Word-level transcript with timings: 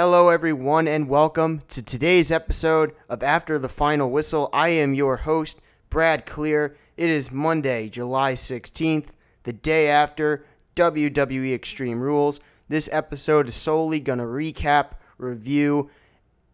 Hello, 0.00 0.28
everyone, 0.28 0.86
and 0.86 1.08
welcome 1.08 1.60
to 1.66 1.82
today's 1.82 2.30
episode 2.30 2.94
of 3.08 3.20
After 3.24 3.58
the 3.58 3.68
Final 3.68 4.12
Whistle. 4.12 4.48
I 4.52 4.68
am 4.68 4.94
your 4.94 5.16
host, 5.16 5.60
Brad 5.90 6.24
Klier. 6.24 6.76
It 6.96 7.10
is 7.10 7.32
Monday, 7.32 7.88
July 7.88 8.34
16th, 8.34 9.08
the 9.42 9.52
day 9.52 9.88
after 9.88 10.44
WWE 10.76 11.52
Extreme 11.52 12.00
Rules. 12.00 12.38
This 12.68 12.88
episode 12.92 13.48
is 13.48 13.56
solely 13.56 13.98
going 13.98 14.20
to 14.20 14.24
recap, 14.24 14.92
review, 15.18 15.90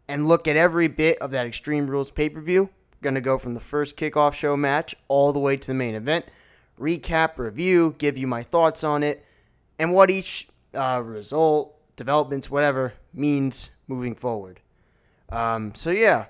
and 0.08 0.26
look 0.26 0.48
at 0.48 0.56
every 0.56 0.88
bit 0.88 1.18
of 1.18 1.30
that 1.32 1.46
Extreme 1.46 1.88
Rules 1.88 2.10
pay 2.10 2.30
per 2.30 2.40
view. 2.40 2.70
Going 3.02 3.14
to 3.14 3.20
go 3.20 3.36
from 3.36 3.52
the 3.52 3.60
first 3.60 3.98
kickoff 3.98 4.32
show 4.32 4.56
match 4.56 4.94
all 5.08 5.34
the 5.34 5.38
way 5.38 5.58
to 5.58 5.66
the 5.66 5.74
main 5.74 5.96
event. 5.96 6.24
Recap, 6.80 7.36
review, 7.36 7.94
give 7.98 8.16
you 8.16 8.26
my 8.26 8.42
thoughts 8.42 8.82
on 8.82 9.02
it, 9.02 9.22
and 9.78 9.92
what 9.92 10.10
each 10.10 10.48
uh, 10.72 11.02
result, 11.04 11.76
developments, 11.96 12.50
whatever, 12.50 12.94
means 13.14 13.70
moving 13.88 14.14
forward. 14.14 14.60
Um, 15.30 15.74
so, 15.74 15.90
yeah, 15.90 16.26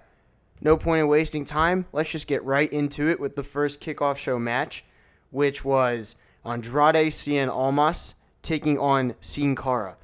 no 0.61 0.77
point 0.77 1.01
in 1.01 1.09
wasting 1.09 1.45
time. 1.45 1.87
Let's 1.93 2.11
just 2.11 2.27
get 2.27 2.45
right 2.45 2.73
into 2.73 3.09
it 3.09 3.21
with 3.21 3.37
the 3.37 3.43
first 3.43 3.81
kickoff 3.81 4.17
show 4.17 4.39
match, 4.39 4.85
which 5.31 5.65
was 5.65 6.17
Andrade 6.45 7.13
Cien 7.13 7.49
Almas 7.49 8.15
taking 8.43 8.79
on 8.79 9.15
Sin 9.21 9.57
Cara. 9.57 9.97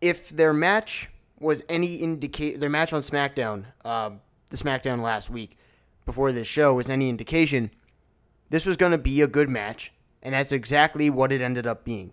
If 0.00 0.30
their 0.30 0.52
match 0.52 1.10
was 1.38 1.64
any 1.68 1.96
indicate, 1.96 2.60
their 2.60 2.70
match 2.70 2.92
on 2.92 3.00
SmackDown, 3.00 3.64
uh, 3.84 4.10
the 4.50 4.56
SmackDown 4.56 5.02
last 5.02 5.30
week 5.30 5.56
before 6.06 6.32
this 6.32 6.48
show 6.48 6.74
was 6.74 6.90
any 6.90 7.08
indication, 7.08 7.70
this 8.50 8.66
was 8.66 8.76
going 8.76 8.92
to 8.92 8.98
be 8.98 9.20
a 9.22 9.26
good 9.26 9.48
match, 9.48 9.92
and 10.22 10.34
that's 10.34 10.52
exactly 10.52 11.08
what 11.10 11.32
it 11.32 11.40
ended 11.40 11.66
up 11.66 11.84
being. 11.84 12.12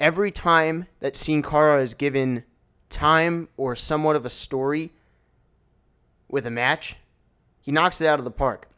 Every 0.00 0.30
time 0.30 0.86
that 1.00 1.16
Sin 1.16 1.42
Cara 1.42 1.82
is 1.82 1.94
given 1.94 2.44
time 2.88 3.48
or 3.56 3.74
somewhat 3.74 4.16
of 4.16 4.24
a 4.24 4.30
story 4.30 4.92
with 6.28 6.46
a 6.46 6.50
match, 6.50 6.96
he 7.60 7.72
knocks 7.72 8.00
it 8.00 8.06
out 8.06 8.18
of 8.18 8.24
the 8.24 8.30
park. 8.30 8.68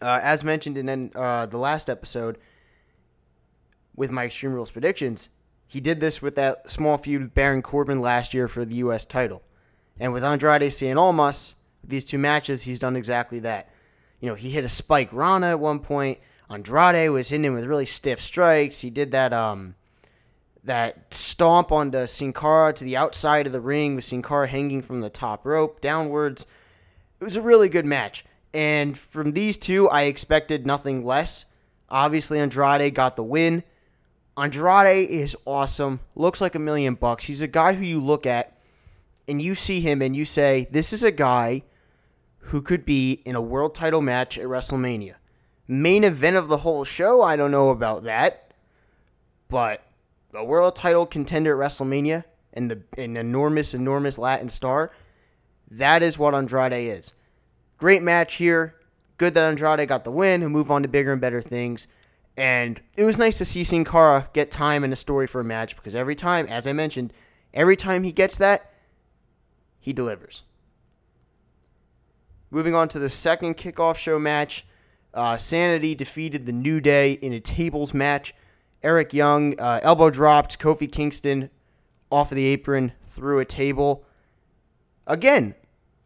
Uh, 0.00 0.20
as 0.22 0.44
mentioned 0.44 0.78
in 0.78 1.10
uh, 1.14 1.46
the 1.46 1.58
last 1.58 1.90
episode 1.90 2.38
with 3.96 4.10
my 4.10 4.26
Extreme 4.26 4.52
Rules 4.52 4.70
predictions, 4.70 5.30
he 5.66 5.80
did 5.80 6.00
this 6.00 6.22
with 6.22 6.36
that 6.36 6.70
small 6.70 6.96
feud 6.96 7.22
with 7.22 7.34
Baron 7.34 7.62
Corbin 7.62 8.00
last 8.00 8.32
year 8.32 8.46
for 8.46 8.64
the 8.64 8.76
U.S. 8.76 9.04
title. 9.04 9.42
And 9.98 10.12
with 10.12 10.22
Andrade 10.22 10.70
Cien 10.70 10.96
Almas, 10.96 11.54
these 11.82 12.04
two 12.04 12.18
matches, 12.18 12.62
he's 12.62 12.78
done 12.78 12.94
exactly 12.94 13.40
that. 13.40 13.70
You 14.20 14.28
know, 14.28 14.34
he 14.34 14.50
hit 14.50 14.64
a 14.64 14.68
spike 14.68 15.08
Rana 15.12 15.48
at 15.48 15.60
one 15.60 15.80
point. 15.80 16.18
Andrade 16.50 17.10
was 17.10 17.28
hitting 17.28 17.44
him 17.44 17.54
with 17.54 17.64
really 17.64 17.86
stiff 17.86 18.20
strikes. 18.20 18.80
He 18.80 18.90
did 18.90 19.10
that 19.12 19.32
um 19.32 19.74
that 20.66 21.12
stomp 21.12 21.72
onto 21.72 22.06
Sin 22.06 22.32
Cara 22.32 22.72
to 22.74 22.84
the 22.84 22.96
outside 22.96 23.46
of 23.46 23.52
the 23.52 23.60
ring 23.60 23.96
with 23.96 24.04
Sin 24.04 24.22
Cara 24.22 24.46
hanging 24.46 24.82
from 24.82 25.00
the 25.00 25.10
top 25.10 25.46
rope 25.46 25.80
downwards. 25.80 26.46
It 27.20 27.24
was 27.24 27.36
a 27.36 27.42
really 27.42 27.68
good 27.68 27.86
match. 27.86 28.24
And 28.52 28.96
from 28.96 29.32
these 29.32 29.56
two, 29.56 29.88
I 29.88 30.02
expected 30.02 30.66
nothing 30.66 31.04
less. 31.04 31.44
Obviously, 31.88 32.38
Andrade 32.38 32.94
got 32.94 33.16
the 33.16 33.22
win. 33.22 33.62
Andrade 34.36 35.08
is 35.08 35.36
awesome. 35.44 36.00
Looks 36.14 36.40
like 36.40 36.54
a 36.54 36.60
million 36.60 36.94
bucks. 36.94 37.24
He's 37.24 37.42
a 37.42 37.48
guy 37.48 37.72
who 37.72 37.84
you 37.84 38.00
look 38.00 38.26
at 38.26 38.58
and 39.28 39.40
you 39.40 39.54
see 39.54 39.80
him 39.80 40.02
and 40.02 40.14
you 40.14 40.24
say, 40.24 40.66
this 40.70 40.92
is 40.92 41.02
a 41.02 41.10
guy 41.10 41.62
who 42.38 42.62
could 42.62 42.84
be 42.84 43.22
in 43.24 43.34
a 43.34 43.40
world 43.40 43.74
title 43.74 44.02
match 44.02 44.38
at 44.38 44.46
WrestleMania. 44.46 45.14
Main 45.68 46.04
event 46.04 46.36
of 46.36 46.48
the 46.48 46.58
whole 46.58 46.84
show, 46.84 47.22
I 47.22 47.36
don't 47.36 47.50
know 47.50 47.70
about 47.70 48.04
that. 48.04 48.52
But 49.48 49.82
a 50.34 50.44
world 50.44 50.76
title 50.76 51.06
contender 51.06 51.60
at 51.60 51.68
WrestleMania 51.68 52.24
and 52.52 52.70
the 52.70 52.82
an 52.98 53.16
enormous, 53.16 53.74
enormous 53.74 54.18
Latin 54.18 54.48
star, 54.48 54.90
that 55.70 56.02
is 56.02 56.18
what 56.18 56.34
Andrade 56.34 56.72
is. 56.72 57.12
Great 57.78 58.02
match 58.02 58.34
here. 58.34 58.74
Good 59.18 59.34
that 59.34 59.44
Andrade 59.44 59.88
got 59.88 60.04
the 60.04 60.10
win 60.10 60.42
and 60.42 60.52
move 60.52 60.70
on 60.70 60.82
to 60.82 60.88
bigger 60.88 61.12
and 61.12 61.20
better 61.20 61.40
things. 61.40 61.88
And 62.36 62.80
it 62.96 63.04
was 63.04 63.18
nice 63.18 63.38
to 63.38 63.44
see 63.44 63.64
Sin 63.64 63.84
Cara 63.84 64.28
get 64.32 64.50
time 64.50 64.84
and 64.84 64.92
a 64.92 64.96
story 64.96 65.26
for 65.26 65.40
a 65.40 65.44
match 65.44 65.74
because 65.76 65.94
every 65.94 66.14
time, 66.14 66.46
as 66.46 66.66
I 66.66 66.72
mentioned, 66.72 67.12
every 67.54 67.76
time 67.76 68.02
he 68.02 68.12
gets 68.12 68.36
that, 68.38 68.72
he 69.78 69.92
delivers. 69.92 70.42
Moving 72.50 72.74
on 72.74 72.88
to 72.88 72.98
the 72.98 73.08
second 73.08 73.56
kickoff 73.56 73.96
show 73.96 74.18
match, 74.18 74.66
uh, 75.14 75.36
Sanity 75.36 75.94
defeated 75.94 76.44
the 76.44 76.52
New 76.52 76.80
Day 76.80 77.12
in 77.12 77.32
a 77.32 77.40
tables 77.40 77.94
match. 77.94 78.34
Eric 78.86 79.12
Young 79.12 79.58
uh, 79.58 79.80
elbow 79.82 80.10
dropped 80.10 80.60
Kofi 80.60 80.90
Kingston 80.90 81.50
off 82.08 82.30
of 82.30 82.36
the 82.36 82.46
apron 82.46 82.92
through 83.02 83.40
a 83.40 83.44
table. 83.44 84.04
Again, 85.08 85.56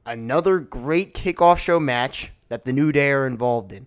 another 0.07 0.61
great 0.61 1.13
kickoff 1.13 1.59
show 1.59 1.79
match 1.79 2.33
that 2.49 2.65
the 2.65 2.73
New 2.73 2.91
Day 2.91 3.11
are 3.11 3.27
involved 3.27 3.75
in. 3.75 3.87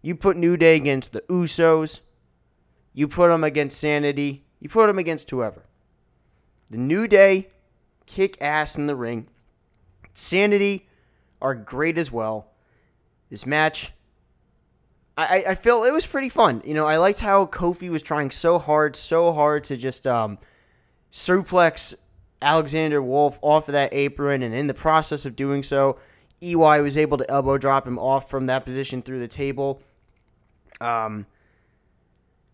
You 0.00 0.14
put 0.14 0.38
New 0.38 0.56
Day 0.56 0.76
against 0.76 1.12
the 1.12 1.20
Usos, 1.28 2.00
you 2.94 3.08
put 3.08 3.28
them 3.28 3.44
against 3.44 3.78
Sanity, 3.78 4.42
you 4.58 4.70
put 4.70 4.86
them 4.86 4.98
against 4.98 5.28
whoever. 5.28 5.66
The 6.70 6.78
New 6.78 7.08
Day 7.08 7.48
kick 8.06 8.40
ass 8.40 8.78
in 8.78 8.86
the 8.86 8.96
ring. 8.96 9.28
Sanity 10.14 10.88
are 11.42 11.54
great 11.54 11.98
as 11.98 12.10
well. 12.10 12.52
This 13.28 13.44
match, 13.44 13.92
I, 15.18 15.44
I 15.48 15.54
feel 15.56 15.82
it 15.82 15.92
was 15.92 16.06
pretty 16.06 16.28
fun. 16.28 16.62
You 16.64 16.74
know, 16.74 16.86
I 16.86 16.96
liked 16.96 17.18
how 17.18 17.46
Kofi 17.46 17.90
was 17.90 18.02
trying 18.02 18.30
so 18.30 18.56
hard, 18.56 18.94
so 18.94 19.32
hard 19.32 19.64
to 19.64 19.76
just 19.76 20.06
um, 20.06 20.38
suplex 21.12 21.96
Alexander 22.40 23.02
Wolfe 23.02 23.36
off 23.42 23.66
of 23.66 23.72
that 23.72 23.92
apron, 23.92 24.44
and 24.44 24.54
in 24.54 24.68
the 24.68 24.74
process 24.74 25.26
of 25.26 25.34
doing 25.34 25.64
so, 25.64 25.98
EY 26.40 26.80
was 26.82 26.96
able 26.96 27.18
to 27.18 27.28
elbow 27.28 27.58
drop 27.58 27.84
him 27.84 27.98
off 27.98 28.30
from 28.30 28.46
that 28.46 28.64
position 28.64 29.02
through 29.02 29.18
the 29.18 29.26
table. 29.26 29.82
Um, 30.80 31.26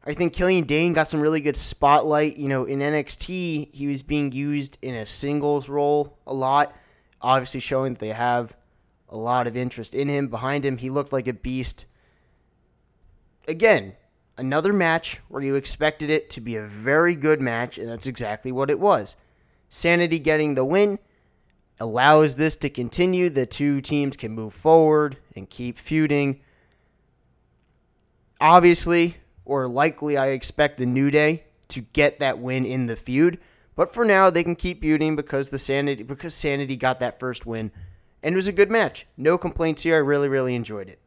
I 0.06 0.14
think 0.14 0.32
Killian 0.32 0.64
Dain 0.64 0.94
got 0.94 1.06
some 1.06 1.20
really 1.20 1.42
good 1.42 1.56
spotlight. 1.56 2.38
You 2.38 2.48
know, 2.48 2.64
in 2.64 2.78
NXT, 2.78 3.74
he 3.74 3.86
was 3.88 4.02
being 4.02 4.32
used 4.32 4.78
in 4.80 4.94
a 4.94 5.04
singles 5.04 5.68
role 5.68 6.16
a 6.26 6.32
lot, 6.32 6.74
obviously 7.20 7.60
showing 7.60 7.92
that 7.92 8.00
they 8.00 8.08
have 8.08 8.56
a 9.10 9.16
lot 9.18 9.46
of 9.46 9.54
interest 9.54 9.94
in 9.94 10.08
him. 10.08 10.28
Behind 10.28 10.64
him, 10.64 10.78
he 10.78 10.88
looked 10.88 11.12
like 11.12 11.28
a 11.28 11.34
beast. 11.34 11.84
Again, 13.46 13.94
another 14.38 14.72
match 14.72 15.20
where 15.28 15.42
you 15.42 15.54
expected 15.54 16.10
it 16.10 16.30
to 16.30 16.40
be 16.40 16.56
a 16.56 16.66
very 16.66 17.14
good 17.14 17.40
match, 17.40 17.78
and 17.78 17.88
that's 17.88 18.06
exactly 18.06 18.52
what 18.52 18.70
it 18.70 18.80
was. 18.80 19.16
Sanity 19.68 20.18
getting 20.18 20.54
the 20.54 20.64
win 20.64 20.98
allows 21.80 22.36
this 22.36 22.56
to 22.56 22.70
continue. 22.70 23.28
The 23.28 23.46
two 23.46 23.80
teams 23.80 24.16
can 24.16 24.32
move 24.32 24.54
forward 24.54 25.16
and 25.34 25.48
keep 25.48 25.78
feuding. 25.78 26.40
Obviously, 28.40 29.16
or 29.44 29.66
likely, 29.68 30.16
I 30.16 30.28
expect 30.28 30.78
the 30.78 30.86
New 30.86 31.10
Day 31.10 31.44
to 31.68 31.80
get 31.80 32.20
that 32.20 32.38
win 32.38 32.64
in 32.64 32.86
the 32.86 32.96
feud. 32.96 33.38
But 33.76 33.92
for 33.92 34.04
now, 34.04 34.30
they 34.30 34.44
can 34.44 34.54
keep 34.54 34.80
feuding 34.80 35.16
because 35.16 35.50
the 35.50 35.58
Sanity 35.58 36.02
because 36.02 36.34
Sanity 36.34 36.76
got 36.76 37.00
that 37.00 37.18
first 37.18 37.44
win, 37.44 37.72
and 38.22 38.34
it 38.34 38.36
was 38.36 38.46
a 38.46 38.52
good 38.52 38.70
match. 38.70 39.06
No 39.16 39.36
complaints 39.36 39.82
here. 39.82 39.96
I 39.96 39.98
really, 39.98 40.28
really 40.28 40.54
enjoyed 40.54 40.88
it. 40.88 41.00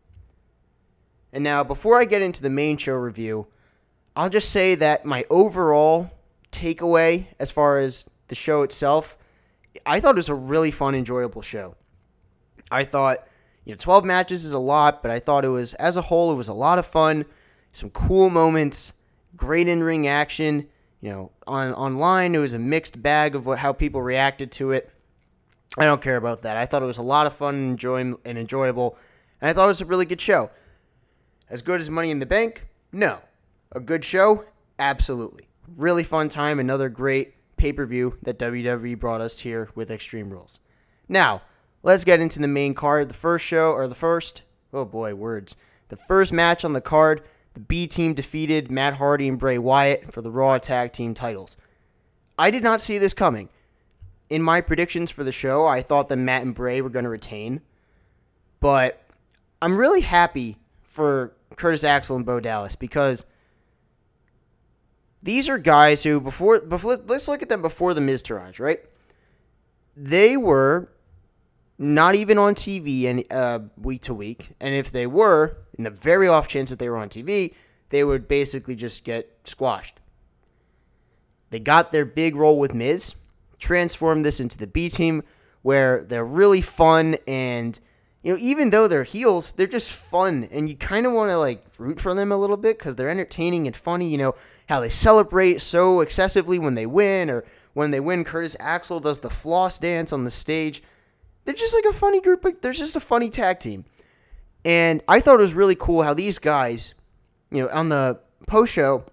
And 1.33 1.43
now, 1.43 1.63
before 1.63 1.99
I 1.99 2.05
get 2.05 2.21
into 2.21 2.41
the 2.41 2.49
main 2.49 2.77
show 2.77 2.95
review, 2.95 3.47
I'll 4.15 4.29
just 4.29 4.51
say 4.51 4.75
that 4.75 5.05
my 5.05 5.25
overall 5.29 6.09
takeaway 6.51 7.27
as 7.39 7.51
far 7.51 7.77
as 7.77 8.09
the 8.27 8.35
show 8.35 8.63
itself, 8.63 9.17
I 9.85 9.99
thought 9.99 10.15
it 10.15 10.17
was 10.17 10.29
a 10.29 10.35
really 10.35 10.71
fun, 10.71 10.95
enjoyable 10.95 11.41
show. 11.41 11.75
I 12.71 12.83
thought, 12.83 13.27
you 13.65 13.73
know, 13.73 13.77
12 13.77 14.05
matches 14.05 14.45
is 14.45 14.53
a 14.53 14.59
lot, 14.59 15.01
but 15.01 15.11
I 15.11 15.19
thought 15.19 15.45
it 15.45 15.49
was, 15.49 15.73
as 15.75 15.97
a 15.97 16.01
whole, 16.01 16.31
it 16.31 16.35
was 16.35 16.47
a 16.47 16.53
lot 16.53 16.79
of 16.79 16.85
fun. 16.85 17.25
Some 17.73 17.89
cool 17.91 18.29
moments, 18.29 18.93
great 19.35 19.67
in 19.67 19.83
ring 19.83 20.07
action. 20.07 20.67
You 21.01 21.09
know, 21.11 21.31
on 21.45 21.73
online, 21.73 22.33
it 22.33 22.39
was 22.39 22.53
a 22.53 22.59
mixed 22.59 23.01
bag 23.01 23.35
of 23.35 23.45
what, 23.45 23.59
how 23.59 23.71
people 23.71 24.01
reacted 24.01 24.51
to 24.53 24.71
it. 24.71 24.89
I 25.77 25.85
don't 25.85 26.01
care 26.01 26.17
about 26.17 26.41
that. 26.41 26.57
I 26.57 26.65
thought 26.65 26.81
it 26.81 26.87
was 26.87 26.97
a 26.97 27.03
lot 27.03 27.27
of 27.27 27.35
fun 27.35 27.53
and, 27.53 27.71
enjoy, 27.71 27.99
and 27.99 28.17
enjoyable, 28.25 28.97
and 29.41 29.49
I 29.49 29.53
thought 29.53 29.65
it 29.65 29.67
was 29.67 29.81
a 29.81 29.85
really 29.85 30.05
good 30.05 30.19
show. 30.19 30.49
As 31.49 31.61
good 31.61 31.79
as 31.79 31.89
Money 31.89 32.11
in 32.11 32.19
the 32.19 32.25
Bank? 32.25 32.65
No. 32.91 33.19
A 33.71 33.79
good 33.79 34.03
show? 34.03 34.45
Absolutely. 34.79 35.47
Really 35.75 36.03
fun 36.03 36.29
time. 36.29 36.59
Another 36.59 36.89
great 36.89 37.35
pay 37.57 37.73
per 37.73 37.85
view 37.85 38.17
that 38.23 38.39
WWE 38.39 38.99
brought 38.99 39.21
us 39.21 39.39
here 39.39 39.69
with 39.75 39.91
Extreme 39.91 40.29
Rules. 40.29 40.59
Now, 41.09 41.41
let's 41.83 42.03
get 42.03 42.19
into 42.19 42.39
the 42.39 42.47
main 42.47 42.73
card. 42.73 43.09
The 43.09 43.13
first 43.13 43.45
show, 43.45 43.71
or 43.71 43.87
the 43.87 43.95
first, 43.95 44.43
oh 44.73 44.85
boy, 44.85 45.15
words. 45.15 45.55
The 45.89 45.97
first 45.97 46.33
match 46.33 46.65
on 46.65 46.73
the 46.73 46.81
card, 46.81 47.23
the 47.53 47.61
B 47.61 47.87
team 47.87 48.13
defeated 48.13 48.69
Matt 48.69 48.95
Hardy 48.95 49.27
and 49.27 49.39
Bray 49.39 49.57
Wyatt 49.57 50.11
for 50.11 50.21
the 50.21 50.31
Raw 50.31 50.57
Tag 50.57 50.91
Team 50.91 51.13
titles. 51.13 51.57
I 52.37 52.51
did 52.51 52.63
not 52.63 52.81
see 52.81 52.97
this 52.97 53.13
coming. 53.13 53.49
In 54.29 54.43
my 54.43 54.59
predictions 54.59 55.09
for 55.09 55.23
the 55.23 55.31
show, 55.31 55.65
I 55.65 55.81
thought 55.81 56.09
that 56.09 56.17
Matt 56.17 56.43
and 56.43 56.53
Bray 56.53 56.81
were 56.81 56.89
going 56.89 57.05
to 57.05 57.09
retain. 57.09 57.61
But 58.59 59.01
I'm 59.61 59.77
really 59.77 60.01
happy 60.01 60.57
for 60.83 61.33
Curtis 61.55 61.83
Axel 61.83 62.15
and 62.15 62.25
Bo 62.25 62.39
Dallas 62.39 62.75
because 62.75 63.25
these 65.23 65.49
are 65.49 65.57
guys 65.57 66.03
who 66.03 66.19
before 66.19 66.59
before 66.61 66.97
let's 66.97 67.27
look 67.27 67.41
at 67.41 67.49
them 67.49 67.61
before 67.61 67.93
the 67.93 68.01
Miztourage, 68.01 68.59
right? 68.59 68.79
They 69.95 70.37
were 70.37 70.89
not 71.77 72.15
even 72.15 72.37
on 72.37 72.55
TV 72.55 73.03
any 73.03 73.29
uh, 73.29 73.59
week 73.77 74.03
to 74.03 74.13
week, 74.13 74.49
and 74.59 74.73
if 74.73 74.91
they 74.91 75.07
were, 75.07 75.57
in 75.77 75.83
the 75.83 75.89
very 75.89 76.27
off 76.27 76.47
chance 76.47 76.69
that 76.69 76.79
they 76.79 76.89
were 76.89 76.97
on 76.97 77.09
TV, 77.09 77.53
they 77.89 78.03
would 78.03 78.27
basically 78.27 78.75
just 78.75 79.03
get 79.03 79.31
squashed. 79.43 79.99
They 81.49 81.59
got 81.59 81.91
their 81.91 82.05
big 82.05 82.35
role 82.35 82.59
with 82.59 82.73
Miz, 82.73 83.15
transformed 83.59 84.25
this 84.25 84.39
into 84.39 84.57
the 84.57 84.67
B 84.67 84.89
team, 84.89 85.23
where 85.61 86.03
they're 86.03 86.25
really 86.25 86.61
fun 86.61 87.17
and 87.27 87.79
you 88.23 88.33
know 88.33 88.39
even 88.41 88.69
though 88.69 88.87
they're 88.87 89.03
heels, 89.03 89.53
they're 89.53 89.67
just 89.67 89.91
fun, 89.91 90.47
and 90.51 90.69
you 90.69 90.75
kind 90.75 91.05
of 91.05 91.13
want 91.13 91.31
to 91.31 91.37
like 91.37 91.65
root 91.77 91.99
for 91.99 92.13
them 92.13 92.31
a 92.31 92.37
little 92.37 92.57
bit 92.57 92.77
because 92.77 92.95
they're 92.95 93.09
entertaining 93.09 93.67
and 93.67 93.75
funny. 93.75 94.09
You 94.09 94.17
know 94.17 94.35
how 94.67 94.79
they 94.79 94.89
celebrate 94.89 95.61
so 95.61 96.01
excessively 96.01 96.59
when 96.59 96.75
they 96.75 96.85
win, 96.85 97.29
or 97.29 97.43
when 97.77 97.91
they 97.91 97.99
win, 97.99 98.23
Curtis 98.23 98.57
Axel 98.59 98.99
does 98.99 99.19
the 99.19 99.29
floss 99.29 99.77
dance 99.77 100.11
on 100.11 100.23
the 100.23 100.31
stage. 100.31 100.81
They're 101.45 101.53
just 101.53 101.75
like 101.75 101.85
a 101.85 101.97
funny 101.97 102.21
group. 102.21 102.43
Like, 102.43 102.59
they're 102.59 102.73
just 102.73 102.95
a 102.95 102.99
funny 102.99 103.29
tag 103.29 103.59
team. 103.59 103.85
And 104.65 105.03
I 105.07 105.19
thought 105.19 105.35
it 105.35 105.43
was 105.43 105.53
really 105.53 105.75
cool 105.75 106.01
how 106.01 106.15
these 106.15 106.39
guys, 106.39 106.95
you 107.51 107.61
know, 107.61 107.69
on 107.69 107.89
the 107.89 108.19
post 108.47 108.73
show, 108.73 109.05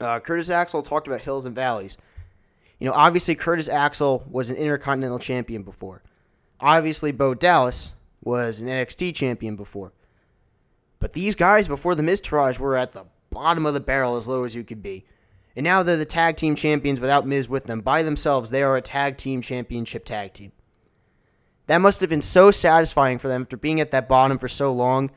uh, 0.00 0.18
Curtis 0.18 0.50
Axel 0.50 0.82
talked 0.82 1.06
about 1.06 1.20
hills 1.20 1.46
and 1.46 1.54
valleys. 1.54 1.96
You 2.80 2.88
know, 2.88 2.92
obviously 2.92 3.36
Curtis 3.36 3.68
Axel 3.68 4.24
was 4.28 4.50
an 4.50 4.56
Intercontinental 4.56 5.20
Champion 5.20 5.62
before. 5.62 6.02
Obviously, 6.58 7.12
Bo 7.12 7.34
Dallas 7.34 7.92
was 8.22 8.60
an 8.60 8.68
NXT 8.68 9.14
Champion 9.14 9.56
before. 9.56 9.92
But 10.98 11.12
these 11.12 11.34
guys 11.34 11.66
before 11.66 11.94
the 11.94 12.02
Miztourage 12.02 12.58
were 12.58 12.76
at 12.76 12.92
the 12.92 13.04
bottom 13.30 13.66
of 13.66 13.74
the 13.74 13.80
barrel 13.80 14.16
as 14.16 14.28
low 14.28 14.44
as 14.44 14.54
you 14.54 14.62
could 14.62 14.82
be. 14.82 15.04
And 15.56 15.64
now 15.64 15.82
they're 15.82 15.96
the 15.96 16.04
tag 16.04 16.36
team 16.36 16.54
champions 16.54 17.00
without 17.00 17.26
Miz 17.26 17.48
with 17.48 17.64
them. 17.64 17.80
By 17.80 18.02
themselves, 18.02 18.50
they 18.50 18.62
are 18.62 18.76
a 18.76 18.82
tag 18.82 19.18
team 19.18 19.42
championship 19.42 20.04
tag 20.04 20.32
team. 20.32 20.52
That 21.66 21.78
must 21.78 22.00
have 22.00 22.10
been 22.10 22.22
so 22.22 22.50
satisfying 22.50 23.18
for 23.18 23.28
them 23.28 23.42
after 23.42 23.56
being 23.56 23.80
at 23.80 23.90
that 23.90 24.08
bottom 24.08 24.38
for 24.38 24.48
so 24.48 24.72
long. 24.72 25.10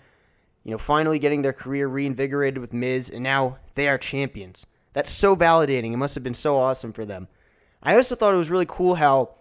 You 0.63 0.72
know, 0.72 0.78
finally 0.78 1.19
getting 1.19 1.42
their 1.42 1.54
career 1.54 1.88
reinvigorated 1.88 2.58
with 2.58 2.74
Miz, 2.74 3.10
and 3.10 3.24
now 3.24 3.58
they 3.75 3.88
are 3.88 3.98
champions. 3.98 4.66
That's 4.94 5.12
so 5.12 5.36
validating. 5.36 5.94
It 5.94 5.98
must 5.98 6.16
have 6.16 6.24
been 6.24 6.34
so 6.34 6.58
awesome 6.58 6.94
for 6.94 7.06
them. 7.06 7.28
I 7.84 7.96
also 7.96 8.16
thought 8.16 8.34
it 8.34 8.38
was 8.38 8.50
really 8.50 8.66
cool 8.68 8.96
how, 8.96 9.36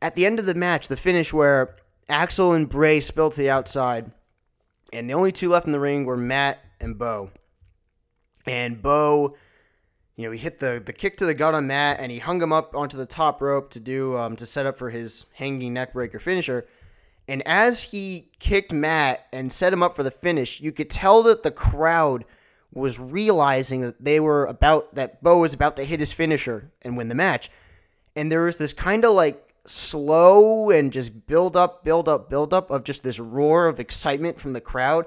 at 0.00 0.14
the 0.14 0.24
end 0.24 0.38
of 0.38 0.46
the 0.46 0.54
match, 0.54 0.88
the 0.88 0.96
finish 0.96 1.32
where 1.32 1.76
Axel 2.10 2.52
and 2.52 2.68
Bray 2.68 3.00
spilled 3.00 3.32
to 3.34 3.40
the 3.40 3.50
outside, 3.50 4.10
and 4.92 5.08
the 5.08 5.14
only 5.14 5.32
two 5.32 5.48
left 5.48 5.66
in 5.66 5.72
the 5.72 5.80
ring 5.80 6.04
were 6.04 6.16
Matt 6.16 6.58
and 6.80 6.98
Bo. 6.98 7.30
And 8.46 8.82
Bo 8.82 9.36
you 10.20 10.26
know, 10.26 10.32
he 10.32 10.38
hit 10.38 10.58
the, 10.58 10.82
the 10.84 10.92
kick 10.92 11.16
to 11.16 11.24
the 11.24 11.32
gut 11.32 11.54
on 11.54 11.66
Matt 11.66 11.98
and 11.98 12.12
he 12.12 12.18
hung 12.18 12.42
him 12.42 12.52
up 12.52 12.76
onto 12.76 12.98
the 12.98 13.06
top 13.06 13.40
rope 13.40 13.70
to 13.70 13.80
do 13.80 14.18
um, 14.18 14.36
to 14.36 14.44
set 14.44 14.66
up 14.66 14.76
for 14.76 14.90
his 14.90 15.24
hanging 15.32 15.74
neckbreaker 15.74 16.20
finisher. 16.20 16.66
And 17.26 17.42
as 17.46 17.82
he 17.82 18.30
kicked 18.38 18.70
Matt 18.70 19.28
and 19.32 19.50
set 19.50 19.72
him 19.72 19.82
up 19.82 19.96
for 19.96 20.02
the 20.02 20.10
finish, 20.10 20.60
you 20.60 20.72
could 20.72 20.90
tell 20.90 21.22
that 21.22 21.42
the 21.42 21.50
crowd 21.50 22.26
was 22.74 22.98
realizing 22.98 23.80
that 23.80 24.04
they 24.04 24.20
were 24.20 24.44
about 24.44 24.94
that 24.94 25.22
Bo 25.22 25.38
was 25.38 25.54
about 25.54 25.76
to 25.76 25.84
hit 25.84 26.00
his 26.00 26.12
finisher 26.12 26.70
and 26.82 26.98
win 26.98 27.08
the 27.08 27.14
match. 27.14 27.50
And 28.14 28.30
there 28.30 28.42
was 28.42 28.58
this 28.58 28.74
kind 28.74 29.06
of 29.06 29.14
like 29.14 29.49
slow 29.66 30.70
and 30.70 30.92
just 30.92 31.26
build 31.26 31.56
up, 31.56 31.84
build 31.84 32.08
up, 32.08 32.30
build 32.30 32.54
up 32.54 32.70
of 32.70 32.84
just 32.84 33.02
this 33.02 33.18
roar 33.18 33.66
of 33.66 33.80
excitement 33.80 34.38
from 34.38 34.52
the 34.52 34.60
crowd. 34.60 35.06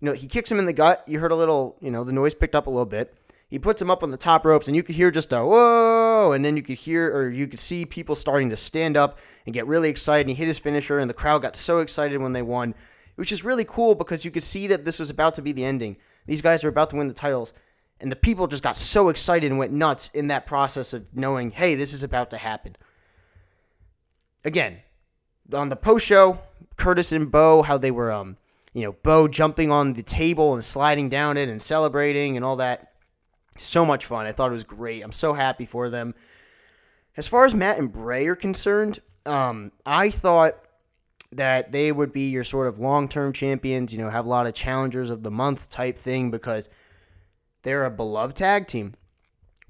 You 0.00 0.06
know, 0.06 0.14
he 0.14 0.26
kicks 0.26 0.50
him 0.50 0.58
in 0.58 0.66
the 0.66 0.72
gut. 0.72 1.02
You 1.06 1.18
heard 1.18 1.32
a 1.32 1.36
little, 1.36 1.76
you 1.80 1.90
know, 1.90 2.04
the 2.04 2.12
noise 2.12 2.34
picked 2.34 2.54
up 2.54 2.66
a 2.66 2.70
little 2.70 2.86
bit 2.86 3.14
he 3.52 3.58
puts 3.58 3.82
him 3.82 3.90
up 3.90 4.02
on 4.02 4.10
the 4.10 4.16
top 4.16 4.46
ropes, 4.46 4.66
and 4.66 4.74
you 4.74 4.82
could 4.82 4.94
hear 4.94 5.10
just 5.10 5.30
a 5.34 5.44
whoa, 5.44 6.32
and 6.32 6.42
then 6.42 6.56
you 6.56 6.62
could 6.62 6.78
hear 6.78 7.14
or 7.14 7.28
you 7.28 7.46
could 7.46 7.60
see 7.60 7.84
people 7.84 8.14
starting 8.16 8.48
to 8.48 8.56
stand 8.56 8.96
up 8.96 9.18
and 9.44 9.52
get 9.52 9.66
really 9.66 9.90
excited. 9.90 10.22
And 10.22 10.30
he 10.30 10.34
hit 10.34 10.48
his 10.48 10.58
finisher, 10.58 10.98
and 10.98 11.10
the 11.10 11.12
crowd 11.12 11.42
got 11.42 11.54
so 11.54 11.80
excited 11.80 12.18
when 12.18 12.32
they 12.32 12.40
won, 12.40 12.74
which 13.16 13.30
is 13.30 13.44
really 13.44 13.66
cool 13.66 13.94
because 13.94 14.24
you 14.24 14.30
could 14.30 14.42
see 14.42 14.68
that 14.68 14.86
this 14.86 14.98
was 14.98 15.10
about 15.10 15.34
to 15.34 15.42
be 15.42 15.52
the 15.52 15.66
ending. 15.66 15.98
These 16.24 16.40
guys 16.40 16.64
are 16.64 16.70
about 16.70 16.88
to 16.90 16.96
win 16.96 17.08
the 17.08 17.12
titles, 17.12 17.52
and 18.00 18.10
the 18.10 18.16
people 18.16 18.46
just 18.46 18.62
got 18.62 18.78
so 18.78 19.10
excited 19.10 19.50
and 19.50 19.58
went 19.58 19.70
nuts 19.70 20.08
in 20.14 20.28
that 20.28 20.46
process 20.46 20.94
of 20.94 21.04
knowing, 21.12 21.50
hey, 21.50 21.74
this 21.74 21.92
is 21.92 22.02
about 22.02 22.30
to 22.30 22.38
happen. 22.38 22.74
Again, 24.44 24.78
on 25.52 25.68
the 25.68 25.76
post 25.76 26.06
show, 26.06 26.38
Curtis 26.76 27.12
and 27.12 27.30
Bo, 27.30 27.62
how 27.62 27.78
they 27.78 27.90
were, 27.90 28.10
um, 28.10 28.36
you 28.74 28.84
know, 28.84 28.92
Bo 29.02 29.28
jumping 29.28 29.70
on 29.70 29.92
the 29.92 30.02
table 30.02 30.54
and 30.54 30.64
sliding 30.64 31.08
down 31.08 31.36
it 31.36 31.48
and 31.48 31.60
celebrating 31.60 32.36
and 32.36 32.44
all 32.44 32.56
that 32.56 32.92
so 33.58 33.84
much 33.84 34.06
fun. 34.06 34.26
I 34.26 34.32
thought 34.32 34.50
it 34.50 34.54
was 34.54 34.64
great. 34.64 35.02
I'm 35.02 35.12
so 35.12 35.32
happy 35.32 35.66
for 35.66 35.90
them. 35.90 36.14
As 37.16 37.28
far 37.28 37.44
as 37.44 37.54
Matt 37.54 37.78
and 37.78 37.92
Bray 37.92 38.26
are 38.26 38.36
concerned, 38.36 39.00
um, 39.26 39.70
I 39.84 40.10
thought 40.10 40.56
that 41.32 41.72
they 41.72 41.92
would 41.92 42.12
be 42.12 42.30
your 42.30 42.44
sort 42.44 42.66
of 42.66 42.78
long 42.78 43.08
term 43.08 43.32
champions, 43.32 43.92
you 43.92 44.00
know, 44.00 44.10
have 44.10 44.26
a 44.26 44.28
lot 44.28 44.46
of 44.46 44.54
challengers 44.54 45.10
of 45.10 45.22
the 45.22 45.30
month 45.30 45.70
type 45.70 45.98
thing 45.98 46.30
because 46.30 46.68
they're 47.62 47.84
a 47.84 47.90
beloved 47.90 48.36
tag 48.36 48.66
team 48.66 48.94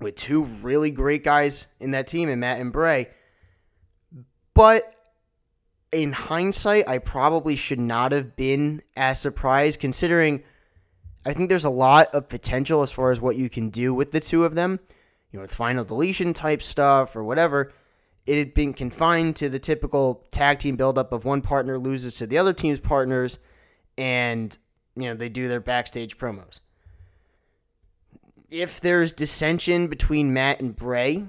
with 0.00 0.14
two 0.16 0.44
really 0.62 0.90
great 0.90 1.24
guys 1.24 1.66
in 1.80 1.92
that 1.92 2.06
team, 2.06 2.28
and 2.28 2.40
Matt 2.40 2.60
and 2.60 2.72
Bray. 2.72 3.08
But 4.54 4.94
in 5.93 6.12
hindsight, 6.12 6.88
I 6.88 6.99
probably 6.99 7.56
should 7.56 7.81
not 7.81 8.12
have 8.12 8.37
been 8.37 8.82
as 8.96 9.20
surprised 9.20 9.81
considering 9.81 10.43
I 11.25 11.32
think 11.32 11.49
there's 11.49 11.64
a 11.64 11.70
lot 11.70 12.14
of 12.14 12.28
potential 12.28 12.82
as 12.82 12.90
far 12.90 13.12
as 13.12 13.20
what 13.20 13.37
you 13.37 13.49
can 13.49 13.70
do 13.70 13.94
with 13.94 14.10
the 14.10 14.20
two 14.20 14.44
of 14.44 14.54
them. 14.54 14.81
You 15.31 15.38
know, 15.38 15.43
with 15.43 15.54
final 15.54 15.84
deletion 15.84 16.32
type 16.32 16.62
stuff 16.62 17.16
or 17.16 17.25
whatever. 17.25 17.72
It 18.26 18.38
had 18.38 18.54
been 18.54 18.72
confined 18.72 19.37
to 19.37 19.49
the 19.49 19.58
typical 19.58 20.25
tag 20.31 20.58
team 20.58 20.76
buildup 20.76 21.12
of 21.12 21.25
one 21.25 21.43
partner 21.43 21.78
loses 21.78 22.16
to 22.16 22.26
the 22.26 22.38
other 22.38 22.52
team's 22.52 22.78
partners 22.78 23.38
and, 23.98 24.56
you 24.94 25.05
know, 25.05 25.14
they 25.14 25.28
do 25.28 25.48
their 25.48 25.60
backstage 25.60 26.19
promos. 26.19 26.60
If 28.48 28.81
there's 28.81 29.12
dissension 29.12 29.88
between 29.88 30.32
Matt 30.32 30.60
and 30.60 30.76
Bray 30.76 31.25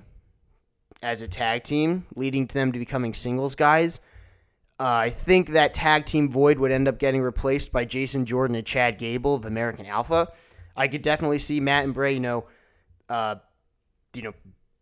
as 1.03 1.21
a 1.21 1.27
tag 1.27 1.63
team, 1.63 2.05
leading 2.15 2.47
to 2.47 2.53
them 2.53 2.71
to 2.71 2.79
becoming 2.79 3.13
singles 3.13 3.53
guys, 3.53 3.99
uh, 4.79 4.85
I 4.85 5.09
think 5.09 5.49
that 5.49 5.73
tag 5.73 6.05
team 6.05 6.29
void 6.29 6.57
would 6.57 6.71
end 6.71 6.87
up 6.87 6.97
getting 6.97 7.21
replaced 7.21 7.71
by 7.71 7.85
Jason 7.85 8.25
Jordan 8.25 8.55
and 8.55 8.65
Chad 8.65 8.97
Gable 8.97 9.35
of 9.35 9.45
American 9.45 9.85
Alpha. 9.85 10.29
I 10.75 10.87
could 10.87 11.03
definitely 11.03 11.39
see 11.39 11.59
Matt 11.59 11.83
and 11.83 11.93
Bray. 11.93 12.13
You 12.13 12.19
know, 12.19 12.45
uh, 13.07 13.35
you 14.13 14.23
know, 14.23 14.33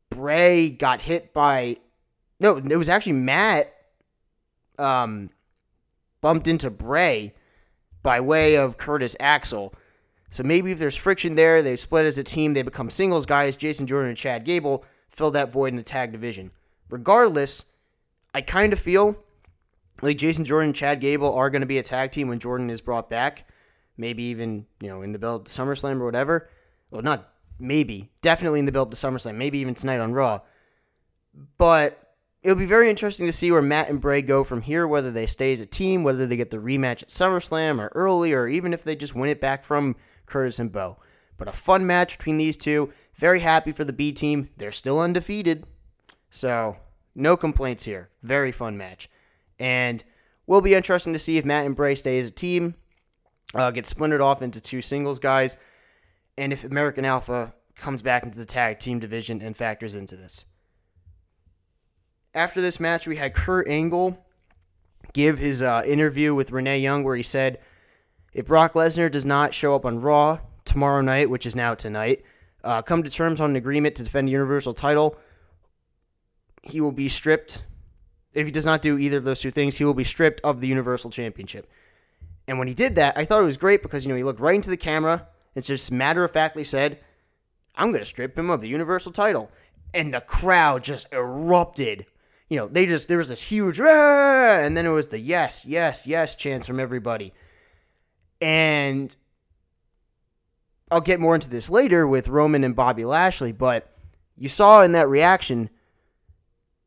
Bray 0.10 0.70
got 0.70 1.02
hit 1.02 1.34
by. 1.34 1.78
No, 2.40 2.58
it 2.58 2.78
was 2.78 2.88
actually 2.90 3.14
Matt. 3.14 3.74
Um, 4.80 5.30
bumped 6.22 6.48
into 6.48 6.70
Bray 6.70 7.34
by 8.02 8.22
way 8.22 8.56
of 8.56 8.78
Curtis 8.78 9.16
Axel. 9.20 9.74
So 10.30 10.44
maybe 10.44 10.72
if 10.72 10.80
there's 10.80 10.96
friction 10.96 11.36
there, 11.36 11.62
they 11.62 11.76
split 11.76 12.06
as 12.06 12.18
a 12.18 12.24
team, 12.24 12.54
they 12.54 12.62
become 12.62 12.90
singles 12.90 13.26
guys. 13.26 13.58
Jason 13.58 13.86
Jordan 13.86 14.10
and 14.10 14.18
Chad 14.18 14.46
Gable 14.46 14.86
fill 15.22 15.30
that 15.30 15.52
void 15.52 15.68
in 15.68 15.76
the 15.76 15.84
tag 15.84 16.12
division. 16.12 16.50
Regardless, 16.90 17.66
I 18.34 18.42
kind 18.42 18.74
of 18.74 18.80
feel 18.80 19.16
like 20.02 20.18
Jason 20.18 20.46
Jordan 20.46 20.70
and 20.70 20.76
Chad 20.76 21.00
Gable 21.00 21.32
are 21.36 21.52
going 21.52 21.62
to 21.62 21.68
be 21.68 21.78
a 21.78 21.84
tag 21.84 22.10
team 22.10 22.28
when 22.28 22.40
Jordan 22.40 22.72
is 22.72 22.82
brought 22.82 23.08
back. 23.08 23.48
Maybe 23.98 24.24
even, 24.24 24.66
you 24.82 24.90
know, 24.90 25.04
in 25.04 25.12
the 25.12 25.20
belt 25.20 25.46
to 25.46 25.52
SummerSlam 25.52 26.02
or 26.02 26.06
whatever. 26.06 26.50
Well, 26.90 27.04
not 27.04 27.30
maybe. 27.60 28.10
Definitely 28.24 28.58
in 28.58 28.66
the 28.66 28.72
belt 28.72 28.90
to 28.90 28.98
SummerSlam. 28.98 29.36
Maybe 29.36 29.60
even 29.60 29.76
tonight 29.76 30.00
on 30.00 30.14
Raw. 30.14 30.40
But 31.60 32.16
it'll 32.42 32.58
be 32.58 32.66
very 32.66 32.90
interesting 32.90 33.28
to 33.28 33.34
see 33.34 33.52
where 33.52 33.62
Matt 33.62 33.90
and 33.90 34.02
Bray 34.02 34.24
go 34.24 34.44
from 34.44 34.64
here, 34.64 34.88
whether 34.88 35.12
they 35.12 35.28
stay 35.28 35.54
as 35.54 35.60
a 35.60 35.68
team, 35.68 36.02
whether 36.02 36.26
they 36.26 36.36
get 36.36 36.50
the 36.50 36.58
rematch 36.58 37.04
at 37.04 37.10
SummerSlam 37.10 37.80
or 37.80 37.92
early, 37.94 38.34
or 38.34 38.48
even 38.48 38.74
if 38.74 38.84
they 38.84 38.96
just 38.96 39.14
win 39.14 39.30
it 39.30 39.40
back 39.40 39.64
from 39.64 39.98
Curtis 40.26 40.58
and 40.58 40.72
Bo. 40.72 40.98
But 41.42 41.48
a 41.48 41.54
fun 41.54 41.88
match 41.88 42.20
between 42.20 42.38
these 42.38 42.56
two. 42.56 42.94
Very 43.16 43.40
happy 43.40 43.72
for 43.72 43.84
the 43.84 43.92
B 43.92 44.12
team. 44.12 44.52
They're 44.58 44.72
still 44.72 45.00
undefeated. 45.00 45.66
So, 46.30 46.78
no 47.16 47.36
complaints 47.36 47.84
here. 47.84 48.12
Very 48.22 48.52
fun 48.52 48.78
match. 48.78 49.10
And 49.58 50.04
will 50.46 50.62
be 50.62 50.76
interesting 50.76 51.14
to 51.14 51.20
see 51.20 51.40
if 51.40 51.44
Matt 51.44 51.66
and 51.66 51.76
Bray 51.76 51.96
stay 51.96 52.20
as 52.20 52.28
a 52.28 52.32
team, 52.32 52.76
uh, 53.56 53.72
get 53.72 53.88
splintered 53.88 54.22
off 54.22 54.44
into 54.44 54.62
two 54.62 54.84
singles 54.84 55.18
guys, 55.18 55.58
and 56.38 56.54
if 56.54 56.64
American 56.64 57.06
Alpha 57.06 57.52
comes 57.76 58.04
back 58.04 58.22
into 58.22 58.38
the 58.38 58.46
tag 58.46 58.78
team 58.78 59.00
division 59.00 59.42
and 59.42 59.58
factors 59.58 59.96
into 59.96 60.16
this. 60.16 60.46
After 62.36 62.62
this 62.62 62.80
match, 62.80 63.08
we 63.08 63.16
had 63.16 63.34
Kurt 63.34 63.68
Angle 63.68 64.24
give 65.14 65.40
his 65.40 65.64
uh, 65.64 65.82
interview 65.88 66.36
with 66.36 66.52
Renee 66.52 66.82
Young 66.82 67.04
where 67.04 67.16
he 67.16 67.24
said, 67.24 67.62
if 68.32 68.46
Brock 68.46 68.74
Lesnar 68.74 69.10
does 69.10 69.26
not 69.26 69.56
show 69.56 69.74
up 69.74 69.88
on 69.88 70.02
Raw 70.02 70.38
tomorrow 70.66 71.02
night, 71.02 71.30
which 71.30 71.46
is 71.46 71.56
now 71.56 71.76
tonight, 71.76 72.24
uh, 72.64 72.82
come 72.82 73.04
to 73.04 73.10
terms 73.10 73.40
on 73.42 73.52
an 73.52 73.56
agreement 73.56 73.96
to 73.96 74.04
defend 74.04 74.28
the 74.28 74.32
Universal 74.32 74.74
title, 74.74 75.18
he 76.64 76.80
will 76.82 76.92
be 76.92 77.10
stripped 77.10 77.64
if 78.34 78.46
he 78.46 78.52
does 78.52 78.66
not 78.66 78.82
do 78.82 78.98
either 78.98 79.18
of 79.18 79.24
those 79.24 79.42
two 79.42 79.52
things, 79.52 79.78
he 79.78 79.84
will 79.84 79.94
be 79.94 80.04
stripped 80.04 80.42
of 80.42 80.62
the 80.62 80.68
Universal 80.68 81.12
Championship. 81.12 81.70
And 82.48 82.58
when 82.58 82.68
he 82.68 82.74
did 82.74 82.96
that, 82.96 83.18
I 83.18 83.26
thought 83.26 83.42
it 83.42 83.46
was 83.46 83.58
great 83.58 83.82
because, 83.82 84.06
you 84.06 84.10
know, 84.10 84.18
he 84.18 84.24
looked 84.24 84.40
right 84.40 84.56
into 84.56 84.70
the 84.70 84.78
camera 84.78 85.28
and 85.56 85.64
just 85.64 85.92
matter 85.92 86.24
of 86.24 86.32
factly 86.32 86.64
said, 86.64 87.00
I'm 87.76 87.90
going 87.90 88.00
to 88.00 88.06
strip 88.06 88.38
him 88.38 88.50
of 88.50 88.62
the 88.62 88.70
Universal 88.70 89.12
title. 89.12 89.52
And 89.94 90.14
the 90.14 90.22
crowd 90.22 90.84
just 90.84 91.08
erupted. 91.12 92.06
You 92.50 92.58
know, 92.58 92.68
they 92.68 92.86
just, 92.86 93.08
there 93.08 93.18
was 93.18 93.30
this 93.30 93.42
huge, 93.42 93.80
Aah! 93.80 94.62
and 94.62 94.76
then 94.76 94.86
it 94.86 94.90
was 94.90 95.08
the 95.08 95.20
yes, 95.20 95.66
yes, 95.66 96.08
yes 96.08 96.36
chants 96.36 96.66
from 96.66 96.80
everybody. 96.80 97.34
And 98.42 99.16
I'll 100.92 101.02
get 101.02 101.22
more 101.22 101.34
into 101.34 101.50
this 101.50 101.70
later 101.70 102.06
with 102.06 102.28
Roman 102.28 102.66
and 102.66 102.76
Bobby 102.76 103.06
Lashley, 103.06 103.54
but 103.54 103.90
you 104.36 104.50
saw 104.50 104.84
in 104.84 104.92
that 104.92 105.08
reaction 105.08 105.70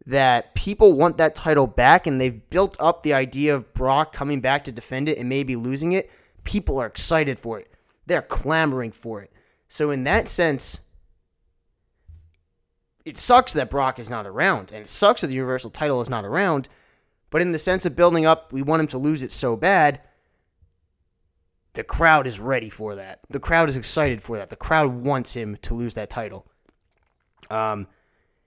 that 0.07 0.55
people 0.55 0.93
want 0.93 1.17
that 1.17 1.35
title 1.35 1.67
back 1.67 2.07
and 2.07 2.21
they've 2.21 2.49
built 2.51 2.77
up 2.79 3.03
the 3.03 3.15
idea 3.15 3.55
of 3.55 3.73
Brock 3.73 4.13
coming 4.13 4.41
back 4.41 4.65
to 4.65 4.73
defend 4.73 5.09
it 5.09 5.19
and 5.19 5.29
maybe 5.29 5.57
losing 5.57 5.93
it. 5.93 6.11
People 6.45 6.79
are 6.79 6.87
excited 6.87 7.39
for 7.39 7.59
it. 7.59 7.73
They're 8.07 8.21
clamoring 8.21 8.93
for 8.93 9.23
it. 9.23 9.33
So, 9.69 9.91
in 9.91 10.05
that 10.05 10.29
sense, 10.29 10.79
it 13.07 13.17
sucks 13.17 13.55
that 13.55 13.71
Brock 13.71 13.99
is 13.99 14.11
not 14.11 14.27
around, 14.27 14.73
and 14.73 14.85
it 14.85 14.91
sucks 14.91 15.23
that 15.23 15.29
the 15.29 15.35
Universal 15.35 15.71
title 15.71 16.03
is 16.03 16.11
not 16.11 16.27
around. 16.27 16.69
But 17.31 17.41
in 17.41 17.53
the 17.53 17.59
sense 17.59 17.87
of 17.87 17.97
building 17.97 18.27
up, 18.27 18.53
we 18.53 18.61
want 18.61 18.81
him 18.81 18.87
to 18.89 18.99
lose 18.99 19.23
it 19.23 19.33
so 19.33 19.57
bad. 19.57 20.01
The 21.75 21.85
crowd 21.85 22.27
is 22.27 22.41
ready 22.41 22.71
for 22.71 22.95
that. 22.95 23.21
The 23.31 23.41
crowd 23.41 23.69
is 23.69 23.77
excited 23.77 24.23
for 24.23 24.37
that. 24.39 24.49
The 24.49 24.57
crowd 24.57 24.87
wants 25.05 25.33
him 25.33 25.57
to 25.63 25.75
lose 25.75 25.95
that 25.95 26.09
title. 26.09 26.47
Um, 27.51 27.89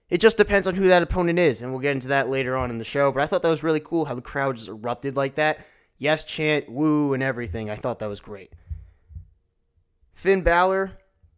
it 0.09 0.21
just 0.21 0.37
depends 0.37 0.65
on 0.65 0.75
who 0.75 0.87
that 0.87 1.03
opponent 1.03 1.37
is, 1.37 1.61
and 1.61 1.71
we'll 1.71 1.81
get 1.81 1.91
into 1.91 2.07
that 2.07 2.29
later 2.29 2.55
on 2.55 2.69
in 2.69 2.77
the 2.77 2.85
show. 2.85 3.11
But 3.11 3.21
I 3.21 3.25
thought 3.25 3.41
that 3.41 3.49
was 3.49 3.63
really 3.63 3.81
cool 3.81 4.05
how 4.05 4.15
the 4.15 4.21
crowd 4.21 4.55
just 4.55 4.69
erupted 4.69 5.17
like 5.17 5.35
that. 5.35 5.59
Yes, 5.97 6.23
chant, 6.23 6.69
woo, 6.69 7.13
and 7.13 7.21
everything. 7.21 7.69
I 7.69 7.75
thought 7.75 7.99
that 7.99 8.07
was 8.07 8.21
great. 8.21 8.53
Finn 10.13 10.41
Balor 10.41 10.91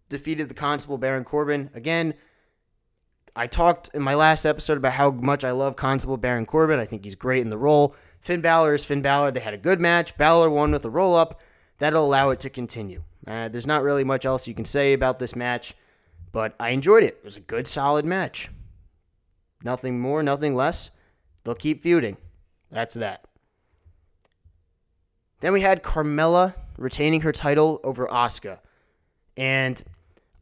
defeated 0.10 0.48
the 0.48 0.54
Constable 0.54 1.00
Baron 1.00 1.24
Corbin. 1.24 1.72
Again, 1.74 2.14
I 3.36 3.48
talked 3.48 3.90
in 3.94 4.02
my 4.04 4.16
last 4.16 4.46
episode 4.46 4.78
about 4.78 4.94
how 4.94 5.12
much 5.12 5.44
I 5.44 5.52
love 5.52 5.76
Constable 5.76 6.18
Baron 6.18 6.46
Corbin. 6.46 6.80
I 6.80 6.86
think 6.86 7.04
he's 7.04 7.16
great 7.16 7.42
in 7.42 7.50
the 7.50 7.58
role. 7.58 7.96
Finn 8.22 8.42
Balor 8.42 8.76
is 8.76 8.86
Finn 8.86 9.02
Balor. 9.02 9.32
They 9.32 9.40
had 9.40 9.54
a 9.54 9.58
good 9.58 9.82
match. 9.82 10.16
Balor 10.18 10.50
won 10.52 10.72
with 10.72 10.86
a 10.86 10.90
roll 10.90 11.16
up. 11.16 11.42
That'll 11.80 12.06
allow 12.06 12.30
it 12.30 12.40
to 12.42 12.50
continue. 12.50 13.04
Uh, 13.26 13.50
there's 13.50 13.68
not 13.68 13.84
really 13.84 14.04
much 14.04 14.26
else 14.26 14.48
you 14.48 14.54
can 14.54 14.66
say 14.66 14.94
about 14.94 15.20
this 15.20 15.36
match, 15.36 15.76
but 16.32 16.56
I 16.60 16.70
enjoyed 16.70 17.04
it. 17.04 17.18
It 17.20 17.26
was 17.26 17.38
a 17.38 17.42
good, 17.42 17.68
solid 17.68 18.06
match. 18.06 18.50
Nothing 19.64 20.00
more, 20.00 20.24
nothing 20.24 20.56
less. 20.56 20.92
They'll 21.44 21.56
keep 21.56 21.82
feuding. 21.82 22.18
That's 22.72 22.96
that. 22.96 23.26
Then 25.42 25.54
we 25.54 25.62
had 25.62 25.84
Carmella 25.84 26.54
retaining 26.78 27.22
her 27.22 27.32
title 27.32 27.80
over 27.84 28.08
Asuka. 28.08 28.60
And 29.38 29.82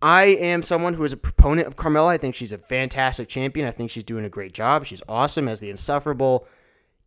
I 0.01 0.25
am 0.25 0.63
someone 0.63 0.93
who 0.93 1.03
is 1.03 1.13
a 1.13 1.17
proponent 1.17 1.67
of 1.67 1.75
Carmella. 1.75 2.07
I 2.07 2.17
think 2.17 2.35
she's 2.35 2.51
a 2.51 2.57
fantastic 2.57 3.27
champion. 3.27 3.67
I 3.67 3.71
think 3.71 3.91
she's 3.91 4.03
doing 4.03 4.25
a 4.25 4.29
great 4.29 4.53
job. 4.53 4.85
She's 4.85 5.01
awesome 5.07 5.47
as 5.47 5.59
the 5.59 5.69
insufferable, 5.69 6.47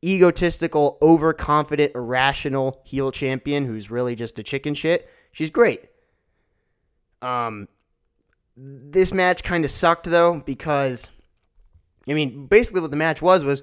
egotistical, 0.05 0.99
overconfident, 1.03 1.95
irrational 1.95 2.81
heel 2.85 3.11
champion 3.11 3.65
who's 3.65 3.91
really 3.91 4.17
just 4.17 4.39
a 4.39 4.43
chicken 4.43 4.75
shit. 4.75 5.09
She's 5.33 5.51
great. 5.51 5.89
Um, 7.23 7.69
this 8.57 9.13
match 9.13 9.43
kind 9.43 9.65
of 9.65 9.71
sucked 9.71 10.05
though 10.11 10.43
because, 10.45 11.11
I 12.09 12.15
mean, 12.15 12.47
basically 12.47 12.81
what 12.81 12.91
the 12.91 12.97
match 12.97 13.21
was 13.21 13.45
was 13.45 13.63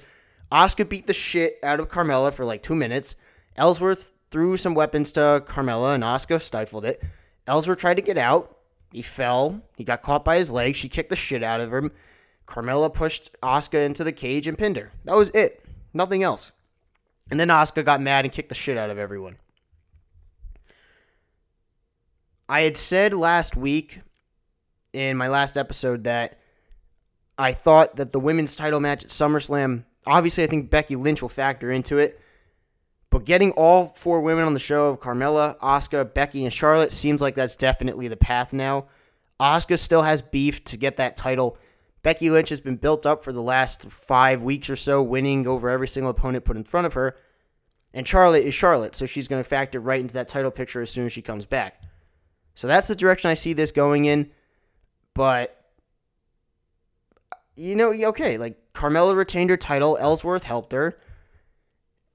Asuka 0.51 0.87
beat 0.87 1.07
the 1.07 1.13
shit 1.13 1.57
out 1.63 1.79
of 1.79 1.89
Carmella 1.89 2.33
for 2.33 2.45
like 2.45 2.61
two 2.63 2.75
minutes. 2.75 3.15
Ellsworth 3.55 4.11
threw 4.29 4.57
some 4.57 4.75
weapons 4.75 5.11
to 5.13 5.43
Carmella 5.47 5.95
and 5.95 6.03
Asuka 6.03 6.41
stifled 6.41 6.85
it. 6.85 7.03
Ellsworth 7.47 7.79
tried 7.79 7.97
to 7.97 8.03
get 8.03 8.17
out. 8.17 8.57
He 8.91 9.01
fell. 9.01 9.61
He 9.75 9.83
got 9.83 10.01
caught 10.01 10.23
by 10.23 10.37
his 10.37 10.51
leg. 10.51 10.75
She 10.75 10.87
kicked 10.89 11.09
the 11.09 11.15
shit 11.15 11.43
out 11.43 11.61
of 11.61 11.73
him. 11.73 11.91
Carmella 12.47 12.93
pushed 12.93 13.31
Asuka 13.41 13.85
into 13.85 14.03
the 14.03 14.11
cage 14.11 14.47
and 14.47 14.57
pinned 14.57 14.77
her. 14.77 14.91
That 15.03 15.15
was 15.15 15.29
it. 15.31 15.65
Nothing 15.93 16.23
else. 16.23 16.51
And 17.29 17.39
then 17.39 17.49
Asuka 17.49 17.83
got 17.83 18.01
mad 18.01 18.25
and 18.25 18.33
kicked 18.33 18.49
the 18.49 18.55
shit 18.55 18.77
out 18.77 18.89
of 18.89 18.97
everyone. 18.97 19.37
I 22.49 22.61
had 22.61 22.77
said 22.77 23.13
last 23.13 23.57
week 23.57 23.99
in 24.93 25.17
my 25.17 25.27
last 25.27 25.57
episode 25.57 26.05
that 26.05 26.39
I 27.37 27.51
thought 27.51 27.97
that 27.97 28.11
the 28.11 28.19
women's 28.19 28.55
title 28.55 28.79
match 28.79 29.03
at 29.03 29.09
SummerSlam, 29.09 29.83
obviously, 30.05 30.43
I 30.43 30.47
think 30.47 30.69
Becky 30.69 30.95
Lynch 30.95 31.21
will 31.21 31.29
factor 31.29 31.71
into 31.71 31.97
it. 31.97 32.19
But 33.09 33.25
getting 33.25 33.51
all 33.51 33.87
four 33.95 34.21
women 34.21 34.43
on 34.43 34.53
the 34.53 34.59
show 34.59 34.89
of 34.89 34.99
Carmella, 34.99 35.57
Asuka, 35.59 36.13
Becky, 36.13 36.43
and 36.43 36.53
Charlotte 36.53 36.91
seems 36.91 37.21
like 37.21 37.35
that's 37.35 37.55
definitely 37.55 38.07
the 38.07 38.17
path 38.17 38.53
now. 38.53 38.87
Asuka 39.39 39.77
still 39.77 40.01
has 40.01 40.21
beef 40.21 40.63
to 40.65 40.77
get 40.77 40.97
that 40.97 41.15
title. 41.15 41.57
Becky 42.07 42.29
Lynch 42.29 42.47
has 42.47 42.61
been 42.61 42.77
built 42.77 43.05
up 43.05 43.21
for 43.21 43.33
the 43.33 43.41
last 43.41 43.83
five 43.91 44.41
weeks 44.41 44.69
or 44.69 44.77
so, 44.77 45.03
winning 45.03 45.45
over 45.45 45.69
every 45.69 45.89
single 45.89 46.09
opponent 46.09 46.45
put 46.45 46.55
in 46.55 46.63
front 46.63 46.87
of 46.87 46.93
her. 46.93 47.17
And 47.93 48.07
Charlotte 48.07 48.45
is 48.45 48.55
Charlotte, 48.55 48.95
so 48.95 49.05
she's 49.05 49.27
going 49.27 49.43
to 49.43 49.49
factor 49.49 49.81
right 49.81 49.99
into 49.99 50.13
that 50.13 50.29
title 50.29 50.49
picture 50.49 50.81
as 50.81 50.89
soon 50.89 51.05
as 51.05 51.11
she 51.11 51.21
comes 51.21 51.43
back. 51.43 51.81
So 52.55 52.65
that's 52.65 52.87
the 52.87 52.95
direction 52.95 53.29
I 53.29 53.33
see 53.33 53.51
this 53.51 53.73
going 53.73 54.05
in. 54.05 54.31
But, 55.15 55.61
you 57.57 57.75
know, 57.75 57.91
okay, 57.91 58.37
like 58.37 58.57
Carmella 58.73 59.13
retained 59.13 59.49
her 59.49 59.57
title, 59.57 59.97
Ellsworth 59.99 60.43
helped 60.43 60.71
her 60.71 60.97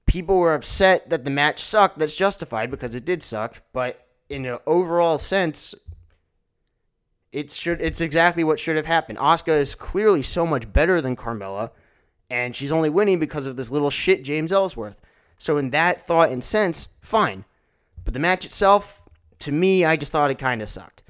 people 0.07 0.39
were 0.39 0.55
upset 0.55 1.09
that 1.11 1.23
the 1.23 1.29
match 1.29 1.59
sucked. 1.59 1.99
That's 1.99 2.15
justified 2.15 2.71
because 2.71 2.95
it 2.95 3.05
did 3.05 3.21
suck. 3.21 3.61
But 3.73 4.07
in 4.27 4.47
an 4.47 4.57
overall 4.65 5.19
sense, 5.19 5.75
it 7.33 7.49
should 7.51 7.81
it's 7.81 7.99
exactly 7.99 8.43
what 8.43 8.59
should 8.59 8.77
have 8.77 8.85
happened. 8.85 9.17
Asuka 9.17 9.59
is 9.59 9.75
clearly 9.75 10.21
so 10.23 10.45
much 10.45 10.71
better 10.71 11.01
than 11.01 11.15
Carmella, 11.15 11.71
and 12.29 12.55
she's 12.55 12.71
only 12.71 12.89
winning 12.89 13.19
because 13.19 13.47
of 13.47 13.57
this 13.57 13.71
little 13.71 13.89
shit 13.89 14.23
James 14.23 14.51
Ellsworth. 14.51 15.01
So 15.39 15.57
in 15.57 15.71
that 15.71 16.05
thought 16.07 16.29
and 16.29 16.43
sense, 16.43 16.87
fine. 17.01 17.43
But 18.05 18.13
the 18.13 18.19
match 18.19 18.45
itself, 18.45 19.01
to 19.39 19.51
me, 19.51 19.83
I 19.83 19.97
just 19.97 20.11
thought 20.11 20.31
it 20.31 20.37
kind 20.37 20.61
of 20.61 20.69
sucked. 20.69 21.03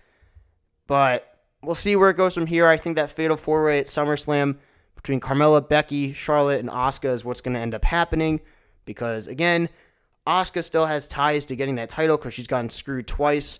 But 0.87 1.39
we'll 1.61 1.75
see 1.75 1.95
where 1.95 2.09
it 2.09 2.17
goes 2.17 2.33
from 2.33 2.47
here. 2.47 2.67
I 2.67 2.77
think 2.77 2.95
that 2.95 3.09
fatal 3.09 3.37
four 3.37 3.65
way 3.65 3.79
at 3.79 3.87
SummerSlam 3.87 4.57
between 4.95 5.19
Carmella, 5.19 5.67
Becky, 5.67 6.13
Charlotte, 6.13 6.61
and 6.61 6.69
Asuka 6.69 7.09
is 7.09 7.25
what's 7.25 7.41
going 7.41 7.53
to 7.53 7.59
end 7.59 7.75
up 7.75 7.83
happening 7.83 8.39
because 8.85 9.27
again, 9.27 9.67
Asuka 10.25 10.63
still 10.63 10.85
has 10.85 11.05
ties 11.05 11.45
to 11.47 11.55
getting 11.57 11.75
that 11.75 11.89
title 11.89 12.15
because 12.15 12.33
she's 12.33 12.47
gotten 12.47 12.69
screwed 12.69 13.07
twice. 13.07 13.59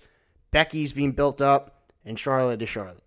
Becky's 0.52 0.94
being 0.94 1.12
built 1.12 1.42
up, 1.42 1.83
and 2.06 2.18
Charlotte 2.18 2.60
to 2.60 2.66
Charlotte. 2.66 3.04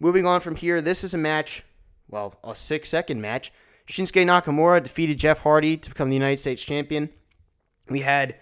Moving 0.00 0.26
on 0.26 0.40
from 0.40 0.56
here, 0.56 0.80
this 0.80 1.04
is 1.04 1.14
a 1.14 1.18
match, 1.18 1.62
well, 2.08 2.34
a 2.42 2.54
six 2.54 2.88
second 2.88 3.20
match. 3.20 3.52
Shinsuke 3.86 4.24
Nakamura 4.24 4.82
defeated 4.82 5.18
Jeff 5.18 5.40
Hardy 5.40 5.76
to 5.76 5.90
become 5.90 6.08
the 6.08 6.16
United 6.16 6.38
States 6.38 6.62
champion. 6.62 7.10
We 7.88 8.00
had 8.00 8.36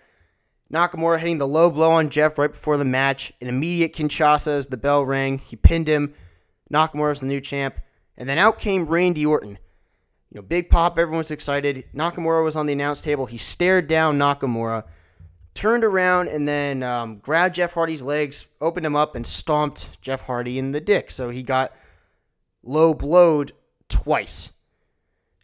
Nakamura 0.73 1.19
hitting 1.19 1.39
the 1.39 1.49
low 1.49 1.71
blow 1.71 1.91
on 1.91 2.11
Jeff 2.11 2.39
right 2.39 2.53
before 2.53 2.77
the 2.77 2.85
match. 2.85 3.33
An 3.41 3.49
immediate 3.49 3.95
Kinsasa 3.95 4.59
as 4.59 4.69
the 4.69 4.77
bell 4.77 5.05
rang. 5.05 5.39
He 5.39 5.57
pinned 5.57 5.89
him. 5.89 6.15
Nakamura's 6.73 7.21
the 7.21 7.27
new 7.27 7.41
champ. 7.41 7.81
And 8.17 8.29
then 8.29 8.39
out 8.39 8.59
came 8.59 8.87
Randy 8.87 9.27
Orton. 9.27 9.59
You 10.31 10.37
know, 10.37 10.43
big 10.43 10.71
pop, 10.71 10.99
everyone's 10.99 11.33
excited. 11.33 11.87
Nakamura 11.95 12.45
was 12.45 12.55
on 12.55 12.67
the 12.67 12.73
announce 12.73 13.01
table. 13.01 13.27
He 13.27 13.39
stared 13.39 13.89
down 13.89 14.19
Nakamura, 14.19 14.85
turned 15.55 15.85
around, 15.85 16.29
and 16.29 16.47
then 16.47 16.83
um, 16.83 17.19
grabbed 17.19 17.55
Jeff 17.55 17.73
Hardy's 17.73 18.03
legs, 18.03 18.47
opened 18.61 18.87
him 18.87 18.97
up, 18.97 19.17
and 19.17 19.27
stomped 19.27 19.89
Jeff 20.01 20.23
Hardy 20.23 20.59
in 20.59 20.73
the 20.73 20.81
dick. 20.81 21.11
So 21.11 21.31
he 21.31 21.43
got 21.43 21.73
low 22.63 22.95
blowed 22.95 23.53
twice. 23.89 24.51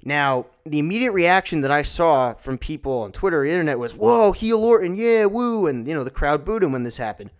Now, 0.06 0.46
the 0.64 0.78
immediate 0.78 1.10
reaction 1.10 1.62
that 1.62 1.72
I 1.72 1.82
saw 1.82 2.34
from 2.34 2.58
people 2.58 3.02
on 3.02 3.10
Twitter 3.10 3.40
or 3.40 3.44
internet 3.44 3.78
was, 3.78 3.92
whoa, 3.92 4.30
heel 4.30 4.62
Orton, 4.62 4.96
yeah, 4.96 5.24
woo, 5.24 5.66
and, 5.66 5.86
you 5.86 5.94
know, 5.94 6.04
the 6.04 6.12
crowd 6.12 6.44
booed 6.44 6.62
him 6.62 6.70
when 6.70 6.84
this 6.84 6.96
happened. 6.96 7.32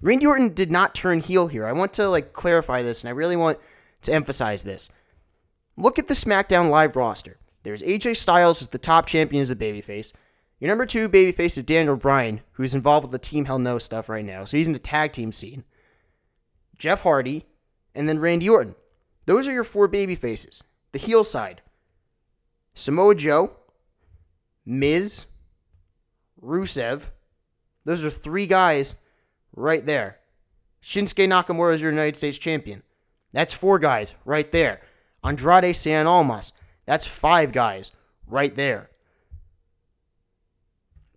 Randy 0.00 0.24
Orton 0.24 0.54
did 0.54 0.70
not 0.70 0.94
turn 0.94 1.20
heel 1.20 1.46
here. 1.46 1.66
I 1.66 1.72
want 1.72 1.92
to, 1.94 2.08
like, 2.08 2.32
clarify 2.32 2.82
this, 2.82 3.02
and 3.02 3.10
I 3.10 3.12
really 3.12 3.36
want 3.36 3.58
to 4.02 4.14
emphasize 4.14 4.64
this. 4.64 4.88
Look 5.76 5.98
at 5.98 6.08
the 6.08 6.14
SmackDown 6.14 6.70
Live 6.70 6.96
roster. 6.96 7.36
There's 7.64 7.82
AJ 7.82 8.16
Styles 8.16 8.62
as 8.62 8.68
the 8.68 8.78
top 8.78 9.04
champion 9.04 9.42
as 9.42 9.50
a 9.50 9.56
babyface. 9.56 10.14
Your 10.60 10.68
number 10.68 10.84
two 10.84 11.08
babyface 11.08 11.56
is 11.56 11.64
Daniel 11.64 11.96
Bryan, 11.96 12.42
who's 12.52 12.74
involved 12.74 13.04
with 13.04 13.12
the 13.12 13.18
Team 13.18 13.46
Hell 13.46 13.58
No 13.58 13.78
stuff 13.78 14.10
right 14.10 14.24
now. 14.24 14.44
So 14.44 14.58
he's 14.58 14.66
in 14.66 14.74
the 14.74 14.78
tag 14.78 15.12
team 15.12 15.32
scene. 15.32 15.64
Jeff 16.76 17.00
Hardy, 17.00 17.46
and 17.94 18.08
then 18.08 18.18
Randy 18.18 18.48
Orton. 18.48 18.74
Those 19.26 19.48
are 19.48 19.52
your 19.52 19.64
four 19.64 19.88
babyfaces. 19.88 20.62
The 20.92 20.98
heel 20.98 21.24
side 21.24 21.62
Samoa 22.74 23.14
Joe, 23.14 23.56
Miz, 24.66 25.26
Rusev. 26.42 27.04
Those 27.84 28.04
are 28.04 28.10
three 28.10 28.46
guys 28.46 28.94
right 29.56 29.84
there. 29.84 30.18
Shinsuke 30.82 31.26
Nakamura 31.26 31.74
is 31.74 31.80
your 31.80 31.90
United 31.90 32.16
States 32.16 32.38
champion. 32.38 32.82
That's 33.32 33.54
four 33.54 33.78
guys 33.78 34.14
right 34.24 34.50
there. 34.52 34.80
Andrade 35.24 35.74
Cien 35.74 36.06
Almas. 36.06 36.52
That's 36.86 37.06
five 37.06 37.52
guys 37.52 37.92
right 38.26 38.54
there. 38.54 38.89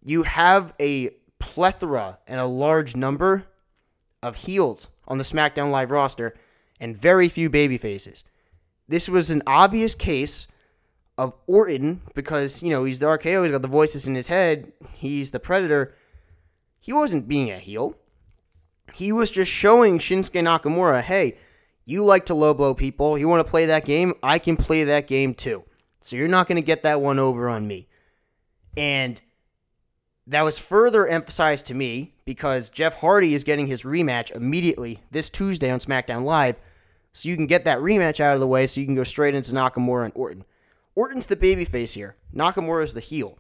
You 0.04 0.24
have 0.24 0.74
a 0.80 1.12
plethora 1.40 2.20
and 2.28 2.40
a 2.40 2.46
large 2.46 2.96
number 2.96 3.46
of 4.22 4.36
heels 4.36 4.88
on 5.08 5.18
the 5.18 5.24
SmackDown 5.24 5.72
Live 5.72 5.92
roster 5.92 6.36
and 6.80 6.98
very 6.98 7.30
few 7.30 7.50
baby 7.50 7.78
faces. 7.78 8.24
This 8.88 9.08
was 9.08 9.30
an 9.30 9.44
obvious 9.48 9.96
case 9.96 10.48
of 11.18 11.34
Orton 11.48 12.02
because, 12.16 12.62
you 12.62 12.70
know, 12.70 12.84
he's 12.84 13.00
the 13.00 13.06
RKO, 13.06 13.44
he's 13.44 13.52
got 13.52 13.62
the 13.62 13.68
voices 13.68 14.08
in 14.08 14.16
his 14.16 14.28
head, 14.28 14.74
he's 14.94 15.32
the 15.32 15.40
Predator. 15.40 15.94
He 16.80 16.92
wasn't 16.92 17.30
being 17.30 17.52
a 17.52 17.58
heel. 17.58 17.96
He 18.94 19.14
was 19.14 19.32
just 19.32 19.50
showing 19.50 20.00
Shinsuke 20.00 20.42
Nakamura, 20.42 21.02
hey, 21.02 21.38
you 21.86 22.04
like 22.04 22.26
to 22.26 22.34
low 22.34 22.54
blow 22.54 22.74
people. 22.74 23.18
You 23.18 23.28
want 23.28 23.46
to 23.46 23.50
play 23.50 23.68
that 23.68 23.86
game? 23.86 24.14
I 24.22 24.40
can 24.40 24.58
play 24.58 24.84
that 24.86 25.08
game 25.08 25.34
too. 25.34 25.64
So 26.02 26.16
you're 26.16 26.28
not 26.28 26.48
going 26.48 26.58
to 26.58 26.66
get 26.66 26.84
that 26.84 27.02
one 27.02 27.20
over 27.20 27.48
on 27.50 27.66
me. 27.68 27.88
And 28.76 29.22
that 30.28 30.42
was 30.42 30.58
further 30.58 31.06
emphasized 31.08 31.66
to 31.68 31.74
me 31.74 32.14
because 32.26 32.70
Jeff 32.70 32.96
Hardy 32.96 33.34
is 33.34 33.44
getting 33.44 33.68
his 33.68 33.84
rematch 33.84 34.32
immediately 34.32 35.02
this 35.12 35.30
Tuesday 35.30 35.70
on 35.70 35.80
SmackDown 35.80 36.24
Live. 36.24 36.56
So 37.12 37.30
you 37.30 37.36
can 37.36 37.48
get 37.48 37.66
that 37.66 37.80
rematch 37.80 38.20
out 38.20 38.34
of 38.34 38.40
the 38.40 38.48
way 38.48 38.66
so 38.66 38.80
you 38.80 38.88
can 38.88 38.96
go 38.96 39.04
straight 39.04 39.36
into 39.36 39.52
Nakamura 39.52 40.06
and 40.06 40.14
Orton. 40.16 40.46
Orton's 40.96 41.26
the 41.26 41.36
babyface 41.36 41.94
here. 41.94 42.16
Nakamura 42.34 42.84
is 42.84 42.94
the 42.94 43.00
heel. 43.00 43.38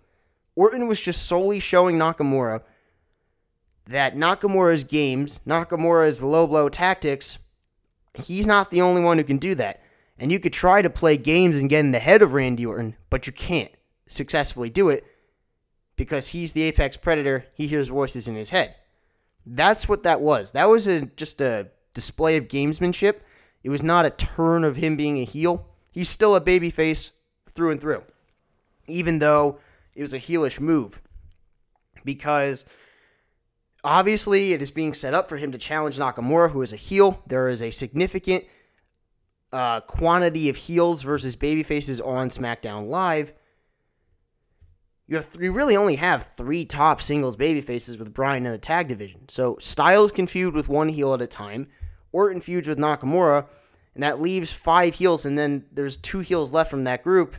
Orton 0.56 0.88
was 0.88 1.02
just 1.02 1.26
solely 1.26 1.60
showing 1.60 1.98
Nakamura 1.98 2.62
that 3.88 4.16
Nakamura's 4.16 4.84
games, 4.84 5.42
Nakamura's 5.48 6.22
low 6.22 6.46
blow 6.48 6.70
tactics, 6.70 7.38
he's 8.14 8.46
not 8.46 8.70
the 8.70 8.82
only 8.82 9.04
one 9.04 9.18
who 9.18 9.24
can 9.24 9.38
do 9.38 9.56
that. 9.56 9.82
And 10.20 10.32
you 10.32 10.40
could 10.40 10.54
try 10.54 10.82
to 10.82 10.90
play 10.90 11.18
games 11.18 11.58
and 11.58 11.70
get 11.70 11.80
in 11.80 11.92
the 11.92 12.00
head 12.00 12.22
of 12.22 12.34
Randy 12.34 12.66
Orton, 12.66 12.96
but 13.10 13.26
you 13.26 13.34
can't 13.34 13.72
successfully 14.08 14.70
do 14.70 14.90
it 14.90 15.04
because 15.96 16.28
he's 16.28 16.54
the 16.54 16.64
apex 16.64 16.98
predator. 16.98 17.46
He 17.54 17.68
hears 17.68 17.88
voices 17.88 18.28
in 18.28 18.36
his 18.36 18.50
head. 18.50 18.76
That's 19.46 19.90
what 19.90 20.04
that 20.04 20.22
was. 20.22 20.54
That 20.54 20.70
was 20.70 20.88
a, 20.88 21.02
just 21.02 21.42
a 21.42 21.68
display 21.94 22.38
of 22.38 22.48
gamesmanship. 22.48 23.18
It 23.64 23.70
was 23.70 23.84
not 23.84 24.06
a 24.06 24.12
turn 24.12 24.64
of 24.64 24.76
him 24.76 24.96
being 24.98 25.20
a 25.20 25.26
heel. 25.26 25.68
He's 25.92 26.10
still 26.10 26.36
a 26.36 26.42
babyface 26.42 27.12
through 27.54 27.72
and 27.72 27.82
through, 27.82 28.04
even 28.88 29.20
though 29.20 29.60
it 29.96 30.02
was 30.02 30.14
a 30.14 30.20
heelish 30.20 30.60
move. 30.60 31.00
Because 32.04 32.66
obviously 33.84 34.54
it 34.54 34.62
is 34.62 34.72
being 34.72 34.94
set 34.94 35.14
up 35.14 35.30
for 35.30 35.38
him 35.38 35.52
to 35.52 35.58
challenge 35.58 35.98
Nakamura, 35.98 36.52
who 36.52 36.62
is 36.62 36.74
a 36.74 36.78
heel. 36.78 37.22
There 37.28 37.48
is 37.48 37.62
a 37.62 37.72
significant 37.72 38.44
uh, 39.52 39.82
quantity 39.82 40.50
of 40.50 40.56
heels 40.56 41.04
versus 41.04 41.36
babyfaces 41.36 42.06
on 42.06 42.30
SmackDown 42.30 42.90
Live. 42.90 43.34
You 45.08 45.18
have 45.18 45.28
you 45.40 45.52
really 45.52 45.76
only 45.76 45.96
have 45.96 46.30
three 46.38 46.66
top 46.66 47.02
singles 47.02 47.36
babyfaces 47.36 48.00
with 48.00 48.14
Bryan 48.14 48.46
in 48.46 48.52
the 48.52 48.58
tag 48.58 48.88
division. 48.88 49.28
So 49.28 49.58
Styles 49.60 50.12
can 50.12 50.28
feud 50.28 50.54
with 50.54 50.70
one 50.70 50.88
heel 50.88 51.14
at 51.14 51.22
a 51.22 51.28
time. 51.28 51.68
Orton 52.14 52.42
feuds 52.42 52.68
with 52.68 52.78
Nakamura, 52.78 53.46
and 53.96 54.04
that 54.04 54.22
leaves 54.22 54.52
five 54.52 54.94
heels, 54.94 55.26
and 55.26 55.38
then 55.38 55.66
there's 55.72 55.98
two 55.98 56.20
heels 56.20 56.54
left 56.54 56.70
from 56.70 56.86
that 56.86 57.04
group. 57.04 57.36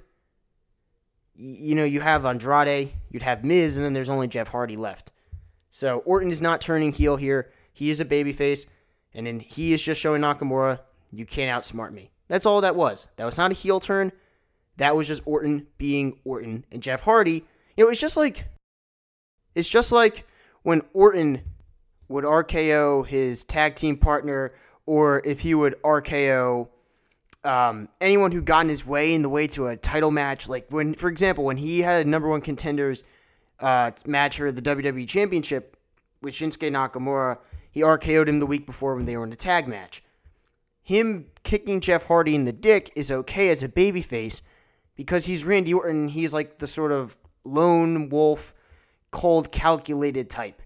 You 1.36 1.74
know, 1.74 1.84
you 1.84 2.00
have 2.00 2.24
Andrade, 2.24 2.92
you'd 3.10 3.22
have 3.22 3.44
Miz, 3.44 3.76
and 3.76 3.84
then 3.84 3.92
there's 3.92 4.08
only 4.08 4.28
Jeff 4.28 4.48
Hardy 4.48 4.76
left. 4.76 5.12
So 5.70 5.98
Orton 6.00 6.30
is 6.30 6.42
not 6.42 6.60
turning 6.60 6.92
heel 6.92 7.16
here. 7.16 7.52
He 7.72 7.90
is 7.90 8.00
a 8.00 8.04
babyface, 8.04 8.66
and 9.14 9.26
then 9.26 9.40
he 9.40 9.72
is 9.72 9.82
just 9.82 10.00
showing 10.00 10.22
Nakamura, 10.22 10.80
you 11.12 11.24
can't 11.24 11.50
outsmart 11.50 11.92
me. 11.92 12.10
That's 12.28 12.46
all 12.46 12.60
that 12.60 12.76
was. 12.76 13.08
That 13.16 13.24
was 13.24 13.38
not 13.38 13.50
a 13.50 13.54
heel 13.54 13.80
turn. 13.80 14.12
That 14.76 14.94
was 14.94 15.06
just 15.06 15.22
Orton 15.24 15.66
being 15.78 16.18
Orton. 16.24 16.64
And 16.72 16.82
Jeff 16.82 17.00
Hardy, 17.00 17.44
you 17.76 17.84
know, 17.84 17.90
it's 17.90 18.00
just 18.00 18.16
like 18.16 18.46
it's 19.54 19.68
just 19.68 19.92
like 19.92 20.26
when 20.62 20.82
Orton 20.92 21.42
would 22.08 22.24
RKO 22.24 23.06
his 23.06 23.44
tag 23.44 23.76
team 23.76 23.96
partner, 23.96 24.52
or 24.86 25.22
if 25.24 25.40
he 25.40 25.54
would 25.54 25.80
RKO 25.82 26.68
um, 27.44 27.88
anyone 28.00 28.32
who 28.32 28.42
got 28.42 28.60
in 28.60 28.68
his 28.68 28.86
way 28.86 29.14
in 29.14 29.22
the 29.22 29.28
way 29.28 29.46
to 29.48 29.68
a 29.68 29.76
title 29.76 30.10
match. 30.10 30.48
Like 30.48 30.66
when, 30.70 30.94
for 30.94 31.08
example, 31.08 31.44
when 31.44 31.58
he 31.58 31.80
had 31.80 32.06
a 32.06 32.08
number 32.08 32.28
one 32.28 32.40
contenders 32.40 33.04
uh, 33.60 33.92
match 34.06 34.38
for 34.38 34.50
the 34.50 34.62
WWE 34.62 35.06
Championship 35.06 35.76
with 36.22 36.34
Shinsuke 36.34 36.70
Nakamura, 36.70 37.38
he 37.70 37.82
RKO'd 37.82 38.28
him 38.28 38.40
the 38.40 38.46
week 38.46 38.66
before 38.66 38.94
when 38.94 39.04
they 39.04 39.16
were 39.16 39.24
in 39.24 39.32
a 39.32 39.36
tag 39.36 39.68
match. 39.68 40.02
Him 40.82 41.26
kicking 41.44 41.80
Jeff 41.80 42.06
Hardy 42.06 42.34
in 42.34 42.44
the 42.44 42.52
dick 42.52 42.90
is 42.94 43.10
okay 43.10 43.48
as 43.50 43.62
a 43.62 43.68
babyface 43.68 44.42
because 44.96 45.26
he's 45.26 45.44
Randy 45.44 45.74
Orton. 45.74 46.08
He's 46.08 46.32
like 46.32 46.58
the 46.58 46.66
sort 46.66 46.92
of 46.92 47.16
lone 47.44 48.08
wolf, 48.08 48.54
cold, 49.10 49.52
calculated 49.52 50.30
type. 50.30 50.60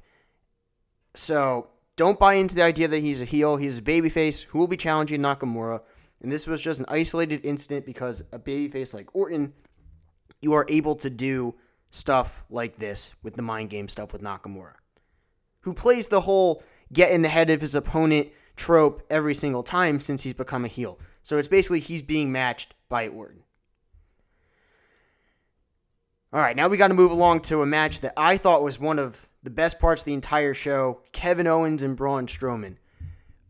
So 1.15 1.69
don't 1.97 2.19
buy 2.19 2.35
into 2.35 2.55
the 2.55 2.63
idea 2.63 2.89
that 2.89 3.01
he's 3.01 3.21
a 3.21 3.25
heel. 3.25 3.57
He's 3.57 3.79
a 3.79 3.83
babyface 3.83 4.45
who 4.45 4.59
will 4.59 4.69
be 4.69 4.77
challenging 4.77 5.21
Nakamura. 5.21 5.81
And 6.23 6.33
this 6.33 6.47
was 6.47 6.63
just 6.63 6.81
an 6.81 6.87
isolated 6.89 7.45
incident 7.45 7.87
because 7.87 8.25
a 8.33 8.39
babyface 8.39 8.95
like 8.95 9.15
Orton, 9.15 9.53
you 10.41 10.53
are 10.53 10.67
able 10.69 10.95
to 10.97 11.11
do 11.11 11.55
stuff 11.91 12.45
like 12.51 12.77
this 12.77 13.13
with 13.23 13.35
the 13.35 13.43
mind 13.43 13.71
game 13.71 13.89
stuff 13.89 14.13
with 14.13 14.23
Nakamura, 14.23 14.75
who 15.61 15.73
plays 15.73 16.09
the 16.09 16.21
whole 16.21 16.63
get 16.93 17.11
in 17.11 17.23
the 17.23 17.29
head 17.29 17.51
of 17.51 17.61
his 17.61 17.75
opponent 17.75 18.29
trope 18.57 19.03
every 19.11 19.35
single 19.35 19.63
time 19.63 20.01
since 20.01 20.23
he's 20.23 20.35
become 20.35 20.65
a 20.65 20.69
heel. 20.69 20.99
So 21.23 21.39
it's 21.39 21.49
basically 21.49 21.81
he's 21.81 22.03
being 22.03 22.33
matched 22.33 22.75
by 22.89 23.09
Orton. 23.09 23.43
All 26.31 26.41
right, 26.41 26.55
now 26.55 26.69
we 26.69 26.77
got 26.77 26.89
to 26.89 26.95
move 26.95 27.11
along 27.11 27.41
to 27.43 27.63
a 27.63 27.67
match 27.67 28.01
that 28.01 28.13
I 28.15 28.37
thought 28.37 28.63
was 28.63 28.79
one 28.79 28.99
of 28.99 29.27
the 29.45 29.51
best 29.51 29.79
parts 29.79 30.03
of 30.03 30.07
the 30.07 30.13
entire 30.13 30.53
show 30.53 31.01
Kevin 31.13 31.47
Owens 31.47 31.83
and 31.83 31.97
Braun 31.97 32.27
Strowman. 32.27 32.77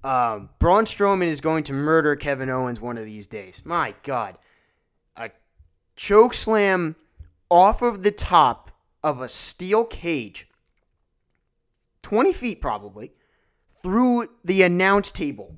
Um, 0.04 0.50
Braun 0.60 0.84
Strowman 0.84 1.26
is 1.26 1.40
going 1.40 1.64
to 1.64 1.72
murder 1.72 2.14
Kevin 2.14 2.48
Owens 2.48 2.80
one 2.80 2.96
of 2.96 3.04
these 3.04 3.26
days. 3.26 3.62
My 3.64 3.96
God. 4.04 4.38
A 5.16 5.30
choke 5.96 6.34
slam 6.34 6.94
off 7.50 7.82
of 7.82 8.04
the 8.04 8.12
top 8.12 8.70
of 9.02 9.20
a 9.20 9.28
steel 9.28 9.84
cage, 9.84 10.48
20 12.02 12.32
feet 12.32 12.60
probably, 12.60 13.10
through 13.82 14.28
the 14.44 14.62
announce 14.62 15.10
table. 15.10 15.56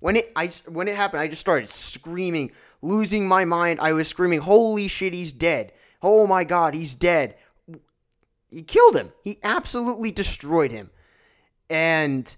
When 0.00 0.16
it 0.16 0.32
I 0.34 0.50
when 0.68 0.88
it 0.88 0.96
happened, 0.96 1.20
I 1.20 1.28
just 1.28 1.40
started 1.40 1.70
screaming, 1.70 2.50
losing 2.82 3.26
my 3.26 3.44
mind. 3.44 3.80
I 3.80 3.92
was 3.92 4.08
screaming, 4.08 4.40
"Holy 4.40 4.88
shit, 4.88 5.14
he's 5.14 5.32
dead! 5.32 5.72
Oh 6.08 6.28
my 6.28 6.44
god, 6.44 6.74
he's 6.74 6.94
dead!" 6.94 7.34
He 8.48 8.62
killed 8.62 8.94
him. 8.94 9.12
He 9.24 9.38
absolutely 9.42 10.12
destroyed 10.12 10.70
him. 10.70 10.90
And 11.68 12.34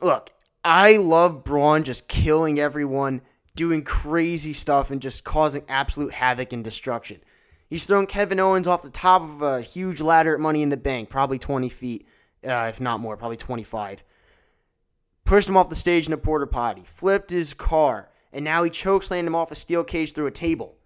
look, 0.00 0.30
I 0.64 0.98
love 0.98 1.42
Braun 1.42 1.82
just 1.82 2.06
killing 2.06 2.60
everyone, 2.60 3.20
doing 3.56 3.82
crazy 3.82 4.52
stuff, 4.52 4.92
and 4.92 5.02
just 5.02 5.24
causing 5.24 5.64
absolute 5.68 6.12
havoc 6.12 6.52
and 6.52 6.62
destruction. 6.62 7.20
He's 7.68 7.84
thrown 7.84 8.06
Kevin 8.06 8.38
Owens 8.38 8.68
off 8.68 8.82
the 8.82 8.90
top 8.90 9.22
of 9.22 9.42
a 9.42 9.60
huge 9.60 10.00
ladder 10.00 10.34
at 10.34 10.40
Money 10.40 10.62
in 10.62 10.68
the 10.68 10.76
Bank, 10.76 11.08
probably 11.08 11.40
20 11.40 11.68
feet, 11.68 12.06
uh, 12.46 12.68
if 12.68 12.80
not 12.80 13.00
more, 13.00 13.16
probably 13.16 13.36
25. 13.36 14.04
Pushed 15.24 15.48
him 15.48 15.56
off 15.56 15.68
the 15.68 15.74
stage 15.74 16.06
in 16.06 16.12
a 16.12 16.16
porter 16.16 16.46
potty, 16.46 16.84
flipped 16.84 17.30
his 17.30 17.54
car, 17.54 18.08
and 18.32 18.44
now 18.44 18.62
he 18.62 18.70
chokeslammed 18.70 19.26
him 19.26 19.34
off 19.34 19.50
a 19.50 19.56
steel 19.56 19.82
cage 19.82 20.12
through 20.12 20.26
a 20.26 20.30
table. 20.30 20.76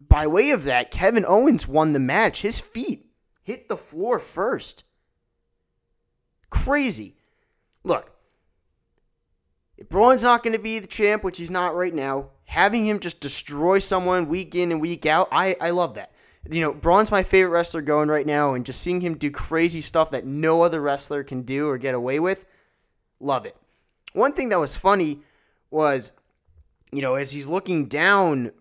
By 0.00 0.26
way 0.26 0.50
of 0.50 0.64
that, 0.64 0.90
Kevin 0.90 1.24
Owens 1.26 1.66
won 1.66 1.92
the 1.92 1.98
match. 1.98 2.42
His 2.42 2.58
feet 2.58 3.06
hit 3.42 3.68
the 3.68 3.76
floor 3.76 4.18
first. 4.18 4.84
Crazy. 6.50 7.16
Look, 7.82 8.12
if 9.76 9.88
Braun's 9.88 10.22
not 10.22 10.42
going 10.42 10.54
to 10.56 10.62
be 10.62 10.78
the 10.78 10.86
champ, 10.86 11.22
which 11.22 11.38
he's 11.38 11.50
not 11.50 11.74
right 11.74 11.94
now, 11.94 12.30
having 12.44 12.86
him 12.86 12.98
just 12.98 13.20
destroy 13.20 13.78
someone 13.78 14.28
week 14.28 14.54
in 14.54 14.72
and 14.72 14.80
week 14.80 15.06
out, 15.06 15.28
I, 15.30 15.56
I 15.60 15.70
love 15.70 15.94
that. 15.94 16.12
You 16.48 16.60
know, 16.60 16.72
Braun's 16.74 17.10
my 17.10 17.22
favorite 17.22 17.50
wrestler 17.50 17.82
going 17.82 18.08
right 18.08 18.26
now, 18.26 18.54
and 18.54 18.64
just 18.64 18.80
seeing 18.80 19.00
him 19.00 19.16
do 19.16 19.30
crazy 19.30 19.80
stuff 19.80 20.12
that 20.12 20.24
no 20.24 20.62
other 20.62 20.80
wrestler 20.80 21.24
can 21.24 21.42
do 21.42 21.68
or 21.68 21.76
get 21.76 21.94
away 21.94 22.20
with, 22.20 22.46
love 23.20 23.46
it. 23.46 23.56
One 24.12 24.32
thing 24.32 24.48
that 24.50 24.60
was 24.60 24.76
funny 24.76 25.20
was, 25.70 26.12
you 26.92 27.02
know, 27.02 27.14
as 27.14 27.32
he's 27.32 27.48
looking 27.48 27.86
down 27.86 28.52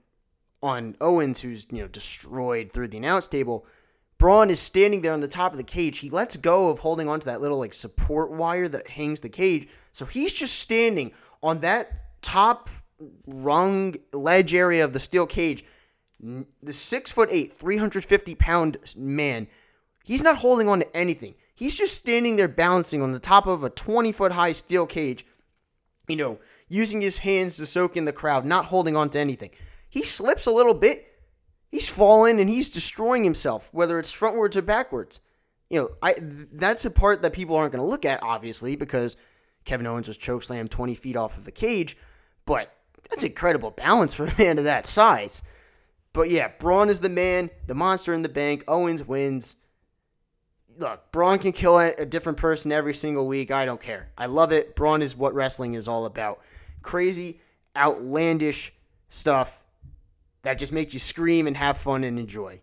on 0.65 0.95
Owens, 0.99 1.39
who's, 1.39 1.67
you 1.71 1.81
know, 1.81 1.87
destroyed 1.87 2.71
through 2.71 2.87
the 2.87 2.97
announce 2.97 3.27
table, 3.27 3.65
Braun 4.17 4.49
is 4.49 4.59
standing 4.59 5.01
there 5.01 5.13
on 5.13 5.19
the 5.19 5.27
top 5.27 5.51
of 5.51 5.57
the 5.57 5.63
cage. 5.63 5.99
He 5.99 6.09
lets 6.09 6.37
go 6.37 6.69
of 6.69 6.79
holding 6.79 7.07
onto 7.07 7.25
that 7.25 7.41
little 7.41 7.59
like 7.59 7.73
support 7.73 8.31
wire 8.31 8.67
that 8.69 8.87
hangs 8.87 9.19
the 9.19 9.29
cage. 9.29 9.67
So 9.91 10.05
he's 10.05 10.31
just 10.31 10.59
standing 10.59 11.11
on 11.43 11.59
that 11.59 12.21
top 12.21 12.69
rung 13.27 13.95
ledge 14.13 14.53
area 14.53 14.83
of 14.83 14.93
the 14.93 14.99
steel 14.99 15.27
cage. 15.27 15.65
The 16.19 16.73
six 16.73 17.11
foot 17.11 17.29
eight, 17.31 17.53
350 17.53 18.35
pound 18.35 18.77
man, 18.95 19.47
he's 20.03 20.23
not 20.23 20.37
holding 20.37 20.69
on 20.69 20.79
to 20.79 20.97
anything. 20.97 21.35
He's 21.53 21.75
just 21.75 21.97
standing 21.97 22.37
there 22.37 22.47
balancing 22.47 23.01
on 23.01 23.11
the 23.11 23.19
top 23.19 23.47
of 23.47 23.63
a 23.63 23.69
20 23.69 24.11
foot 24.13 24.31
high 24.31 24.53
steel 24.53 24.85
cage, 24.87 25.25
you 26.07 26.15
know, 26.15 26.39
using 26.69 27.01
his 27.01 27.17
hands 27.17 27.57
to 27.57 27.65
soak 27.65 27.97
in 27.97 28.05
the 28.05 28.13
crowd, 28.13 28.45
not 28.45 28.65
holding 28.65 28.95
on 28.95 29.09
to 29.11 29.19
anything. 29.19 29.51
He 29.95 30.03
slips 30.03 30.45
a 30.45 30.51
little 30.51 30.73
bit, 30.73 31.07
he's 31.69 31.87
falling 31.87 32.41
and 32.41 32.49
he's 32.49 32.69
destroying 32.69 33.23
himself, 33.23 33.69
whether 33.73 33.97
it's 33.97 34.13
frontwards 34.13 34.57
or 34.57 34.61
backwards. 34.61 35.21
You 35.69 35.79
know, 35.79 35.89
I 36.01 36.15
that's 36.19 36.83
a 36.83 36.91
part 36.91 37.21
that 37.21 37.31
people 37.31 37.55
aren't 37.55 37.71
going 37.71 37.81
to 37.81 37.89
look 37.89 38.03
at, 38.03 38.21
obviously, 38.21 38.75
because 38.75 39.15
Kevin 39.63 39.87
Owens 39.87 40.09
was 40.09 40.17
chokeslammed 40.17 40.69
20 40.69 40.95
feet 40.95 41.15
off 41.15 41.37
of 41.37 41.47
a 41.47 41.51
cage, 41.51 41.95
but 42.45 42.75
that's 43.09 43.23
incredible 43.23 43.71
balance 43.71 44.13
for 44.13 44.25
a 44.25 44.35
man 44.37 44.57
of 44.57 44.65
that 44.65 44.85
size. 44.85 45.41
But 46.11 46.29
yeah, 46.29 46.49
Braun 46.59 46.89
is 46.89 46.99
the 46.99 47.07
man, 47.07 47.49
the 47.67 47.73
monster 47.73 48.13
in 48.13 48.21
the 48.21 48.27
bank. 48.27 48.65
Owens 48.67 49.01
wins. 49.01 49.55
Look, 50.77 51.09
Braun 51.13 51.39
can 51.39 51.53
kill 51.53 51.79
a 51.79 52.05
different 52.05 52.37
person 52.37 52.73
every 52.73 52.93
single 52.93 53.27
week. 53.27 53.49
I 53.49 53.63
don't 53.63 53.79
care. 53.79 54.09
I 54.17 54.25
love 54.25 54.51
it. 54.51 54.75
Braun 54.75 55.01
is 55.01 55.15
what 55.15 55.33
wrestling 55.33 55.73
is 55.73 55.87
all 55.87 56.05
about. 56.05 56.41
Crazy, 56.81 57.39
outlandish 57.77 58.73
stuff 59.07 59.61
that 60.45 60.59
just 60.59 60.71
makes 60.71 60.93
you 60.93 60.99
scream 60.99 61.47
and 61.47 61.57
have 61.57 61.77
fun 61.77 62.03
and 62.03 62.19
enjoy. 62.19 62.61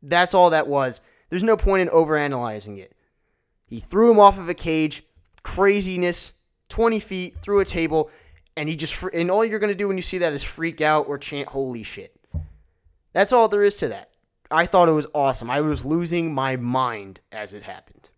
That's 0.00 0.32
all 0.32 0.50
that 0.50 0.68
was. 0.68 1.00
There's 1.28 1.42
no 1.42 1.56
point 1.56 1.82
in 1.82 1.88
overanalyzing 1.88 2.78
it. 2.78 2.94
He 3.66 3.80
threw 3.80 4.10
him 4.10 4.20
off 4.20 4.38
of 4.38 4.48
a 4.48 4.54
cage, 4.54 5.04
craziness, 5.42 6.32
20 6.68 7.00
feet 7.00 7.36
through 7.38 7.60
a 7.60 7.64
table, 7.64 8.10
and 8.56 8.68
he 8.68 8.76
just 8.76 9.02
and 9.12 9.30
all 9.30 9.44
you're 9.44 9.58
gonna 9.58 9.74
do 9.74 9.88
when 9.88 9.96
you 9.96 10.02
see 10.02 10.18
that 10.18 10.32
is 10.32 10.44
freak 10.44 10.80
out 10.80 11.08
or 11.08 11.18
chant 11.18 11.48
"Holy 11.48 11.82
shit!" 11.82 12.14
That's 13.12 13.32
all 13.32 13.48
there 13.48 13.64
is 13.64 13.76
to 13.78 13.88
that. 13.88 14.10
I 14.50 14.66
thought 14.66 14.88
it 14.88 14.92
was 14.92 15.06
awesome. 15.14 15.50
I 15.50 15.62
was 15.62 15.84
losing 15.84 16.34
my 16.34 16.56
mind 16.56 17.20
as 17.32 17.52
it 17.52 17.62
happened. 17.62 18.10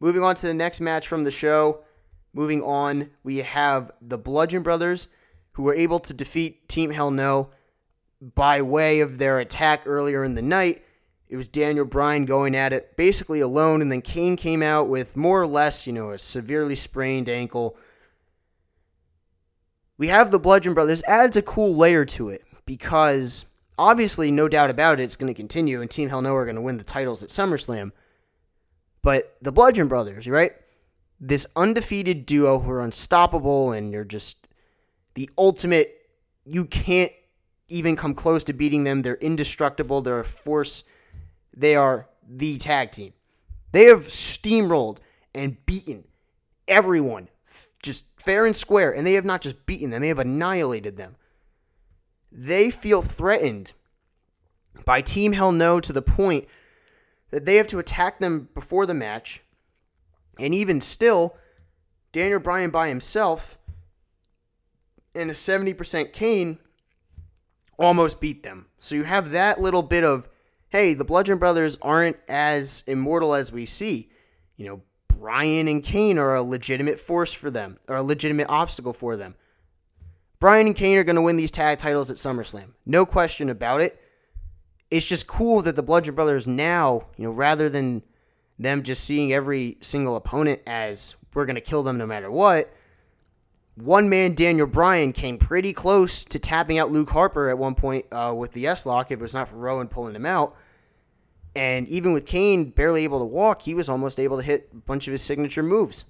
Moving 0.00 0.22
on 0.22 0.34
to 0.36 0.46
the 0.46 0.54
next 0.54 0.80
match 0.80 1.06
from 1.06 1.24
the 1.24 1.30
show. 1.30 1.84
Moving 2.32 2.62
on, 2.62 3.10
we 3.22 3.38
have 3.38 3.92
the 4.00 4.18
Bludgeon 4.18 4.62
Brothers, 4.62 5.06
who 5.54 5.62
were 5.62 5.74
able 5.74 5.98
to 6.00 6.14
defeat 6.14 6.68
Team 6.68 6.90
Hell 6.90 7.10
No 7.10 7.50
by 8.34 8.62
way 8.62 9.00
of 9.00 9.18
their 9.18 9.38
attack 9.38 9.82
earlier 9.86 10.24
in 10.24 10.34
the 10.34 10.42
night. 10.42 10.82
It 11.28 11.36
was 11.36 11.48
Daniel 11.48 11.84
Bryan 11.84 12.26
going 12.26 12.54
at 12.54 12.72
it 12.72 12.96
basically 12.96 13.40
alone, 13.40 13.80
and 13.80 13.90
then 13.90 14.02
Kane 14.02 14.36
came 14.36 14.62
out 14.62 14.88
with 14.88 15.16
more 15.16 15.40
or 15.40 15.46
less, 15.46 15.86
you 15.86 15.92
know, 15.92 16.10
a 16.10 16.18
severely 16.18 16.76
sprained 16.76 17.28
ankle. 17.28 17.76
We 19.96 20.08
have 20.08 20.30
the 20.30 20.38
Bludgeon 20.38 20.74
Brothers 20.74 21.02
adds 21.04 21.36
a 21.36 21.42
cool 21.42 21.76
layer 21.76 22.04
to 22.06 22.28
it 22.28 22.44
because 22.66 23.44
obviously, 23.78 24.30
no 24.30 24.48
doubt 24.48 24.70
about 24.70 25.00
it, 25.00 25.04
it's 25.04 25.16
going 25.16 25.32
to 25.32 25.36
continue, 25.36 25.80
and 25.80 25.90
Team 25.90 26.08
Hell 26.08 26.22
No 26.22 26.34
are 26.34 26.44
going 26.44 26.56
to 26.56 26.62
win 26.62 26.78
the 26.78 26.84
titles 26.84 27.22
at 27.22 27.28
SummerSlam. 27.28 27.92
But 29.02 29.36
the 29.40 29.52
Bludgeon 29.52 29.86
Brothers, 29.86 30.26
right? 30.26 30.52
This 31.20 31.46
undefeated 31.54 32.26
duo 32.26 32.58
who 32.58 32.70
are 32.70 32.80
unstoppable 32.80 33.72
and 33.72 33.92
you're 33.92 34.04
just 34.04 34.43
the 35.14 35.30
ultimate. 35.38 36.08
You 36.44 36.64
can't 36.66 37.12
even 37.68 37.96
come 37.96 38.14
close 38.14 38.44
to 38.44 38.52
beating 38.52 38.84
them. 38.84 39.02
They're 39.02 39.16
indestructible. 39.16 40.02
They're 40.02 40.20
a 40.20 40.24
force. 40.24 40.84
They 41.56 41.76
are 41.76 42.08
the 42.28 42.58
tag 42.58 42.90
team. 42.90 43.12
They 43.72 43.84
have 43.86 44.06
steamrolled 44.06 44.98
and 45.34 45.56
beaten 45.66 46.04
everyone 46.68 47.28
just 47.82 48.04
fair 48.16 48.46
and 48.46 48.56
square. 48.56 48.94
And 48.94 49.06
they 49.06 49.12
have 49.12 49.24
not 49.24 49.42
just 49.42 49.66
beaten 49.66 49.90
them, 49.90 50.02
they 50.02 50.08
have 50.08 50.18
annihilated 50.18 50.96
them. 50.96 51.16
They 52.32 52.70
feel 52.70 53.02
threatened 53.02 53.72
by 54.84 55.02
Team 55.02 55.32
Hell 55.32 55.52
No 55.52 55.78
to 55.78 55.92
the 55.92 56.02
point 56.02 56.46
that 57.30 57.44
they 57.44 57.56
have 57.56 57.68
to 57.68 57.78
attack 57.78 58.18
them 58.18 58.48
before 58.54 58.86
the 58.86 58.94
match. 58.94 59.40
And 60.38 60.52
even 60.54 60.80
still, 60.80 61.36
Daniel 62.12 62.40
Bryan 62.40 62.70
by 62.70 62.88
himself 62.88 63.56
and 65.14 65.30
a 65.30 65.34
70% 65.34 66.12
Kane 66.12 66.58
almost 67.78 68.20
beat 68.20 68.42
them. 68.42 68.66
So 68.78 68.94
you 68.94 69.04
have 69.04 69.30
that 69.30 69.60
little 69.60 69.82
bit 69.82 70.04
of, 70.04 70.28
hey, 70.68 70.94
the 70.94 71.04
Bludgeon 71.04 71.38
Brothers 71.38 71.76
aren't 71.82 72.16
as 72.28 72.84
immortal 72.86 73.34
as 73.34 73.52
we 73.52 73.66
see. 73.66 74.10
You 74.56 74.66
know, 74.66 74.82
Bryan 75.08 75.68
and 75.68 75.82
Kane 75.82 76.18
are 76.18 76.34
a 76.34 76.42
legitimate 76.42 77.00
force 77.00 77.32
for 77.32 77.50
them, 77.50 77.78
or 77.88 77.96
a 77.96 78.02
legitimate 78.02 78.48
obstacle 78.48 78.92
for 78.92 79.16
them. 79.16 79.34
Bryan 80.40 80.66
and 80.66 80.76
Kane 80.76 80.98
are 80.98 81.04
going 81.04 81.16
to 81.16 81.22
win 81.22 81.36
these 81.36 81.50
tag 81.50 81.78
titles 81.78 82.10
at 82.10 82.16
SummerSlam. 82.16 82.72
No 82.84 83.06
question 83.06 83.48
about 83.48 83.80
it. 83.80 84.00
It's 84.90 85.06
just 85.06 85.26
cool 85.26 85.62
that 85.62 85.76
the 85.76 85.82
Bludgeon 85.82 86.14
Brothers 86.14 86.46
now, 86.46 87.06
you 87.16 87.24
know, 87.24 87.30
rather 87.30 87.68
than 87.68 88.02
them 88.58 88.82
just 88.82 89.04
seeing 89.04 89.32
every 89.32 89.78
single 89.80 90.16
opponent 90.16 90.60
as 90.66 91.16
we're 91.32 91.46
going 91.46 91.56
to 91.56 91.60
kill 91.60 91.82
them 91.82 91.98
no 91.98 92.06
matter 92.06 92.30
what, 92.30 92.72
one 93.76 94.08
man 94.08 94.34
Daniel 94.34 94.66
Bryan 94.66 95.12
came 95.12 95.36
pretty 95.36 95.72
close 95.72 96.24
to 96.26 96.38
tapping 96.38 96.78
out 96.78 96.92
Luke 96.92 97.10
Harper 97.10 97.48
at 97.48 97.58
one 97.58 97.74
point 97.74 98.06
uh, 98.12 98.32
with 98.36 98.52
the 98.52 98.60
Yes 98.60 98.86
Lock 98.86 99.10
if 99.10 99.18
it 99.18 99.22
was 99.22 99.34
not 99.34 99.48
for 99.48 99.56
Rowan 99.56 99.88
pulling 99.88 100.14
him 100.14 100.26
out. 100.26 100.56
And 101.56 101.88
even 101.88 102.12
with 102.12 102.26
Kane 102.26 102.70
barely 102.70 103.04
able 103.04 103.20
to 103.20 103.24
walk, 103.24 103.62
he 103.62 103.74
was 103.74 103.88
almost 103.88 104.18
able 104.18 104.36
to 104.36 104.42
hit 104.42 104.68
a 104.72 104.76
bunch 104.76 105.06
of 105.06 105.12
his 105.12 105.22
signature 105.22 105.62
moves. 105.62 106.04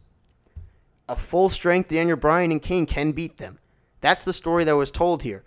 A 1.09 1.17
full 1.17 1.49
strength 1.51 1.91
Daniel 1.91 2.17
Bryan 2.17 2.51
and 2.51 2.63
Kane 2.63 2.87
can 2.87 3.13
beat 3.13 3.37
them. 3.37 3.59
That's 4.01 4.25
the 4.25 4.33
story 4.33 4.65
that 4.65 4.77
was 4.77 4.91
told 4.91 5.23
here. 5.23 5.45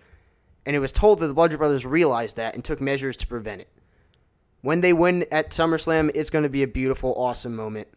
And 0.65 0.75
it 0.75 0.79
was 0.79 0.91
told 0.91 1.19
that 1.19 1.27
the 1.27 1.33
Bludgeon 1.33 1.57
Brothers 1.57 1.85
realized 1.85 2.37
that 2.37 2.53
and 2.53 2.63
took 2.63 2.81
measures 2.81 3.17
to 3.17 3.27
prevent 3.27 3.61
it. 3.61 3.69
When 4.61 4.81
they 4.81 4.93
win 4.93 5.25
at 5.31 5.51
SummerSlam, 5.51 6.11
it's 6.13 6.29
going 6.29 6.43
to 6.43 6.49
be 6.49 6.63
a 6.63 6.67
beautiful, 6.67 7.13
awesome 7.15 7.55
moment. 7.55 7.87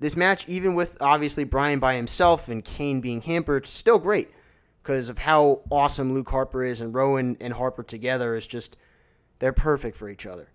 This 0.00 0.16
match, 0.16 0.48
even 0.48 0.74
with 0.74 0.96
obviously 1.00 1.44
Bryan 1.44 1.78
by 1.78 1.94
himself 1.94 2.48
and 2.48 2.64
Kane 2.64 3.02
being 3.02 3.20
hampered, 3.20 3.66
still 3.66 3.98
great 3.98 4.30
because 4.82 5.10
of 5.10 5.18
how 5.18 5.60
awesome 5.70 6.14
Luke 6.14 6.30
Harper 6.30 6.64
is 6.64 6.80
and 6.80 6.94
Rowan 6.94 7.36
and 7.38 7.52
Harper 7.52 7.82
together 7.82 8.34
is 8.34 8.46
just 8.46 8.78
they're 9.38 9.52
perfect 9.52 9.96
for 9.96 10.08
each 10.08 10.26
other. 10.26 10.48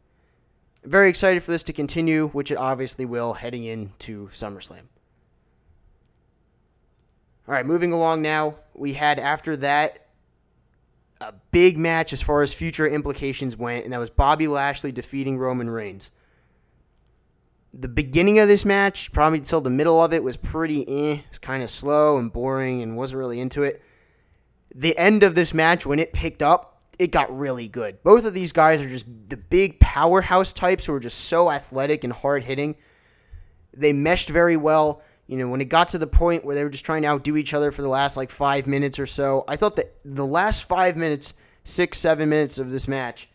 very 0.84 1.10
excited 1.10 1.44
for 1.44 1.52
this 1.52 1.64
to 1.64 1.74
continue, 1.74 2.30
which 2.30 2.52
it 2.52 2.58
obviously 2.58 3.06
will 3.06 3.34
heading 3.34 3.64
into 3.64 4.30
SummerSlam. 4.30 4.88
All 7.48 7.54
right, 7.54 7.66
moving 7.66 7.92
along 7.92 8.24
now. 8.24 8.56
We 8.74 8.94
had 8.94 9.20
after 9.20 9.56
that 9.58 10.08
a 11.22 11.34
big 11.52 11.78
match 11.78 12.14
as 12.14 12.22
far 12.22 12.42
as 12.42 12.54
future 12.54 12.88
implications 12.88 13.56
went, 13.56 13.84
and 13.84 13.94
that 13.94 14.00
was 14.00 14.10
Bobby 14.10 14.48
Lashley 14.48 14.92
defeating 14.92 15.38
Roman 15.38 15.70
Reigns 15.70 16.10
the 17.78 17.88
beginning 17.90 18.40
of 18.40 18.48
this 18.48 18.64
match, 18.64 19.12
probably 19.12 19.40
until 19.40 19.60
the 19.60 19.70
middle 19.70 20.02
of 20.02 20.14
it, 20.14 20.24
was 20.24 20.38
pretty 20.38 20.88
eh. 20.88 21.20
It's 21.30 21.40
kind 21.40 21.62
of 21.62 21.70
slow 21.70 22.18
and 22.18 22.32
boring 22.32 22.82
and 22.82 22.96
wasn't 22.96 23.20
really 23.20 23.42
into 23.42 23.64
it. 23.64 23.82
The 24.74 24.98
end 24.98 25.24
of 25.24 25.36
this 25.36 25.54
match, 25.54 25.86
when 25.86 26.00
it 26.00 26.14
picked 26.14 26.42
up, 26.42 26.82
it 27.00 27.12
got 27.12 27.38
really 27.38 27.68
good. 27.68 28.02
Both 28.04 28.26
of 28.26 28.34
these 28.34 28.54
guys 28.54 28.82
are 28.82 28.88
just 28.88 29.08
the 29.28 29.36
big 29.36 29.80
powerhouse 29.82 30.54
types 30.54 30.86
who 30.86 30.94
are 30.94 31.00
just 31.02 31.26
so 31.26 31.52
athletic 31.52 32.06
and 32.06 32.14
hard 32.14 32.44
hitting. 32.44 32.76
They 33.74 33.92
meshed 33.92 34.30
very 34.30 34.56
well. 34.56 35.02
You 35.28 35.38
know, 35.38 35.50
when 35.50 35.60
it 35.60 35.66
got 35.66 35.90
to 35.90 35.98
the 35.98 36.08
point 36.08 36.46
where 36.46 36.56
they 36.56 36.64
were 36.64 36.70
just 36.70 36.86
trying 36.86 37.02
to 37.02 37.10
outdo 37.10 37.36
each 37.36 37.54
other 37.54 37.74
for 37.74 37.82
the 37.82 37.90
last 37.90 38.16
like 38.16 38.30
five 38.30 38.68
minutes 38.68 39.00
or 39.00 39.08
so, 39.08 39.44
I 39.50 39.58
thought 39.58 39.76
that 39.76 39.96
the 40.06 40.26
last 40.26 40.64
five 40.66 40.96
minutes, 40.96 41.34
six, 41.66 41.98
seven 41.98 42.30
minutes 42.30 42.58
of 42.58 42.72
this 42.72 42.88
match 42.88 43.28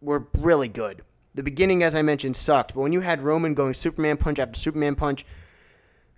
were 0.00 0.28
really 0.38 0.68
good 0.68 1.02
the 1.34 1.42
beginning, 1.42 1.82
as 1.82 1.94
I 1.94 2.02
mentioned, 2.02 2.36
sucked. 2.36 2.74
But 2.74 2.80
when 2.80 2.92
you 2.92 3.00
had 3.00 3.22
Roman 3.22 3.54
going 3.54 3.74
Superman 3.74 4.16
punch 4.16 4.38
after 4.38 4.58
Superman 4.58 4.94
punch, 4.94 5.24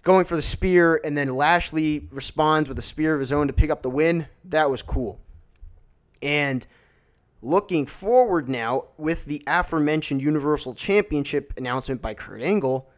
going 0.02 0.24
for 0.24 0.36
the 0.36 0.42
spear, 0.42 1.00
and 1.04 1.16
then 1.16 1.28
Lashley 1.28 2.08
responds 2.10 2.68
with 2.68 2.78
a 2.78 2.82
spear 2.82 3.14
of 3.14 3.20
his 3.20 3.32
own 3.32 3.46
to 3.46 3.52
pick 3.52 3.70
up 3.70 3.82
the 3.82 3.90
win, 3.90 4.26
that 4.46 4.70
was 4.70 4.82
cool. 4.82 5.20
And 6.22 6.66
looking 7.42 7.86
forward 7.86 8.48
now 8.48 8.86
with 8.96 9.24
the 9.26 9.42
aforementioned 9.46 10.22
Universal 10.22 10.74
Championship 10.74 11.52
announcement 11.56 12.00
by 12.00 12.14
Kurt 12.14 12.40
Angle, 12.40 12.88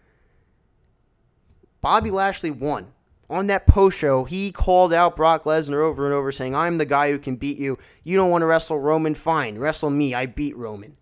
Bobby 1.81 2.11
Lashley 2.11 2.51
won. 2.51 2.93
On 3.31 3.47
that 3.49 3.67
post 3.67 3.99
show, 3.99 4.25
he 4.25 4.53
called 4.53 4.93
out 4.93 5.17
Brock 5.17 5.45
Lesnar 5.45 5.81
over 5.81 6.05
and 6.05 6.15
over, 6.15 6.31
saying, 6.31 6.55
I'm 6.55 6.77
the 6.79 6.85
guy 6.85 7.11
who 7.11 7.19
can 7.19 7.37
beat 7.37 7.59
you. 7.59 7.79
You 8.05 8.17
don't 8.17 8.31
want 8.31 8.43
to 8.43 8.47
wrestle 8.47 8.79
Roman? 8.79 9.15
Fine. 9.15 9.59
Wrestle 9.59 9.91
me. 9.91 10.15
I 10.15 10.27
beat 10.27 10.57
Roman 10.57 10.97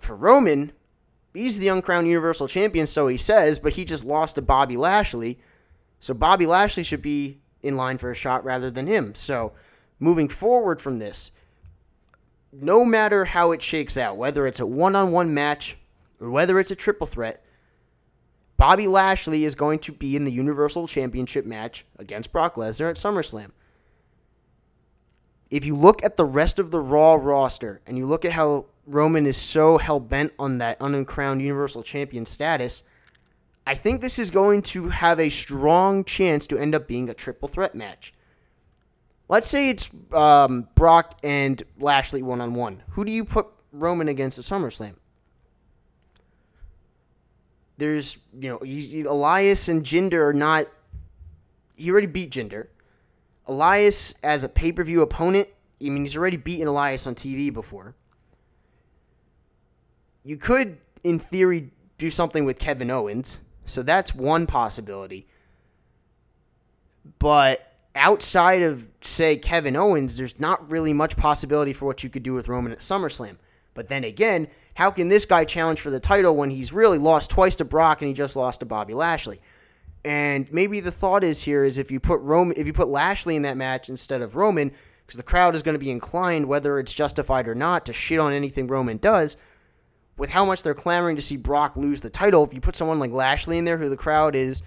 for 0.00 0.16
Roman, 0.16 0.72
he's 1.34 1.58
the 1.58 1.68
uncrowned 1.68 2.06
Universal 2.06 2.48
Champion, 2.48 2.86
so 2.86 3.06
he 3.06 3.16
says, 3.16 3.58
but 3.58 3.72
he 3.72 3.84
just 3.84 4.04
lost 4.04 4.34
to 4.34 4.42
Bobby 4.42 4.76
Lashley. 4.76 5.38
So 6.00 6.14
Bobby 6.14 6.46
Lashley 6.46 6.82
should 6.82 7.02
be 7.02 7.40
in 7.62 7.76
line 7.76 7.98
for 7.98 8.10
a 8.10 8.14
shot 8.14 8.44
rather 8.44 8.70
than 8.70 8.86
him. 8.86 9.14
So 9.14 9.52
moving 9.98 10.28
forward 10.28 10.80
from 10.80 10.98
this, 10.98 11.30
no 12.52 12.84
matter 12.84 13.24
how 13.24 13.52
it 13.52 13.62
shakes 13.62 13.96
out, 13.96 14.16
whether 14.16 14.46
it's 14.46 14.60
a 14.60 14.66
one 14.66 14.96
on 14.96 15.12
one 15.12 15.34
match 15.34 15.76
or 16.20 16.30
whether 16.30 16.58
it's 16.58 16.70
a 16.70 16.76
triple 16.76 17.06
threat, 17.06 17.44
Bobby 18.56 18.88
Lashley 18.88 19.44
is 19.44 19.54
going 19.54 19.80
to 19.80 19.92
be 19.92 20.16
in 20.16 20.24
the 20.24 20.32
Universal 20.32 20.88
Championship 20.88 21.44
match 21.44 21.84
against 21.98 22.32
Brock 22.32 22.54
Lesnar 22.54 22.88
at 22.88 22.96
SummerSlam. 22.96 23.50
If 25.50 25.64
you 25.66 25.76
look 25.76 26.02
at 26.02 26.16
the 26.16 26.24
rest 26.24 26.58
of 26.58 26.70
the 26.70 26.80
Raw 26.80 27.14
roster 27.14 27.80
and 27.86 27.98
you 27.98 28.06
look 28.06 28.24
at 28.24 28.32
how 28.32 28.66
Roman 28.86 29.26
is 29.26 29.36
so 29.36 29.78
hell 29.78 30.00
bent 30.00 30.32
on 30.38 30.58
that 30.58 30.76
uncrowned 30.80 31.42
Universal 31.42 31.82
Champion 31.82 32.24
status, 32.24 32.84
I 33.66 33.74
think 33.74 34.00
this 34.00 34.18
is 34.18 34.30
going 34.30 34.62
to 34.62 34.88
have 34.88 35.18
a 35.18 35.28
strong 35.28 36.04
chance 36.04 36.46
to 36.48 36.58
end 36.58 36.74
up 36.74 36.86
being 36.86 37.10
a 37.10 37.14
triple 37.14 37.48
threat 37.48 37.74
match. 37.74 38.14
Let's 39.28 39.48
say 39.48 39.70
it's 39.70 39.90
um, 40.12 40.68
Brock 40.76 41.18
and 41.24 41.60
Lashley 41.80 42.22
one 42.22 42.40
on 42.40 42.54
one. 42.54 42.82
Who 42.90 43.04
do 43.04 43.10
you 43.10 43.24
put 43.24 43.48
Roman 43.72 44.06
against 44.06 44.38
at 44.38 44.44
SummerSlam? 44.44 44.94
There's, 47.76 48.18
you 48.38 48.50
know, 48.50 49.10
Elias 49.10 49.68
and 49.68 49.84
Jinder 49.84 50.28
are 50.28 50.32
not. 50.32 50.66
He 51.74 51.90
already 51.90 52.06
beat 52.06 52.30
Jinder. 52.30 52.68
Elias 53.48 54.14
as 54.22 54.44
a 54.44 54.48
pay 54.48 54.72
per 54.72 54.84
view 54.84 55.02
opponent, 55.02 55.48
I 55.80 55.84
mean, 55.84 56.04
he's 56.04 56.16
already 56.16 56.36
beaten 56.36 56.68
Elias 56.68 57.06
on 57.06 57.14
TV 57.14 57.52
before. 57.52 57.94
You 60.26 60.36
could, 60.36 60.78
in 61.04 61.20
theory, 61.20 61.70
do 61.98 62.10
something 62.10 62.44
with 62.44 62.58
Kevin 62.58 62.90
Owens. 62.90 63.38
So 63.64 63.84
that's 63.84 64.12
one 64.12 64.44
possibility. 64.44 65.28
But 67.20 67.72
outside 67.94 68.62
of, 68.62 68.88
say, 69.02 69.36
Kevin 69.36 69.76
Owens, 69.76 70.16
there's 70.16 70.40
not 70.40 70.68
really 70.68 70.92
much 70.92 71.16
possibility 71.16 71.72
for 71.72 71.86
what 71.86 72.02
you 72.02 72.10
could 72.10 72.24
do 72.24 72.34
with 72.34 72.48
Roman 72.48 72.72
at 72.72 72.80
SummerSlam. 72.80 73.36
But 73.74 73.88
then 73.88 74.02
again, 74.02 74.48
how 74.74 74.90
can 74.90 75.08
this 75.08 75.26
guy 75.26 75.44
challenge 75.44 75.80
for 75.80 75.90
the 75.90 76.00
title 76.00 76.34
when 76.34 76.50
he's 76.50 76.72
really 76.72 76.98
lost 76.98 77.30
twice 77.30 77.54
to 77.56 77.64
Brock 77.64 78.00
and 78.00 78.08
he 78.08 78.14
just 78.14 78.34
lost 78.34 78.60
to 78.60 78.66
Bobby 78.66 78.94
Lashley? 78.94 79.40
And 80.04 80.52
maybe 80.52 80.80
the 80.80 80.90
thought 80.90 81.22
is 81.22 81.40
here 81.40 81.62
is 81.62 81.78
if 81.78 81.88
you 81.92 82.00
put 82.00 82.20
Roman, 82.22 82.56
if 82.56 82.66
you 82.66 82.72
put 82.72 82.88
Lashley 82.88 83.36
in 83.36 83.42
that 83.42 83.56
match 83.56 83.88
instead 83.90 84.22
of 84.22 84.34
Roman, 84.34 84.72
because 85.06 85.18
the 85.18 85.22
crowd 85.22 85.54
is 85.54 85.62
going 85.62 85.74
to 85.74 85.78
be 85.78 85.92
inclined, 85.92 86.46
whether 86.46 86.80
it's 86.80 86.92
justified 86.92 87.46
or 87.46 87.54
not, 87.54 87.86
to 87.86 87.92
shit 87.92 88.18
on 88.18 88.32
anything 88.32 88.66
Roman 88.66 88.96
does. 88.96 89.36
With 90.18 90.30
how 90.30 90.44
much 90.44 90.62
they're 90.62 90.74
clamoring 90.74 91.16
to 91.16 91.22
see 91.22 91.36
Brock 91.36 91.76
lose 91.76 92.00
the 92.00 92.10
title, 92.10 92.44
if 92.44 92.54
you 92.54 92.60
put 92.60 92.76
someone 92.76 92.98
like 92.98 93.10
Lashley 93.10 93.58
in 93.58 93.64
there, 93.64 93.76
who 93.76 93.88
the 93.88 93.96
crowd 93.96 94.34
is 94.34 94.62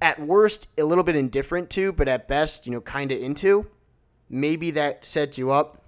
at 0.00 0.20
worst 0.20 0.68
a 0.78 0.82
little 0.82 1.04
bit 1.04 1.14
indifferent 1.14 1.70
to, 1.70 1.92
but 1.92 2.08
at 2.08 2.26
best, 2.26 2.66
you 2.66 2.72
know, 2.72 2.80
kind 2.80 3.12
of 3.12 3.20
into, 3.20 3.66
maybe 4.28 4.72
that 4.72 5.04
sets 5.04 5.38
you 5.38 5.52
up 5.52 5.82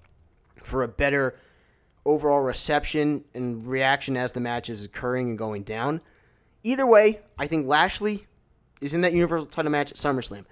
for 0.62 0.84
a 0.84 0.88
better 0.88 1.36
overall 2.06 2.40
reception 2.40 3.24
and 3.34 3.66
reaction 3.66 4.16
as 4.16 4.32
the 4.32 4.40
match 4.40 4.70
is 4.70 4.84
occurring 4.84 5.30
and 5.30 5.38
going 5.38 5.62
down. 5.62 6.00
Either 6.62 6.86
way, 6.86 7.20
I 7.38 7.46
think 7.46 7.66
Lashley 7.66 8.26
is 8.80 8.94
in 8.94 9.00
that 9.00 9.12
Universal 9.12 9.46
title 9.46 9.72
match 9.72 9.90
at 9.90 9.96
SummerSlam. 9.96 10.44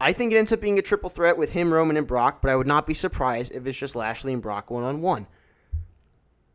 I 0.00 0.12
think 0.12 0.32
it 0.32 0.36
ends 0.36 0.52
up 0.52 0.60
being 0.60 0.78
a 0.78 0.82
triple 0.82 1.10
threat 1.10 1.36
with 1.36 1.50
him, 1.50 1.72
Roman, 1.72 1.96
and 1.96 2.06
Brock, 2.06 2.40
but 2.40 2.50
I 2.50 2.56
would 2.56 2.66
not 2.66 2.86
be 2.86 2.94
surprised 2.94 3.52
if 3.54 3.66
it's 3.66 3.78
just 3.78 3.94
Lashley 3.94 4.32
and 4.32 4.42
Brock 4.42 4.70
one 4.70 4.84
on 4.84 5.00
one. 5.02 5.26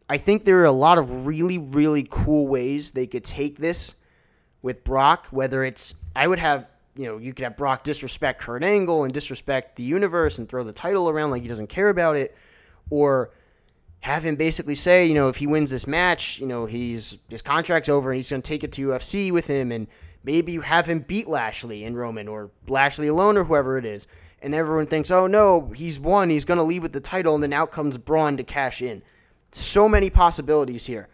I 0.10 0.18
think 0.18 0.44
there 0.44 0.60
are 0.60 0.66
a 0.66 0.72
lot 0.72 0.98
of 0.98 1.28
really, 1.28 1.58
really 1.58 2.06
cool 2.10 2.48
ways 2.48 2.92
they 2.92 3.08
could 3.08 3.24
take 3.24 3.58
this 3.58 3.96
with 4.62 4.84
Brock, 4.84 5.28
whether 5.32 5.64
it's, 5.64 5.94
I 6.16 6.28
would 6.28 6.40
have, 6.40 6.68
you 6.96 7.06
know, 7.06 7.18
you 7.18 7.34
could 7.34 7.44
have 7.44 7.56
Brock 7.56 7.84
disrespect 7.84 8.42
Kurt 8.42 8.64
Angle 8.64 9.04
and 9.04 9.14
disrespect 9.14 9.76
the 9.76 9.84
universe 9.84 10.40
and 10.40 10.50
throw 10.50 10.64
the 10.64 10.74
title 10.74 11.10
around 11.10 11.32
like 11.32 11.44
he 11.44 11.48
doesn't 11.48 11.68
care 11.68 11.90
about 11.90 12.18
it, 12.18 12.36
or 12.90 13.30
have 14.02 14.24
him 14.24 14.36
basically 14.36 14.76
say, 14.76 15.06
you 15.06 15.14
know, 15.14 15.30
if 15.30 15.36
he 15.36 15.48
wins 15.48 15.72
this 15.72 15.86
match, 15.86 16.40
you 16.40 16.48
know, 16.48 16.66
he's 16.66 17.18
his 17.30 17.42
contract's 17.42 17.88
over 17.88 18.12
and 18.12 18.18
he's 18.18 18.30
going 18.30 18.42
to 18.42 18.48
take 18.48 18.64
it 18.64 18.72
to 18.74 18.88
UFC 18.88 19.32
with 19.32 19.46
him 19.46 19.72
and 19.72 19.88
Maybe 20.24 20.52
you 20.52 20.62
have 20.62 20.86
him 20.86 21.00
beat 21.00 21.28
Lashley 21.28 21.86
and 21.86 21.98
Roman 21.98 22.28
or 22.28 22.52
Lashley 22.68 23.08
alone 23.08 23.38
or 23.38 23.44
whoever 23.44 23.78
it 23.78 23.86
is. 23.86 24.08
And 24.42 24.54
everyone 24.54 24.88
thinks, 24.88 25.12
oh 25.12 25.28
no, 25.28 25.72
he's 25.76 26.00
won. 26.00 26.30
He's 26.30 26.46
going 26.46 26.58
to 26.58 26.64
leave 26.64 26.84
with 26.84 26.94
the 26.94 27.00
title. 27.00 27.36
And 27.36 27.44
then 27.44 27.54
out 27.54 27.72
comes 27.72 27.98
Braun 27.98 28.38
to 28.38 28.44
cash 28.44 28.82
in. 28.82 29.02
So 29.52 29.90
many 29.90 30.10
possibilities 30.10 30.86
here. 30.86 31.08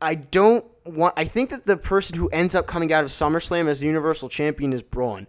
I 0.00 0.14
don't 0.14 0.64
want. 0.84 1.14
I 1.16 1.24
think 1.24 1.50
that 1.50 1.66
the 1.66 1.76
person 1.76 2.16
who 2.16 2.28
ends 2.28 2.54
up 2.54 2.66
coming 2.66 2.92
out 2.92 3.02
of 3.02 3.10
SummerSlam 3.10 3.66
as 3.66 3.80
the 3.80 3.86
Universal 3.86 4.28
Champion 4.28 4.72
is 4.72 4.82
Braun. 4.82 5.26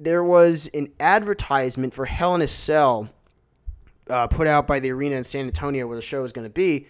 There 0.00 0.24
was 0.24 0.70
an 0.74 0.90
advertisement 1.00 1.92
for 1.92 2.04
Hell 2.04 2.34
in 2.34 2.42
a 2.42 2.46
Cell 2.46 3.10
uh, 4.08 4.26
put 4.26 4.46
out 4.46 4.66
by 4.66 4.80
the 4.80 4.90
arena 4.90 5.16
in 5.16 5.24
San 5.24 5.46
Antonio 5.46 5.86
where 5.86 5.96
the 5.96 6.02
show 6.02 6.24
is 6.24 6.32
going 6.32 6.46
to 6.46 6.52
be, 6.52 6.86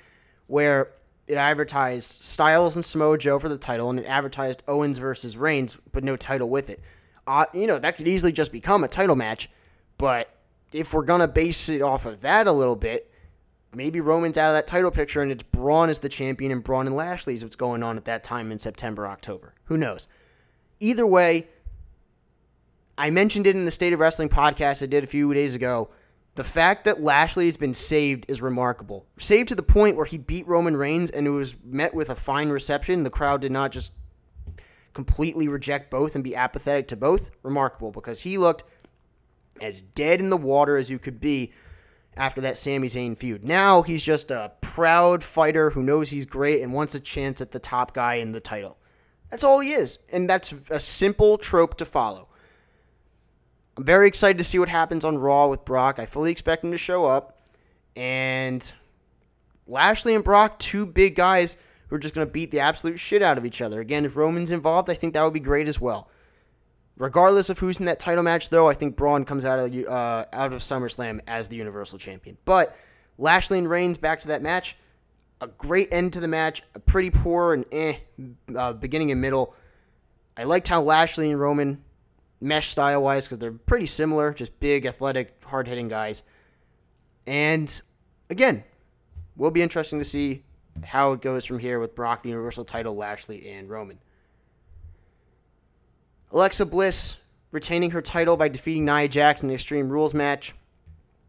where 0.46 0.90
it 1.27 1.35
advertised 1.35 2.22
Styles 2.22 2.77
and 2.77 2.85
Samoa 2.85 3.18
Joe 3.18 3.38
for 3.38 3.48
the 3.48 3.59
title, 3.59 3.90
and 3.90 3.98
it 3.98 4.05
advertised 4.05 4.62
Owens 4.68 4.98
versus 4.98 5.37
Reigns, 5.37 5.77
but 5.92 6.05
no 6.05 6.16
title 6.16 6.48
with 6.48 6.70
it. 6.70 6.81
Uh, 7.27 7.44
you 7.53 7.66
know, 7.66 7.79
that 7.79 7.96
could 7.96 8.09
easily 8.09 8.33
just 8.33 8.53
become 8.53 8.85
a 8.85 8.88
title 8.88 9.16
match, 9.16 9.51
but 9.98 10.38
if 10.72 10.92
we're 10.92 11.04
to 11.04 11.28
base 11.28 11.68
it 11.68 11.83
off 11.83 12.07
of 12.07 12.20
that 12.22 12.46
a 12.46 12.52
little 12.52 12.76
bit, 12.76 13.11
maybe 13.74 14.00
Roman's 14.00 14.38
out 14.38 14.48
of 14.48 14.54
that 14.54 14.66
title 14.66 14.90
picture 14.90 15.22
and 15.22 15.31
it's 15.31 15.42
Braun 15.42 15.88
as 15.88 15.98
the 15.98 16.09
champion 16.09 16.52
and 16.52 16.62
Braun 16.62 16.87
and 16.87 16.96
Lashley 16.96 17.37
is 17.37 17.42
what's 17.42 17.57
going 17.57 17.83
on 17.83 17.96
at 17.96 18.04
that 18.07 18.24
time 18.24 18.52
in 18.52 18.59
September, 18.59 19.07
October. 19.07 19.54
Who 19.64 19.76
knows? 19.76 20.09
Either 20.81 21.07
way, 21.07 21.48
I 22.96 23.11
mentioned 23.11 23.46
it 23.46 23.57
in 23.57 23.64
the 23.64 23.70
State 23.70 23.92
of 23.92 24.00
Wrestling 24.00 24.28
podcast 24.28 24.83
I 24.83 24.87
did 24.87 25.04
a 25.04 25.09
few 25.09 25.33
days 25.35 25.54
ago. 25.54 25.90
The 26.35 26.44
fact 26.44 26.85
that 26.85 27.02
Lashley 27.02 27.46
has 27.46 27.57
been 27.57 27.74
saved 27.74 28.26
is 28.28 28.40
remarkable. 28.40 29.07
Saved 29.18 29.48
to 29.48 29.54
the 29.54 29.62
point 29.62 29.96
where 29.96 30.07
he 30.07 30.18
beat 30.18 30.46
Roman 30.46 30.76
Reigns 30.76 31.11
and 31.11 31.26
it 31.26 31.31
was 31.31 31.57
met 31.64 31.94
with 31.94 32.11
a 32.11 32.14
fine 32.14 32.48
reception. 32.48 33.02
The 33.02 33.11
crowd 33.11 33.40
did 33.40 33.52
not 33.52 33.72
just 33.72 33.94
completely 34.92 35.48
reject 35.48 35.90
both 35.90 36.14
and 36.14 36.24
be 36.24 36.37
apathetic 36.37 36.88
to 36.88 36.96
both. 36.96 37.31
Remarkable 37.42 37.90
because 37.90 38.20
he 38.20 38.38
looked 38.38 38.64
as 39.61 39.83
dead 39.83 40.21
in 40.21 40.31
the 40.31 40.37
water 40.37 40.77
as 40.77 40.90
you 40.90 40.99
could 40.99 41.21
be 41.21 41.53
after 42.16 42.40
that 42.40 42.59
Sami 42.59 42.88
Zayn 42.88 43.16
feud. 43.16 43.44
Now 43.44 43.83
he's 43.83 44.03
just 44.03 44.31
a 44.31 44.53
proud 44.61 45.23
fighter 45.23 45.71
who 45.71 45.83
knows 45.83 46.11
he's 46.11 46.27
great 46.27 46.62
and 46.62 46.73
wants 46.73 46.94
a 46.94 47.01
chance 47.01 47.40
at 47.40 47.53
the 47.53 47.59
top 47.59 47.94
guy 47.94 48.14
in 48.14 48.33
the 48.33 48.40
title. 48.40 48.77
That's 49.31 49.44
all 49.44 49.61
he 49.61 49.73
is. 49.73 49.99
And 50.11 50.29
that's 50.29 50.55
a 50.71 50.81
simple 50.81 51.38
trope 51.38 51.77
to 51.79 51.85
follow. 51.85 52.29
I'm 53.77 53.85
very 53.85 54.09
excited 54.09 54.38
to 54.38 54.44
see 54.44 54.59
what 54.59 54.68
happens 54.68 55.05
on 55.05 55.18
Raw 55.18 55.47
with 55.47 55.64
Brock. 55.64 55.99
I 55.99 56.07
fully 56.07 56.33
expect 56.33 56.64
him 56.64 56.73
to 56.73 56.79
show 56.79 57.05
up. 57.05 57.38
And 57.94 58.71
Lashley 59.66 60.14
and 60.14 60.25
Brock, 60.25 60.59
two 60.59 60.87
big 60.87 61.14
guys 61.14 61.57
who 61.87 61.97
are 61.97 62.01
just 62.01 62.14
going 62.14 62.27
to 62.27 62.33
beat 62.33 62.51
the 62.51 62.61
absolute 62.61 62.99
shit 62.99 63.23
out 63.23 63.38
of 63.38 63.47
each 63.47 63.61
other. 63.61 63.81
Again, 63.81 64.05
if 64.05 64.16
Roman's 64.16 64.51
involved, 64.51 64.90
I 64.90 64.94
think 64.94 65.14
that 65.14 65.23
would 65.23 65.33
be 65.33 65.40
great 65.40 65.68
as 65.68 65.81
well. 65.81 66.11
Regardless 66.99 67.49
of 67.49 67.59
who's 67.59 67.79
in 67.79 67.87
that 67.87 68.01
title 68.01 68.25
match, 68.25 68.51
though, 68.51 68.69
I 68.69 68.75
think 68.75 68.97
Braun 68.97 69.25
comes 69.25 69.45
out 69.45 69.61
of 69.61 69.87
uh, 69.87 70.25
out 70.33 70.53
of 70.53 70.61
SummerSlam 70.61 71.21
as 71.29 71.49
the 71.49 71.57
Universal 71.57 71.99
Champion. 71.99 72.37
But 72.45 72.77
Lashley 73.19 73.59
and 73.59 73.71
Reigns 73.71 73.99
back 73.99 74.21
to 74.21 74.29
that 74.29 74.43
match. 74.43 74.77
A 75.41 75.47
great 75.47 75.89
end 75.93 76.13
to 76.15 76.21
the 76.21 76.27
match. 76.27 76.63
A 76.75 76.81
pretty 76.81 77.11
poor 77.11 77.55
and 77.55 77.65
eh 77.71 77.95
uh, 78.55 78.73
beginning 78.73 79.13
and 79.13 79.21
middle. 79.21 79.55
I 80.37 80.45
liked 80.45 80.67
how 80.67 80.83
Lashley 80.83 81.31
and 81.31 81.41
Roman 81.41 81.83
mesh 82.41 82.69
style 82.69 83.03
wise 83.03 83.27
because 83.27 83.39
they're 83.39 83.53
pretty 83.53 83.87
similar, 83.87 84.33
just 84.33 84.59
big, 84.59 84.85
athletic, 84.85 85.43
hard 85.45 85.69
hitting 85.69 85.87
guys. 85.87 86.25
And 87.29 87.81
again, 88.31 88.65
will 89.37 89.53
be 89.53 89.63
interesting 89.63 90.01
to 90.01 90.05
see 90.05 90.43
how 90.83 91.13
it 91.13 91.23
goes 91.23 91.45
from 91.45 91.61
here 91.61 91.79
with 91.79 91.95
Brock, 91.95 92.23
the 92.23 92.31
Universal 92.31 92.65
title, 92.65 92.97
Lashley, 92.97 93.49
and 93.51 93.69
Roman. 93.69 93.99
Alexa 96.33 96.67
Bliss 96.67 97.17
retaining 97.51 97.91
her 97.91 98.03
title 98.03 98.37
by 98.37 98.49
defeating 98.49 98.85
Nia 98.85 99.09
Jax 99.09 99.43
in 99.43 99.49
the 99.49 99.55
Extreme 99.55 99.88
Rules 99.88 100.14
match. 100.14 100.55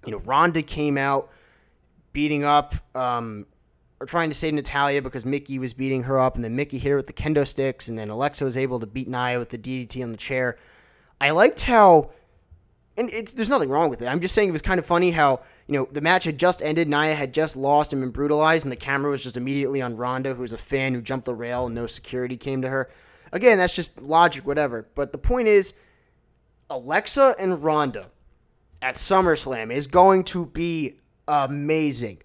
You 0.06 0.12
know, 0.12 0.20
Ronda 0.20 0.62
came 0.62 0.98
out 0.98 1.30
beating 2.12 2.44
up 2.44 2.76
um, 2.96 3.46
or 4.00 4.06
trying 4.06 4.30
to 4.30 4.36
save 4.36 4.54
Natalya 4.54 5.02
because 5.02 5.26
Mickie 5.26 5.60
was 5.60 5.74
beating 5.74 6.04
her 6.04 6.20
up, 6.20 6.36
and 6.36 6.44
then 6.44 6.56
Mickie 6.56 6.78
hit 6.78 6.90
her 6.90 6.96
with 6.98 7.08
the 7.08 7.14
kendo 7.14 7.48
sticks, 7.48 7.88
and 7.88 7.98
then 7.98 8.10
Alexa 8.10 8.44
was 8.44 8.58
able 8.58 8.80
to 8.80 8.86
beat 8.86 9.08
Nia 9.08 9.40
with 9.40 9.50
the 9.50 9.58
DDT 9.58 10.04
on 10.04 10.12
the 10.12 10.18
chair. 10.18 10.58
I 11.22 11.32
liked 11.32 11.62
how, 11.62 12.12
and 12.98 13.10
it's 13.12 13.34
there's 13.34 13.50
nothing 13.50 13.70
wrong 13.70 13.90
with 13.90 14.02
it. 14.02 14.08
I'm 14.08 14.22
just 14.22 14.36
saying 14.36 14.50
it 14.50 14.54
was 14.54 14.62
kind 14.62 14.80
of 14.80 14.86
funny 14.86 15.12
how 15.12 15.42
you 15.68 15.74
know 15.74 15.88
the 15.92 16.02
match 16.02 16.24
had 16.24 16.38
just 16.38 16.62
ended, 16.62 16.88
Nia 16.88 17.14
had 17.14 17.34
just 17.34 17.56
lost 17.56 17.94
and 17.94 18.02
been 18.02 18.12
brutalized, 18.12 18.66
and 18.66 18.72
the 18.72 18.78
camera 18.78 19.12
was 19.12 19.24
just 19.24 19.38
immediately 19.38 19.82
on 19.82 19.98
Ronda, 19.98 20.34
who 20.34 20.42
was 20.42 20.54
a 20.54 20.58
fan 20.58 20.94
who 20.94 21.02
jumped 21.02 21.26
the 21.26 21.36
rail 21.36 21.66
and 21.66 21.76
no 21.76 21.88
security 21.88 22.38
came 22.38 22.62
to 22.62 22.70
her. 22.70 22.90
Again, 23.32 23.58
that's 23.58 23.74
just 23.74 24.02
logic, 24.02 24.46
whatever. 24.46 24.88
But 24.96 25.12
the 25.12 25.18
point 25.18 25.48
is, 25.48 25.74
Alexa 26.70 27.36
and 27.39 27.63
Ronda 27.63 28.08
at 28.82 28.96
SummerSlam 28.96 29.72
is 29.72 29.88
going 29.88 30.24
to 30.26 30.46
be 30.46 31.00
amazing. 31.28 32.22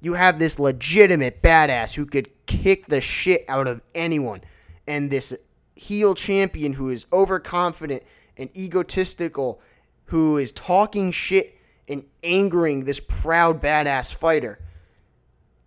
You 0.00 0.14
have 0.14 0.38
this 0.38 0.58
legitimate 0.58 1.42
badass 1.42 1.94
who 1.94 2.06
could 2.06 2.30
kick 2.46 2.86
the 2.86 3.00
shit 3.00 3.44
out 3.48 3.66
of 3.66 3.80
anyone, 3.94 4.42
and 4.86 5.10
this 5.10 5.36
heel 5.74 6.14
champion 6.14 6.72
who 6.72 6.88
is 6.90 7.06
overconfident 7.12 8.02
and 8.36 8.56
egotistical, 8.56 9.60
who 10.06 10.38
is 10.38 10.52
talking 10.52 11.10
shit 11.10 11.58
and 11.88 12.04
angering 12.22 12.84
this 12.84 13.00
proud 13.00 13.60
badass 13.60 14.14
fighter. 14.14 14.58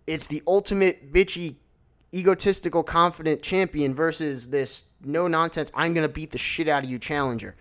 It's 0.06 0.26
the 0.26 0.42
ultimate 0.46 1.12
bitchy, 1.12 1.56
egotistical, 2.14 2.82
confident 2.82 3.42
champion 3.42 3.94
versus 3.94 4.50
this 4.50 4.84
no 5.04 5.28
nonsense, 5.28 5.70
I'm 5.74 5.94
going 5.94 6.06
to 6.06 6.12
beat 6.12 6.30
the 6.30 6.38
shit 6.38 6.68
out 6.68 6.84
of 6.84 6.90
you 6.90 6.98
challenger. 6.98 7.56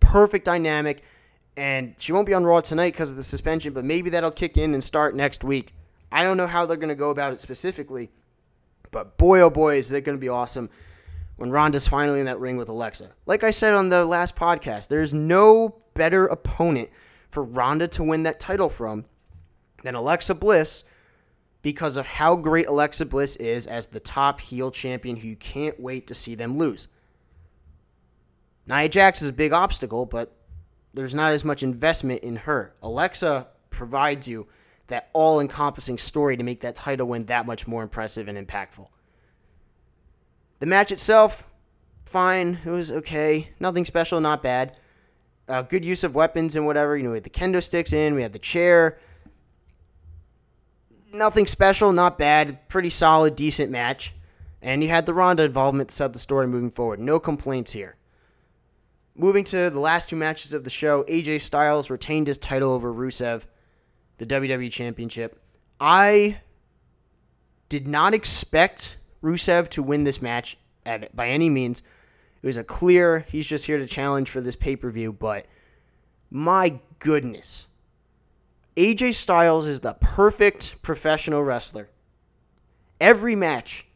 Perfect 0.00 0.44
dynamic. 0.44 1.02
And 1.56 1.94
she 1.98 2.12
won't 2.12 2.26
be 2.26 2.34
on 2.34 2.44
Raw 2.44 2.60
tonight 2.60 2.92
because 2.92 3.10
of 3.10 3.16
the 3.16 3.24
suspension, 3.24 3.72
but 3.72 3.84
maybe 3.84 4.10
that'll 4.10 4.30
kick 4.30 4.56
in 4.56 4.74
and 4.74 4.82
start 4.82 5.14
next 5.14 5.44
week. 5.44 5.72
I 6.10 6.22
don't 6.22 6.36
know 6.36 6.46
how 6.46 6.66
they're 6.66 6.76
going 6.76 6.88
to 6.88 6.94
go 6.94 7.10
about 7.10 7.32
it 7.32 7.40
specifically, 7.40 8.10
but 8.90 9.16
boy, 9.18 9.40
oh 9.40 9.50
boy, 9.50 9.76
is 9.76 9.90
it 9.92 10.04
going 10.04 10.16
to 10.16 10.20
be 10.20 10.28
awesome 10.28 10.68
when 11.36 11.50
Ronda's 11.50 11.88
finally 11.88 12.20
in 12.20 12.26
that 12.26 12.38
ring 12.38 12.56
with 12.56 12.68
Alexa. 12.68 13.10
Like 13.26 13.44
I 13.44 13.50
said 13.50 13.74
on 13.74 13.88
the 13.88 14.04
last 14.04 14.36
podcast, 14.36 14.88
there's 14.88 15.12
no 15.12 15.76
better 15.94 16.26
opponent 16.26 16.90
for 17.30 17.42
Ronda 17.42 17.88
to 17.88 18.04
win 18.04 18.22
that 18.24 18.40
title 18.40 18.68
from 18.68 19.04
than 19.82 19.94
Alexa 19.94 20.34
Bliss 20.36 20.84
because 21.64 21.96
of 21.96 22.04
how 22.04 22.36
great 22.36 22.66
Alexa 22.66 23.06
Bliss 23.06 23.36
is 23.36 23.66
as 23.66 23.86
the 23.86 23.98
top 23.98 24.38
heel 24.38 24.70
champion 24.70 25.16
who 25.16 25.26
you 25.26 25.34
can't 25.34 25.80
wait 25.80 26.06
to 26.06 26.14
see 26.14 26.34
them 26.34 26.58
lose. 26.58 26.88
Nia 28.66 28.86
Jax 28.86 29.22
is 29.22 29.28
a 29.28 29.32
big 29.32 29.54
obstacle, 29.54 30.04
but 30.04 30.36
there's 30.92 31.14
not 31.14 31.32
as 31.32 31.42
much 31.42 31.62
investment 31.62 32.22
in 32.22 32.36
her. 32.36 32.74
Alexa 32.82 33.48
provides 33.70 34.28
you 34.28 34.46
that 34.88 35.08
all 35.14 35.40
encompassing 35.40 35.96
story 35.96 36.36
to 36.36 36.44
make 36.44 36.60
that 36.60 36.76
title 36.76 37.08
win 37.08 37.24
that 37.24 37.46
much 37.46 37.66
more 37.66 37.82
impressive 37.82 38.28
and 38.28 38.36
impactful. 38.36 38.86
The 40.58 40.66
match 40.66 40.92
itself, 40.92 41.48
fine. 42.04 42.58
It 42.62 42.70
was 42.70 42.92
okay. 42.92 43.48
Nothing 43.58 43.86
special, 43.86 44.20
not 44.20 44.42
bad. 44.42 44.76
Uh, 45.48 45.62
good 45.62 45.84
use 45.84 46.04
of 46.04 46.14
weapons 46.14 46.56
and 46.56 46.66
whatever. 46.66 46.94
You 46.94 47.04
know, 47.04 47.10
we 47.10 47.16
had 47.16 47.24
the 47.24 47.30
kendo 47.30 47.62
sticks 47.62 47.94
in, 47.94 48.14
we 48.14 48.20
had 48.20 48.34
the 48.34 48.38
chair. 48.38 48.98
Nothing 51.14 51.46
special, 51.46 51.92
not 51.92 52.18
bad. 52.18 52.68
Pretty 52.68 52.90
solid, 52.90 53.36
decent 53.36 53.70
match. 53.70 54.12
And 54.60 54.82
you 54.82 54.88
had 54.88 55.06
the 55.06 55.14
Ronda 55.14 55.44
involvement 55.44 55.90
to 55.90 55.94
set 55.94 56.12
the 56.12 56.18
story 56.18 56.48
moving 56.48 56.72
forward. 56.72 56.98
No 56.98 57.20
complaints 57.20 57.70
here. 57.70 57.94
Moving 59.14 59.44
to 59.44 59.70
the 59.70 59.78
last 59.78 60.08
two 60.08 60.16
matches 60.16 60.52
of 60.52 60.64
the 60.64 60.70
show, 60.70 61.04
AJ 61.04 61.42
Styles 61.42 61.88
retained 61.88 62.26
his 62.26 62.36
title 62.36 62.72
over 62.72 62.92
Rusev, 62.92 63.44
the 64.18 64.26
WWE 64.26 64.72
Championship. 64.72 65.40
I 65.78 66.38
did 67.68 67.86
not 67.86 68.12
expect 68.12 68.96
Rusev 69.22 69.68
to 69.68 69.84
win 69.84 70.02
this 70.02 70.20
match 70.20 70.58
at, 70.84 71.14
by 71.14 71.28
any 71.28 71.48
means. 71.48 71.82
It 72.42 72.46
was 72.46 72.56
a 72.56 72.64
clear, 72.64 73.24
he's 73.28 73.46
just 73.46 73.66
here 73.66 73.78
to 73.78 73.86
challenge 73.86 74.30
for 74.30 74.40
this 74.40 74.56
pay 74.56 74.74
per 74.74 74.90
view, 74.90 75.12
but 75.12 75.46
my 76.28 76.80
goodness. 76.98 77.68
AJ 78.76 79.14
Styles 79.14 79.66
is 79.66 79.80
the 79.80 79.94
perfect 80.00 80.82
professional 80.82 81.44
wrestler. 81.44 81.90
Every 83.00 83.36
match, 83.36 83.86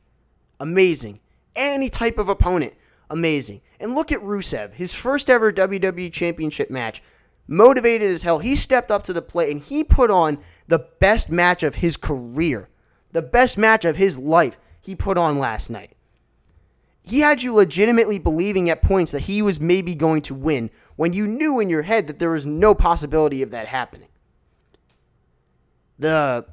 amazing. 0.61 1.19
Any 1.57 1.88
type 1.88 2.17
of 2.19 2.29
opponent, 2.29 2.75
amazing. 3.11 3.61
And 3.81 3.97
look 3.97 4.12
at 4.12 4.21
Rusev, 4.21 4.73
his 4.73 4.95
first 4.95 5.29
ever 5.29 5.53
WWE 5.53 6.12
Championship 6.12 6.71
match. 6.71 7.03
Motivated 7.49 8.11
as 8.11 8.23
hell. 8.23 8.38
He 8.38 8.55
stepped 8.55 8.93
up 8.93 9.03
to 9.05 9.12
the 9.12 9.23
plate 9.23 9.51
and 9.51 9.61
he 9.61 9.83
put 9.83 10.11
on 10.11 10.38
the 10.69 10.87
best 11.01 11.29
match 11.29 11.64
of 11.64 11.77
his 11.77 11.97
career. 11.97 12.69
The 13.12 13.23
best 13.23 13.59
match 13.59 13.85
of 13.85 13.97
his 13.97 14.17
life 14.17 14.59
he 14.81 14.95
put 14.95 15.19
on 15.19 15.41
last 15.41 15.71
night. 15.71 15.97
He 17.03 17.21
had 17.21 17.43
you 17.43 17.55
legitimately 17.55 18.19
believing 18.19 18.71
at 18.71 18.83
points 18.83 19.12
that 19.12 19.23
he 19.23 19.41
was 19.41 19.61
maybe 19.61 19.95
going 19.95 20.23
to 20.23 20.35
win 20.35 20.71
when 20.97 21.14
you 21.14 21.27
knew 21.27 21.59
in 21.59 21.71
your 21.71 21.83
head 21.83 22.07
that 22.07 22.19
there 22.19 22.31
was 22.31 22.45
no 22.47 22.75
possibility 22.75 23.43
of 23.43 23.51
that 23.51 23.67
happening. 23.67 24.09
The 25.99 26.47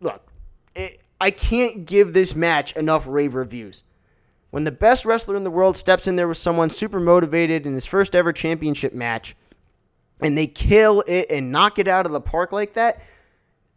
look, 0.00 0.30
it, 0.74 1.00
I 1.20 1.30
can't 1.30 1.86
give 1.86 2.12
this 2.12 2.34
match 2.36 2.76
enough 2.76 3.06
rave 3.06 3.34
reviews. 3.34 3.82
When 4.50 4.64
the 4.64 4.72
best 4.72 5.04
wrestler 5.04 5.36
in 5.36 5.44
the 5.44 5.50
world 5.50 5.76
steps 5.76 6.06
in 6.06 6.16
there 6.16 6.28
with 6.28 6.38
someone 6.38 6.70
super 6.70 7.00
motivated 7.00 7.66
in 7.66 7.74
his 7.74 7.86
first 7.86 8.14
ever 8.14 8.32
championship 8.32 8.94
match, 8.94 9.36
and 10.20 10.36
they 10.36 10.46
kill 10.46 11.02
it 11.06 11.30
and 11.30 11.52
knock 11.52 11.78
it 11.78 11.88
out 11.88 12.06
of 12.06 12.12
the 12.12 12.20
park 12.20 12.52
like 12.52 12.74
that, 12.74 13.02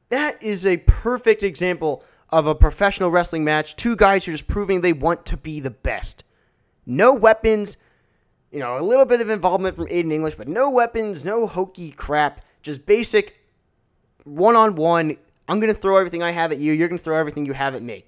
that 0.10 0.42
is 0.42 0.66
a 0.66 0.78
perfect 0.78 1.44
example 1.44 2.04
of 2.30 2.48
a 2.48 2.56
professional 2.56 3.12
wrestling 3.12 3.44
match. 3.44 3.76
Two 3.76 3.96
guys 3.96 4.26
who 4.26 4.32
are 4.32 4.36
just 4.36 4.48
proving 4.48 4.82
they 4.82 4.94
want 4.94 5.26
to 5.26 5.38
be 5.38 5.60
the 5.60 5.70
best. 5.70 6.24
No 6.86 7.14
weapons, 7.14 7.78
you 8.52 8.60
know, 8.60 8.78
a 8.78 8.82
little 8.82 9.06
bit 9.06 9.22
of 9.22 9.30
involvement 9.30 9.76
from 9.76 9.88
Aiden 9.88 10.12
English, 10.12 10.36
but 10.36 10.48
no 10.48 10.70
weapons, 10.70 11.26
no 11.26 11.48
hokey 11.48 11.92
crap. 11.92 12.42
Just 12.62 12.86
basic 12.86 13.39
one 14.24 14.56
on 14.56 14.76
one. 14.76 15.16
I'm 15.48 15.60
going 15.60 15.74
to 15.74 15.80
throw 15.80 15.98
everything 15.98 16.22
I 16.22 16.32
have 16.32 16.52
at 16.52 16.60
you. 16.60 16.74
You're 16.74 16.88
going 16.88 17.00
to 17.00 17.04
throw 17.04 17.18
everything 17.18 17.46
you 17.46 17.54
have 17.54 17.76
at 17.76 17.82
me. 17.82 18.06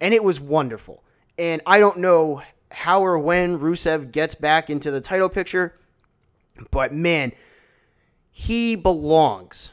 And 0.00 0.14
it 0.14 0.22
was 0.22 0.40
wonderful. 0.40 1.02
And 1.38 1.60
I 1.66 1.78
don't 1.78 1.98
know 1.98 2.42
how 2.70 3.04
or 3.04 3.18
when 3.18 3.58
Rusev 3.58 4.12
gets 4.12 4.34
back 4.34 4.68
into 4.68 4.90
the 4.90 5.00
title 5.00 5.28
picture, 5.28 5.74
but 6.70 6.92
man, 6.92 7.32
he 8.30 8.76
belongs. 8.76 9.70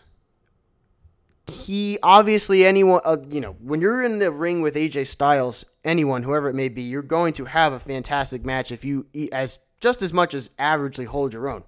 He 1.47 1.97
obviously 2.01 2.63
anyone 2.63 3.01
uh, 3.03 3.17
you 3.29 3.41
know 3.41 3.53
when 3.59 3.81
you're 3.81 4.03
in 4.03 4.19
the 4.19 4.31
ring 4.31 4.61
with 4.61 4.75
AJ 4.75 5.07
Styles, 5.07 5.65
anyone 5.83 6.23
whoever 6.23 6.49
it 6.49 6.55
may 6.55 6.69
be, 6.69 6.83
you're 6.83 7.01
going 7.01 7.33
to 7.33 7.45
have 7.45 7.73
a 7.73 7.79
fantastic 7.79 8.45
match 8.45 8.71
if 8.71 8.85
you 8.85 9.05
as 9.33 9.59
just 9.81 10.01
as 10.01 10.13
much 10.13 10.33
as 10.33 10.49
averagely 10.59 11.05
hold 11.05 11.33
your 11.33 11.49
own. 11.49 11.63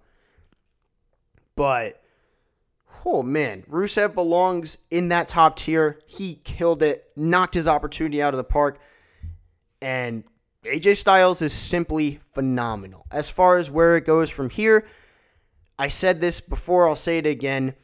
But 1.55 2.02
oh 3.05 3.23
man, 3.23 3.63
Rusev 3.69 4.13
belongs 4.13 4.77
in 4.91 5.09
that 5.09 5.27
top 5.27 5.55
tier. 5.55 5.99
He 6.05 6.35
killed 6.43 6.83
it, 6.83 7.11
knocked 7.15 7.53
his 7.53 7.67
opportunity 7.67 8.21
out 8.21 8.33
of 8.33 8.37
the 8.37 8.43
park. 8.43 8.79
And 9.81 10.23
AJ 10.63 10.97
Styles 10.97 11.41
is 11.41 11.53
simply 11.53 12.19
phenomenal. 12.33 13.05
As 13.11 13.29
far 13.29 13.57
as 13.57 13.69
where 13.69 13.97
it 13.97 14.05
goes 14.05 14.29
from 14.29 14.49
here, 14.49 14.85
I 15.77 15.89
said 15.89 16.21
this 16.21 16.39
before, 16.39 16.87
I'll 16.87 16.95
say 16.95 17.17
it 17.17 17.25
again. 17.25 17.75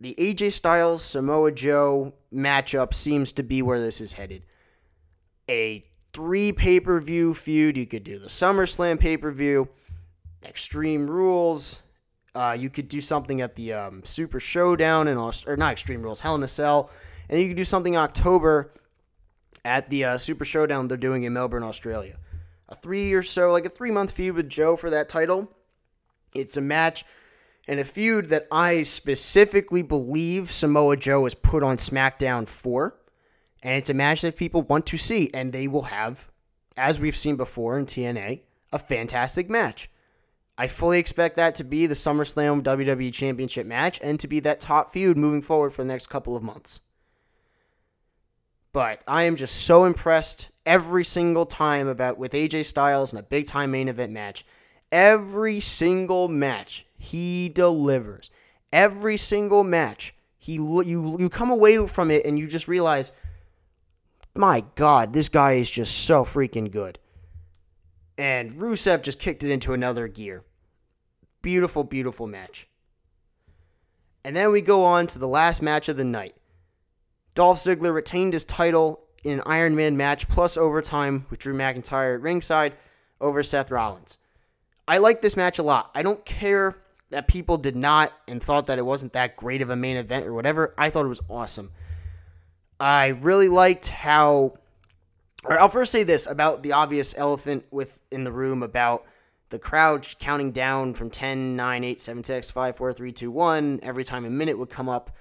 The 0.00 0.14
AJ 0.18 0.52
Styles 0.52 1.02
Samoa 1.02 1.52
Joe 1.52 2.12
matchup 2.32 2.94
seems 2.94 3.32
to 3.32 3.42
be 3.42 3.62
where 3.62 3.80
this 3.80 4.00
is 4.00 4.12
headed. 4.12 4.42
A 5.48 5.84
three 6.12 6.52
pay 6.52 6.80
per 6.80 7.00
view 7.00 7.34
feud. 7.34 7.76
You 7.76 7.86
could 7.86 8.04
do 8.04 8.18
the 8.18 8.28
SummerSlam 8.28 9.00
pay 9.00 9.16
per 9.16 9.30
view, 9.32 9.68
Extreme 10.44 11.10
Rules. 11.10 11.82
Uh, 12.38 12.52
you 12.52 12.70
could 12.70 12.86
do 12.86 13.00
something 13.00 13.40
at 13.40 13.56
the 13.56 13.72
um, 13.72 14.00
Super 14.04 14.38
Showdown 14.38 15.08
in 15.08 15.18
Aust- 15.18 15.48
or 15.48 15.56
not 15.56 15.72
Extreme 15.72 16.02
Rules, 16.02 16.20
Hell 16.20 16.36
in 16.36 16.42
a 16.44 16.46
Cell, 16.46 16.88
and 17.28 17.40
you 17.40 17.48
could 17.48 17.56
do 17.56 17.64
something 17.64 17.94
in 17.94 17.98
October 17.98 18.72
at 19.64 19.90
the 19.90 20.04
uh, 20.04 20.18
Super 20.18 20.44
Showdown 20.44 20.86
they're 20.86 20.96
doing 20.96 21.24
in 21.24 21.32
Melbourne, 21.32 21.64
Australia. 21.64 22.16
A 22.68 22.76
three 22.76 23.12
or 23.12 23.24
so, 23.24 23.50
like 23.50 23.66
a 23.66 23.68
three 23.68 23.90
month 23.90 24.12
feud 24.12 24.36
with 24.36 24.48
Joe 24.48 24.76
for 24.76 24.88
that 24.88 25.08
title. 25.08 25.50
It's 26.32 26.56
a 26.56 26.60
match 26.60 27.04
and 27.66 27.80
a 27.80 27.84
feud 27.84 28.26
that 28.26 28.46
I 28.52 28.84
specifically 28.84 29.82
believe 29.82 30.52
Samoa 30.52 30.96
Joe 30.96 31.26
is 31.26 31.34
put 31.34 31.64
on 31.64 31.76
SmackDown 31.76 32.46
for. 32.46 32.94
And 33.64 33.76
it's 33.76 33.90
a 33.90 33.94
match 33.94 34.20
that 34.20 34.36
people 34.36 34.62
want 34.62 34.86
to 34.86 34.96
see, 34.96 35.28
and 35.34 35.52
they 35.52 35.66
will 35.66 35.82
have, 35.82 36.28
as 36.76 37.00
we've 37.00 37.16
seen 37.16 37.34
before 37.34 37.76
in 37.76 37.86
TNA, 37.86 38.42
a 38.72 38.78
fantastic 38.78 39.50
match. 39.50 39.90
I 40.60 40.66
fully 40.66 40.98
expect 40.98 41.36
that 41.36 41.54
to 41.54 41.64
be 41.64 41.86
the 41.86 41.94
SummerSlam 41.94 42.64
WWE 42.64 43.12
Championship 43.12 43.64
match 43.64 44.00
and 44.02 44.18
to 44.18 44.26
be 44.26 44.40
that 44.40 44.60
top 44.60 44.92
feud 44.92 45.16
moving 45.16 45.40
forward 45.40 45.70
for 45.72 45.82
the 45.82 45.88
next 45.88 46.08
couple 46.08 46.36
of 46.36 46.42
months. 46.42 46.80
But 48.72 49.00
I 49.06 49.22
am 49.22 49.36
just 49.36 49.54
so 49.54 49.84
impressed 49.84 50.50
every 50.66 51.04
single 51.04 51.46
time 51.46 51.86
about 51.86 52.18
with 52.18 52.32
AJ 52.32 52.64
Styles 52.64 53.12
in 53.12 53.20
a 53.20 53.22
big 53.22 53.46
time 53.46 53.70
main 53.70 53.86
event 53.86 54.12
match. 54.12 54.44
Every 54.90 55.60
single 55.60 56.26
match 56.26 56.86
he 56.98 57.48
delivers. 57.48 58.30
Every 58.72 59.16
single 59.16 59.62
match 59.62 60.12
he 60.38 60.54
you 60.54 61.16
you 61.18 61.28
come 61.28 61.50
away 61.50 61.86
from 61.86 62.10
it 62.10 62.26
and 62.26 62.36
you 62.36 62.48
just 62.48 62.66
realize 62.66 63.12
my 64.34 64.64
god, 64.74 65.12
this 65.12 65.28
guy 65.28 65.52
is 65.52 65.70
just 65.70 66.04
so 66.04 66.24
freaking 66.24 66.70
good. 66.70 66.98
And 68.16 68.52
Rusev 68.60 69.02
just 69.02 69.20
kicked 69.20 69.44
it 69.44 69.50
into 69.50 69.72
another 69.72 70.08
gear. 70.08 70.42
Beautiful, 71.48 71.82
beautiful 71.82 72.26
match. 72.26 72.68
And 74.22 74.36
then 74.36 74.52
we 74.52 74.60
go 74.60 74.84
on 74.84 75.06
to 75.06 75.18
the 75.18 75.26
last 75.26 75.62
match 75.62 75.88
of 75.88 75.96
the 75.96 76.04
night. 76.04 76.34
Dolph 77.34 77.58
Ziggler 77.58 77.94
retained 77.94 78.34
his 78.34 78.44
title 78.44 79.00
in 79.24 79.32
an 79.32 79.42
Iron 79.46 79.74
Man 79.74 79.96
match 79.96 80.28
plus 80.28 80.58
overtime 80.58 81.24
with 81.30 81.38
Drew 81.38 81.54
McIntyre 81.54 82.16
at 82.16 82.20
ringside 82.20 82.76
over 83.18 83.42
Seth 83.42 83.70
Rollins. 83.70 84.18
I 84.86 84.98
like 84.98 85.22
this 85.22 85.38
match 85.38 85.58
a 85.58 85.62
lot. 85.62 85.90
I 85.94 86.02
don't 86.02 86.22
care 86.26 86.76
that 87.08 87.28
people 87.28 87.56
did 87.56 87.76
not 87.76 88.12
and 88.28 88.42
thought 88.42 88.66
that 88.66 88.76
it 88.76 88.84
wasn't 88.84 89.14
that 89.14 89.34
great 89.34 89.62
of 89.62 89.70
a 89.70 89.76
main 89.76 89.96
event 89.96 90.26
or 90.26 90.34
whatever. 90.34 90.74
I 90.76 90.90
thought 90.90 91.06
it 91.06 91.08
was 91.08 91.22
awesome. 91.30 91.70
I 92.78 93.06
really 93.22 93.48
liked 93.48 93.88
how. 93.88 94.58
I'll 95.48 95.70
first 95.70 95.92
say 95.92 96.02
this 96.02 96.26
about 96.26 96.62
the 96.62 96.72
obvious 96.72 97.14
elephant 97.16 97.64
within 97.70 98.24
the 98.24 98.32
room 98.32 98.62
about 98.62 99.06
the 99.50 99.58
crowd 99.58 100.06
counting 100.18 100.52
down 100.52 100.94
from 100.94 101.10
10, 101.10 101.56
9, 101.56 101.84
8, 101.84 102.00
7, 102.00 102.24
6, 102.24 102.50
5, 102.50 102.76
4, 102.76 102.92
3, 102.92 103.12
2, 103.12 103.30
1 103.30 103.80
every 103.82 104.04
time 104.04 104.24
a 104.24 104.30
minute 104.30 104.58
would 104.58 104.70
come 104.70 104.88
up 104.88 105.16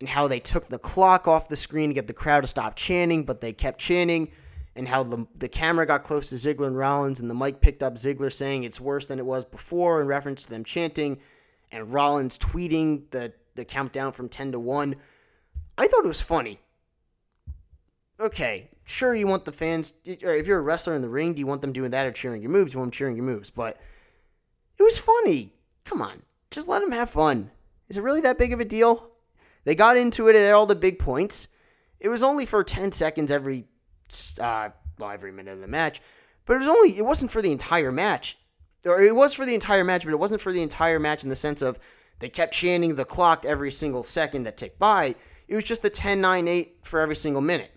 and 0.00 0.08
how 0.08 0.26
they 0.28 0.40
took 0.40 0.68
the 0.68 0.78
clock 0.78 1.28
off 1.28 1.48
the 1.48 1.56
screen 1.56 1.90
to 1.90 1.94
get 1.94 2.06
the 2.06 2.12
crowd 2.12 2.40
to 2.40 2.46
stop 2.46 2.76
chanting, 2.76 3.24
but 3.24 3.40
they 3.40 3.52
kept 3.52 3.78
chanting, 3.78 4.30
and 4.76 4.88
how 4.88 5.02
the, 5.02 5.26
the 5.38 5.48
camera 5.48 5.86
got 5.86 6.02
close 6.02 6.30
to 6.30 6.34
Ziggler 6.34 6.66
and 6.66 6.76
Rollins, 6.76 7.20
and 7.20 7.30
the 7.30 7.34
mic 7.34 7.60
picked 7.60 7.82
up 7.82 7.94
Ziggler 7.94 8.32
saying 8.32 8.64
it's 8.64 8.80
worse 8.80 9.06
than 9.06 9.18
it 9.18 9.26
was 9.26 9.44
before 9.44 10.00
in 10.00 10.06
reference 10.06 10.44
to 10.44 10.50
them 10.50 10.64
chanting, 10.64 11.18
and 11.70 11.92
Rollins 11.92 12.38
tweeting 12.38 13.08
the, 13.10 13.32
the 13.54 13.64
countdown 13.64 14.12
from 14.12 14.28
10 14.28 14.52
to 14.52 14.58
1. 14.58 14.96
I 15.78 15.86
thought 15.86 16.04
it 16.04 16.08
was 16.08 16.20
funny. 16.20 16.58
Okay, 18.18 18.70
sure, 18.84 19.14
you 19.14 19.26
want 19.26 19.44
the 19.44 19.52
fans, 19.52 19.94
or 20.22 20.34
if 20.34 20.46
you're 20.46 20.58
a 20.58 20.62
wrestler 20.62 20.94
in 20.94 21.02
the 21.02 21.08
ring, 21.08 21.34
do 21.34 21.40
you 21.40 21.46
want 21.46 21.60
them 21.60 21.72
doing 21.72 21.90
that 21.90 22.06
or 22.06 22.12
cheering 22.12 22.42
your 22.42 22.50
moves? 22.50 22.74
You 22.74 22.80
want 22.80 22.92
them 22.92 22.96
cheering 22.96 23.16
your 23.16 23.24
moves, 23.24 23.50
but 23.50 23.78
it 24.78 24.82
was 24.82 24.98
funny. 24.98 25.52
Come 25.84 26.02
on, 26.02 26.22
just 26.50 26.68
let 26.68 26.80
them 26.80 26.92
have 26.92 27.10
fun. 27.10 27.50
Is 27.88 27.96
it 27.96 28.02
really 28.02 28.20
that 28.22 28.38
big 28.38 28.52
of 28.52 28.60
a 28.60 28.64
deal? 28.64 29.10
They 29.64 29.74
got 29.74 29.96
into 29.96 30.28
it 30.28 30.36
at 30.36 30.52
all 30.52 30.66
the 30.66 30.74
big 30.74 30.98
points. 30.98 31.48
It 32.00 32.08
was 32.08 32.22
only 32.22 32.46
for 32.46 32.62
10 32.62 32.92
seconds 32.92 33.30
every 33.30 33.64
uh, 34.40 34.70
well, 34.98 35.10
every 35.10 35.32
minute 35.32 35.54
of 35.54 35.60
the 35.60 35.66
match, 35.66 36.00
but 36.44 36.54
it 36.54 36.58
was 36.58 36.68
only 36.68 36.96
it 36.96 37.04
wasn't 37.04 37.30
for 37.30 37.42
the 37.42 37.52
entire 37.52 37.92
match. 37.92 38.38
Or 38.84 39.02
it 39.02 39.14
was 39.14 39.32
for 39.32 39.46
the 39.46 39.54
entire 39.54 39.82
match, 39.82 40.04
but 40.04 40.12
it 40.12 40.18
wasn't 40.18 40.42
for 40.42 40.52
the 40.52 40.62
entire 40.62 40.98
match 40.98 41.24
in 41.24 41.30
the 41.30 41.36
sense 41.36 41.62
of 41.62 41.78
they 42.18 42.28
kept 42.28 42.52
chanting 42.52 42.94
the 42.94 43.04
clock 43.04 43.46
every 43.46 43.72
single 43.72 44.02
second 44.02 44.42
that 44.42 44.58
ticked 44.58 44.78
by. 44.78 45.14
It 45.48 45.54
was 45.54 45.64
just 45.64 45.82
the 45.82 45.90
10 45.90 46.20
9 46.20 46.48
8 46.48 46.78
for 46.82 47.00
every 47.00 47.16
single 47.16 47.42
minute. 47.42 47.70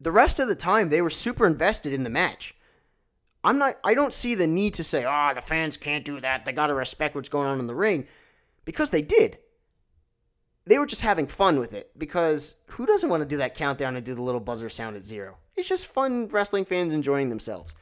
The 0.00 0.12
rest 0.12 0.38
of 0.38 0.48
the 0.48 0.54
time 0.54 0.88
they 0.88 1.02
were 1.02 1.10
super 1.10 1.46
invested 1.46 1.92
in 1.92 2.04
the 2.04 2.10
match. 2.10 2.54
I'm 3.42 3.58
not 3.58 3.76
I 3.84 3.94
don't 3.94 4.14
see 4.14 4.34
the 4.34 4.46
need 4.46 4.74
to 4.74 4.84
say, 4.84 5.04
"Ah, 5.04 5.30
oh, 5.30 5.34
the 5.34 5.42
fans 5.42 5.76
can't 5.76 6.04
do 6.04 6.20
that. 6.20 6.44
They 6.44 6.52
got 6.52 6.68
to 6.68 6.74
respect 6.74 7.14
what's 7.14 7.28
going 7.28 7.48
on 7.48 7.60
in 7.60 7.66
the 7.66 7.74
ring." 7.74 8.06
Because 8.64 8.90
they 8.90 9.02
did 9.02 9.38
they 10.66 10.78
were 10.78 10.86
just 10.86 11.02
having 11.02 11.26
fun 11.26 11.58
with 11.58 11.72
it 11.72 11.90
because 11.98 12.54
who 12.68 12.86
doesn't 12.86 13.08
want 13.08 13.22
to 13.22 13.28
do 13.28 13.36
that 13.36 13.54
countdown 13.54 13.96
and 13.96 14.04
do 14.04 14.14
the 14.14 14.22
little 14.22 14.40
buzzer 14.40 14.68
sound 14.68 14.96
at 14.96 15.04
zero? 15.04 15.36
It's 15.56 15.68
just 15.68 15.86
fun 15.86 16.28
wrestling 16.28 16.64
fans 16.64 16.94
enjoying 16.94 17.28
themselves. 17.28 17.74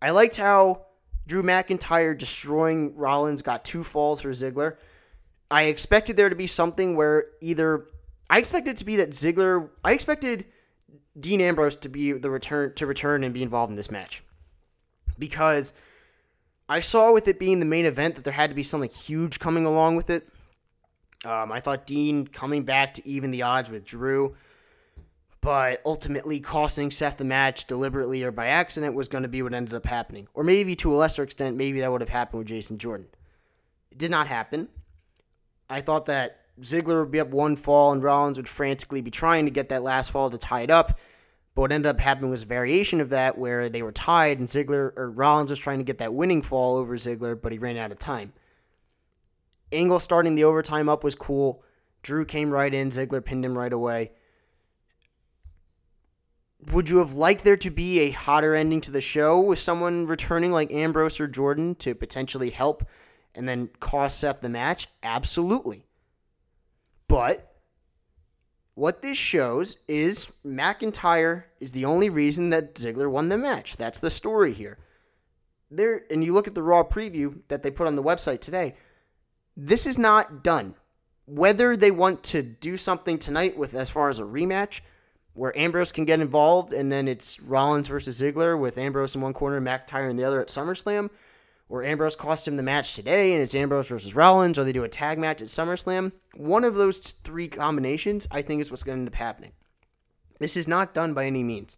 I 0.00 0.10
liked 0.10 0.36
how 0.36 0.86
Drew 1.26 1.42
McIntyre 1.42 2.16
destroying 2.16 2.96
Rollins 2.96 3.42
got 3.42 3.64
two 3.64 3.84
falls 3.84 4.20
for 4.20 4.30
Ziggler. 4.30 4.76
I 5.50 5.64
expected 5.64 6.16
there 6.16 6.30
to 6.30 6.36
be 6.36 6.46
something 6.46 6.96
where 6.96 7.26
either 7.40 7.86
I 8.30 8.38
expected 8.38 8.76
to 8.78 8.84
be 8.84 8.96
that 8.96 9.10
Ziggler 9.10 9.70
I 9.84 9.92
expected 9.92 10.46
Dean 11.18 11.40
Ambrose 11.40 11.76
to 11.76 11.88
be 11.88 12.12
the 12.12 12.30
return 12.30 12.74
to 12.74 12.86
return 12.86 13.24
and 13.24 13.34
be 13.34 13.42
involved 13.42 13.70
in 13.70 13.76
this 13.76 13.90
match. 13.90 14.22
Because 15.18 15.72
I 16.68 16.80
saw 16.80 17.12
with 17.12 17.28
it 17.28 17.38
being 17.38 17.60
the 17.60 17.66
main 17.66 17.84
event 17.84 18.14
that 18.14 18.24
there 18.24 18.32
had 18.32 18.50
to 18.50 18.56
be 18.56 18.62
something 18.62 18.88
huge 18.88 19.38
coming 19.38 19.66
along 19.66 19.96
with 19.96 20.10
it. 20.10 20.26
Um, 21.24 21.52
I 21.52 21.60
thought 21.60 21.86
Dean 21.86 22.26
coming 22.26 22.64
back 22.64 22.94
to 22.94 23.06
even 23.06 23.30
the 23.30 23.42
odds 23.42 23.70
with 23.70 23.84
Drew, 23.84 24.34
but 25.40 25.80
ultimately 25.84 26.40
costing 26.40 26.90
Seth 26.90 27.18
the 27.18 27.24
match 27.24 27.66
deliberately 27.66 28.24
or 28.24 28.32
by 28.32 28.46
accident 28.46 28.94
was 28.94 29.08
going 29.08 29.22
to 29.22 29.28
be 29.28 29.42
what 29.42 29.54
ended 29.54 29.74
up 29.74 29.86
happening. 29.86 30.26
Or 30.34 30.42
maybe 30.42 30.74
to 30.76 30.92
a 30.92 30.96
lesser 30.96 31.22
extent, 31.22 31.56
maybe 31.56 31.80
that 31.80 31.92
would 31.92 32.00
have 32.00 32.08
happened 32.08 32.38
with 32.38 32.48
Jason 32.48 32.78
Jordan. 32.78 33.06
It 33.90 33.98
did 33.98 34.10
not 34.10 34.26
happen. 34.26 34.68
I 35.68 35.80
thought 35.80 36.06
that 36.06 36.41
Ziggler 36.60 37.00
would 37.00 37.10
be 37.10 37.20
up 37.20 37.28
one 37.28 37.56
fall 37.56 37.92
and 37.92 38.02
Rollins 38.02 38.36
would 38.36 38.48
frantically 38.48 39.00
be 39.00 39.10
trying 39.10 39.46
to 39.46 39.50
get 39.50 39.68
that 39.70 39.82
last 39.82 40.10
fall 40.10 40.30
to 40.30 40.38
tie 40.38 40.62
it 40.62 40.70
up. 40.70 40.98
But 41.54 41.62
what 41.62 41.72
ended 41.72 41.88
up 41.88 42.00
happening 42.00 42.30
was 42.30 42.42
a 42.42 42.46
variation 42.46 43.00
of 43.00 43.10
that 43.10 43.36
where 43.36 43.68
they 43.68 43.82
were 43.82 43.92
tied 43.92 44.38
and 44.38 44.48
Ziggler 44.48 44.96
or 44.96 45.10
Rollins 45.10 45.50
was 45.50 45.58
trying 45.58 45.78
to 45.78 45.84
get 45.84 45.98
that 45.98 46.14
winning 46.14 46.42
fall 46.42 46.76
over 46.76 46.96
Ziggler, 46.96 47.40
but 47.40 47.52
he 47.52 47.58
ran 47.58 47.76
out 47.76 47.92
of 47.92 47.98
time. 47.98 48.32
Angle 49.72 50.00
starting 50.00 50.34
the 50.34 50.44
overtime 50.44 50.88
up 50.88 51.04
was 51.04 51.14
cool. 51.14 51.62
Drew 52.02 52.24
came 52.24 52.50
right 52.50 52.72
in. 52.72 52.90
Ziggler 52.90 53.24
pinned 53.24 53.44
him 53.44 53.56
right 53.56 53.72
away. 53.72 54.12
Would 56.72 56.88
you 56.88 56.98
have 56.98 57.14
liked 57.14 57.42
there 57.42 57.56
to 57.56 57.70
be 57.70 58.00
a 58.00 58.10
hotter 58.10 58.54
ending 58.54 58.80
to 58.82 58.90
the 58.90 59.00
show 59.00 59.40
with 59.40 59.58
someone 59.58 60.06
returning 60.06 60.52
like 60.52 60.72
Ambrose 60.72 61.18
or 61.18 61.26
Jordan 61.26 61.74
to 61.76 61.94
potentially 61.94 62.50
help 62.50 62.84
and 63.34 63.48
then 63.48 63.68
cost 63.80 64.20
Seth 64.20 64.40
the 64.40 64.48
match? 64.48 64.88
Absolutely. 65.02 65.86
But 67.12 67.56
what 68.72 69.02
this 69.02 69.18
shows 69.18 69.76
is 69.86 70.32
McIntyre 70.46 71.44
is 71.60 71.70
the 71.72 71.84
only 71.84 72.08
reason 72.08 72.48
that 72.50 72.74
Ziggler 72.76 73.10
won 73.10 73.28
the 73.28 73.36
match. 73.36 73.76
That's 73.76 73.98
the 73.98 74.08
story 74.08 74.54
here. 74.54 74.78
There, 75.70 76.04
and 76.10 76.24
you 76.24 76.32
look 76.32 76.48
at 76.48 76.54
the 76.54 76.62
Raw 76.62 76.82
preview 76.82 77.42
that 77.48 77.62
they 77.62 77.70
put 77.70 77.86
on 77.86 77.96
the 77.96 78.02
website 78.02 78.40
today 78.40 78.76
this 79.58 79.84
is 79.84 79.98
not 79.98 80.42
done. 80.42 80.74
Whether 81.26 81.76
they 81.76 81.90
want 81.90 82.22
to 82.24 82.42
do 82.42 82.78
something 82.78 83.18
tonight 83.18 83.58
with 83.58 83.74
as 83.74 83.90
far 83.90 84.08
as 84.08 84.18
a 84.18 84.22
rematch, 84.24 84.80
where 85.34 85.56
Ambrose 85.56 85.92
can 85.92 86.06
get 86.06 86.20
involved 86.22 86.72
and 86.72 86.90
then 86.90 87.08
it's 87.08 87.38
Rollins 87.40 87.88
versus 87.88 88.22
Ziggler 88.22 88.58
with 88.58 88.78
Ambrose 88.78 89.14
in 89.14 89.20
one 89.20 89.34
corner 89.34 89.60
McIntyre 89.60 90.08
in 90.08 90.16
the 90.16 90.24
other 90.24 90.40
at 90.40 90.48
SummerSlam, 90.48 91.10
or 91.68 91.84
Ambrose 91.84 92.16
cost 92.16 92.46
him 92.46 92.56
the 92.56 92.62
match 92.62 92.94
today 92.94 93.32
and 93.32 93.42
it's 93.42 93.54
Ambrose 93.54 93.88
versus 93.88 94.14
Rollins, 94.14 94.58
or 94.58 94.64
they 94.64 94.72
do 94.72 94.84
a 94.84 94.88
tag 94.88 95.18
match 95.18 95.40
at 95.40 95.48
SummerSlam. 95.48 96.12
One 96.34 96.64
of 96.64 96.74
those 96.74 96.98
three 96.98 97.48
combinations, 97.48 98.28
I 98.30 98.42
think, 98.42 98.60
is 98.60 98.70
what's 98.70 98.82
going 98.82 98.96
to 98.96 99.00
end 99.00 99.08
up 99.08 99.14
happening. 99.14 99.52
This 100.38 100.56
is 100.56 100.68
not 100.68 100.94
done 100.94 101.14
by 101.14 101.26
any 101.26 101.42
means. 101.42 101.76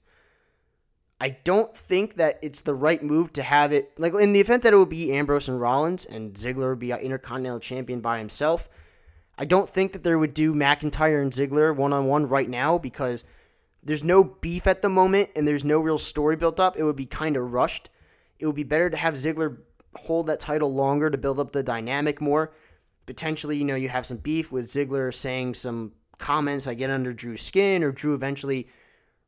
I 1.20 1.30
don't 1.44 1.74
think 1.76 2.16
that 2.16 2.38
it's 2.42 2.62
the 2.62 2.74
right 2.74 3.02
move 3.02 3.32
to 3.34 3.42
have 3.42 3.72
it 3.72 3.92
like 3.98 4.12
in 4.14 4.32
the 4.32 4.40
event 4.40 4.62
that 4.64 4.72
it 4.72 4.76
would 4.76 4.88
be 4.88 5.12
Ambrose 5.12 5.48
and 5.48 5.60
Rollins 5.60 6.04
and 6.06 6.34
Ziggler 6.34 6.70
would 6.70 6.80
be 6.80 6.90
Intercontinental 6.90 7.60
Champion 7.60 8.00
by 8.00 8.18
himself. 8.18 8.68
I 9.38 9.44
don't 9.44 9.68
think 9.68 9.92
that 9.92 10.02
they 10.02 10.14
would 10.14 10.34
do 10.34 10.54
McIntyre 10.54 11.22
and 11.22 11.32
Ziggler 11.32 11.74
one 11.74 11.92
on 11.92 12.06
one 12.06 12.26
right 12.26 12.48
now 12.48 12.78
because 12.78 13.24
there's 13.82 14.04
no 14.04 14.24
beef 14.24 14.66
at 14.66 14.82
the 14.82 14.88
moment 14.88 15.30
and 15.36 15.46
there's 15.46 15.64
no 15.64 15.80
real 15.80 15.98
story 15.98 16.36
built 16.36 16.58
up. 16.58 16.76
It 16.76 16.84
would 16.84 16.96
be 16.96 17.06
kind 17.06 17.36
of 17.36 17.52
rushed. 17.52 17.90
It 18.38 18.46
would 18.46 18.56
be 18.56 18.64
better 18.64 18.90
to 18.90 18.96
have 18.96 19.14
Ziggler 19.14 19.58
hold 19.96 20.26
that 20.26 20.40
title 20.40 20.72
longer 20.72 21.10
to 21.10 21.18
build 21.18 21.40
up 21.40 21.52
the 21.52 21.62
dynamic 21.62 22.20
more. 22.20 22.52
Potentially, 23.06 23.56
you 23.56 23.64
know, 23.64 23.74
you 23.74 23.88
have 23.88 24.06
some 24.06 24.16
beef 24.16 24.50
with 24.50 24.66
Ziggler 24.66 25.12
saying 25.12 25.54
some 25.54 25.92
comments 26.18 26.64
that 26.64 26.76
get 26.76 26.90
under 26.90 27.12
Drew's 27.12 27.42
skin, 27.42 27.82
or 27.82 27.92
Drew 27.92 28.14
eventually 28.14 28.68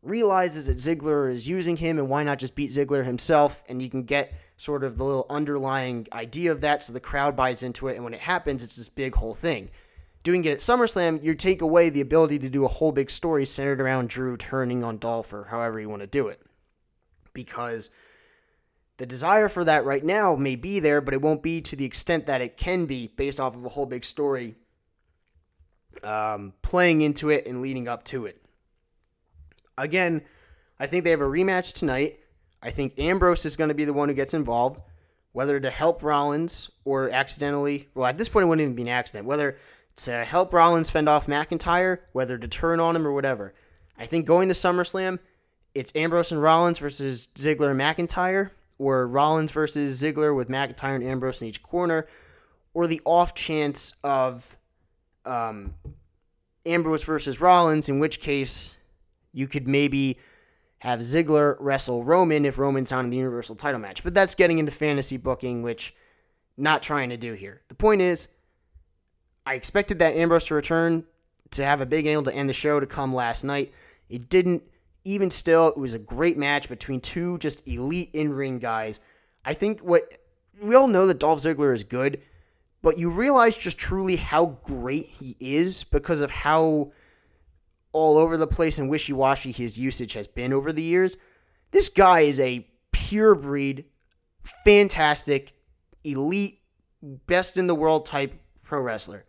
realizes 0.02 0.66
that 0.66 0.76
Ziggler 0.76 1.30
is 1.30 1.48
using 1.48 1.76
him 1.76 1.98
and 1.98 2.08
why 2.08 2.22
not 2.22 2.38
just 2.38 2.54
beat 2.54 2.70
Ziggler 2.70 3.04
himself 3.04 3.62
and 3.68 3.82
you 3.82 3.90
can 3.90 4.04
get 4.04 4.32
sort 4.56 4.84
of 4.84 4.96
the 4.96 5.04
little 5.04 5.26
underlying 5.28 6.06
idea 6.12 6.52
of 6.52 6.60
that 6.60 6.82
so 6.82 6.92
the 6.92 7.00
crowd 7.00 7.36
buys 7.36 7.62
into 7.62 7.88
it 7.88 7.96
and 7.96 8.04
when 8.04 8.14
it 8.14 8.20
happens 8.20 8.62
it's 8.62 8.76
this 8.76 8.88
big 8.88 9.14
whole 9.14 9.34
thing. 9.34 9.68
Doing 10.22 10.44
it 10.44 10.52
at 10.52 10.58
SummerSlam, 10.58 11.22
you 11.22 11.34
take 11.34 11.60
away 11.60 11.90
the 11.90 12.00
ability 12.00 12.38
to 12.40 12.48
do 12.48 12.64
a 12.64 12.68
whole 12.68 12.92
big 12.92 13.10
story 13.10 13.46
centered 13.46 13.80
around 13.80 14.08
Drew 14.08 14.36
turning 14.36 14.82
on 14.82 14.98
Dolph 14.98 15.32
or 15.32 15.44
however 15.44 15.78
you 15.80 15.88
want 15.88 16.00
to 16.00 16.08
do 16.08 16.28
it. 16.28 16.40
Because 17.32 17.90
the 18.98 19.06
desire 19.06 19.48
for 19.48 19.64
that 19.64 19.84
right 19.84 20.04
now 20.04 20.36
may 20.36 20.56
be 20.56 20.80
there, 20.80 21.00
but 21.00 21.14
it 21.14 21.20
won't 21.20 21.42
be 21.42 21.60
to 21.62 21.76
the 21.76 21.84
extent 21.84 22.26
that 22.26 22.40
it 22.40 22.56
can 22.56 22.86
be 22.86 23.08
based 23.08 23.38
off 23.38 23.54
of 23.54 23.64
a 23.64 23.68
whole 23.68 23.86
big 23.86 24.04
story 24.04 24.54
um, 26.02 26.52
playing 26.62 27.02
into 27.02 27.30
it 27.30 27.46
and 27.46 27.62
leading 27.62 27.88
up 27.88 28.04
to 28.04 28.26
it. 28.26 28.40
Again, 29.78 30.22
I 30.78 30.86
think 30.86 31.04
they 31.04 31.10
have 31.10 31.20
a 31.20 31.24
rematch 31.24 31.74
tonight. 31.74 32.20
I 32.62 32.70
think 32.70 32.98
Ambrose 32.98 33.44
is 33.44 33.56
going 33.56 33.68
to 33.68 33.74
be 33.74 33.84
the 33.84 33.92
one 33.92 34.08
who 34.08 34.14
gets 34.14 34.34
involved, 34.34 34.80
whether 35.32 35.60
to 35.60 35.70
help 35.70 36.02
Rollins 36.02 36.70
or 36.84 37.10
accidentally. 37.10 37.88
Well, 37.94 38.06
at 38.06 38.16
this 38.18 38.28
point, 38.28 38.44
it 38.44 38.46
wouldn't 38.48 38.64
even 38.64 38.76
be 38.76 38.82
an 38.82 38.88
accident. 38.88 39.26
Whether 39.26 39.58
to 39.96 40.24
help 40.24 40.52
Rollins 40.52 40.90
fend 40.90 41.08
off 41.08 41.26
McIntyre, 41.26 41.98
whether 42.12 42.38
to 42.38 42.48
turn 42.48 42.80
on 42.80 42.96
him 42.96 43.06
or 43.06 43.12
whatever. 43.12 43.54
I 43.98 44.06
think 44.06 44.26
going 44.26 44.48
to 44.48 44.54
SummerSlam, 44.54 45.18
it's 45.74 45.92
Ambrose 45.94 46.32
and 46.32 46.42
Rollins 46.42 46.78
versus 46.78 47.28
Ziggler 47.34 47.70
and 47.70 47.80
McIntyre, 47.80 48.50
or 48.78 49.06
Rollins 49.08 49.52
versus 49.52 50.00
Ziggler 50.00 50.34
with 50.34 50.48
McIntyre 50.48 50.94
and 50.96 51.04
Ambrose 51.04 51.40
in 51.40 51.48
each 51.48 51.62
corner, 51.62 52.06
or 52.74 52.86
the 52.86 53.00
off 53.04 53.34
chance 53.34 53.94
of 54.04 54.56
um, 55.24 55.74
Ambrose 56.64 57.04
versus 57.04 57.40
Rollins, 57.40 57.88
in 57.88 57.98
which 57.98 58.20
case 58.20 58.74
you 59.32 59.46
could 59.46 59.66
maybe 59.66 60.18
have 60.78 61.00
Ziggler 61.00 61.56
wrestle 61.58 62.04
Roman 62.04 62.44
if 62.44 62.58
Roman's 62.58 62.92
on 62.92 63.10
the 63.10 63.16
Universal 63.16 63.56
title 63.56 63.80
match. 63.80 64.04
But 64.04 64.14
that's 64.14 64.34
getting 64.34 64.58
into 64.58 64.72
fantasy 64.72 65.16
booking, 65.16 65.62
which 65.62 65.94
not 66.56 66.82
trying 66.82 67.10
to 67.10 67.16
do 67.16 67.32
here. 67.32 67.62
The 67.68 67.74
point 67.74 68.00
is, 68.02 68.28
I 69.44 69.54
expected 69.54 69.98
that 70.00 70.14
Ambrose 70.14 70.44
to 70.46 70.54
return 70.54 71.04
to 71.52 71.64
have 71.64 71.80
a 71.80 71.86
big 71.86 72.06
angle 72.06 72.24
to 72.24 72.34
end 72.34 72.48
the 72.48 72.54
show 72.54 72.80
to 72.80 72.86
come 72.86 73.14
last 73.14 73.44
night. 73.44 73.72
It 74.08 74.28
didn't. 74.28 74.62
Even 75.06 75.30
still, 75.30 75.68
it 75.68 75.76
was 75.76 75.94
a 75.94 76.00
great 76.00 76.36
match 76.36 76.68
between 76.68 77.00
two 77.00 77.38
just 77.38 77.66
elite 77.68 78.10
in 78.12 78.32
ring 78.32 78.58
guys. 78.58 78.98
I 79.44 79.54
think 79.54 79.78
what 79.78 80.02
we 80.60 80.74
all 80.74 80.88
know 80.88 81.06
that 81.06 81.20
Dolph 81.20 81.40
Ziggler 81.40 81.72
is 81.72 81.84
good, 81.84 82.20
but 82.82 82.98
you 82.98 83.10
realize 83.10 83.56
just 83.56 83.78
truly 83.78 84.16
how 84.16 84.58
great 84.64 85.06
he 85.06 85.36
is 85.38 85.84
because 85.84 86.18
of 86.18 86.32
how 86.32 86.90
all 87.92 88.18
over 88.18 88.36
the 88.36 88.48
place 88.48 88.80
and 88.80 88.90
wishy 88.90 89.12
washy 89.12 89.52
his 89.52 89.78
usage 89.78 90.12
has 90.14 90.26
been 90.26 90.52
over 90.52 90.72
the 90.72 90.82
years. 90.82 91.16
This 91.70 91.88
guy 91.88 92.22
is 92.22 92.40
a 92.40 92.66
pure 92.90 93.36
breed, 93.36 93.84
fantastic, 94.64 95.52
elite, 96.02 96.58
best 97.00 97.56
in 97.56 97.68
the 97.68 97.76
world 97.76 98.06
type 98.06 98.34
pro 98.64 98.80
wrestler. 98.80 99.24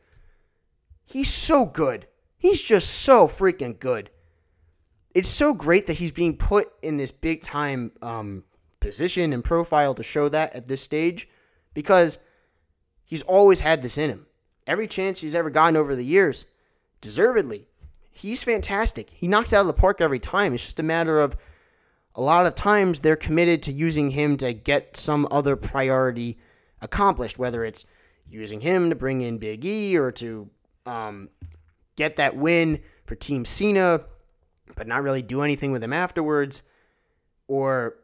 He's 1.05 1.31
so 1.31 1.65
good. 1.65 2.07
He's 2.39 2.63
just 2.63 2.89
so 2.89 3.27
freaking 3.27 3.79
good. 3.79 4.09
It's 5.17 5.29
so 5.29 5.51
great 5.51 5.87
that 5.87 5.97
he's 5.97 6.11
being 6.11 6.37
put 6.37 6.71
in 6.83 6.97
this 6.97 7.09
big 7.09 7.41
time 7.41 7.91
um, 8.03 8.43
position 8.79 9.33
and 9.33 9.43
profile 9.43 9.95
to 9.95 10.03
show 10.03 10.29
that 10.29 10.55
at 10.55 10.67
this 10.67 10.83
stage 10.83 11.27
because 11.73 12.19
he's 13.03 13.23
always 13.23 13.59
had 13.59 13.81
this 13.81 13.97
in 13.97 14.11
him. 14.11 14.27
Every 14.67 14.85
chance 14.85 15.19
he's 15.19 15.33
ever 15.33 15.49
gotten 15.49 15.75
over 15.75 15.95
the 15.95 16.05
years, 16.05 16.45
deservedly, 17.01 17.67
he's 18.11 18.43
fantastic. 18.43 19.09
He 19.09 19.27
knocks 19.27 19.53
out 19.53 19.61
of 19.61 19.65
the 19.65 19.73
park 19.73 20.01
every 20.01 20.19
time. 20.19 20.53
It's 20.53 20.65
just 20.65 20.79
a 20.79 20.83
matter 20.83 21.19
of 21.19 21.35
a 22.13 22.21
lot 22.21 22.45
of 22.45 22.53
times 22.53 22.99
they're 22.99 23.15
committed 23.15 23.63
to 23.63 23.71
using 23.71 24.11
him 24.11 24.37
to 24.37 24.53
get 24.53 24.97
some 24.97 25.27
other 25.31 25.55
priority 25.55 26.37
accomplished, 26.79 27.39
whether 27.39 27.65
it's 27.65 27.87
using 28.29 28.59
him 28.59 28.91
to 28.91 28.95
bring 28.95 29.21
in 29.21 29.39
Big 29.39 29.65
E 29.65 29.97
or 29.97 30.11
to 30.11 30.47
um, 30.85 31.27
get 31.95 32.17
that 32.17 32.35
win 32.35 32.83
for 33.07 33.15
Team 33.15 33.45
Cena, 33.45 34.01
but 34.77 34.87
not 34.87 35.03
really 35.03 35.21
do 35.21 35.41
anything 35.41 35.71
with 35.71 35.83
him 35.83 35.91
afterwards, 35.91 36.63
or 37.47 37.95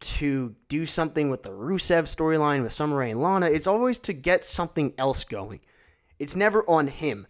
to 0.00 0.54
do 0.68 0.86
something 0.86 1.30
with 1.30 1.42
the 1.42 1.50
Rusev 1.50 2.04
storyline 2.04 2.62
with 2.62 2.72
Summer 2.72 2.96
Rae 2.96 3.10
and 3.10 3.22
Lana. 3.22 3.46
It's 3.46 3.66
always 3.66 3.98
to 4.00 4.12
get 4.12 4.44
something 4.44 4.92
else 4.98 5.24
going. 5.24 5.60
It's 6.18 6.36
never 6.36 6.68
on 6.68 6.88
him. 6.88 7.26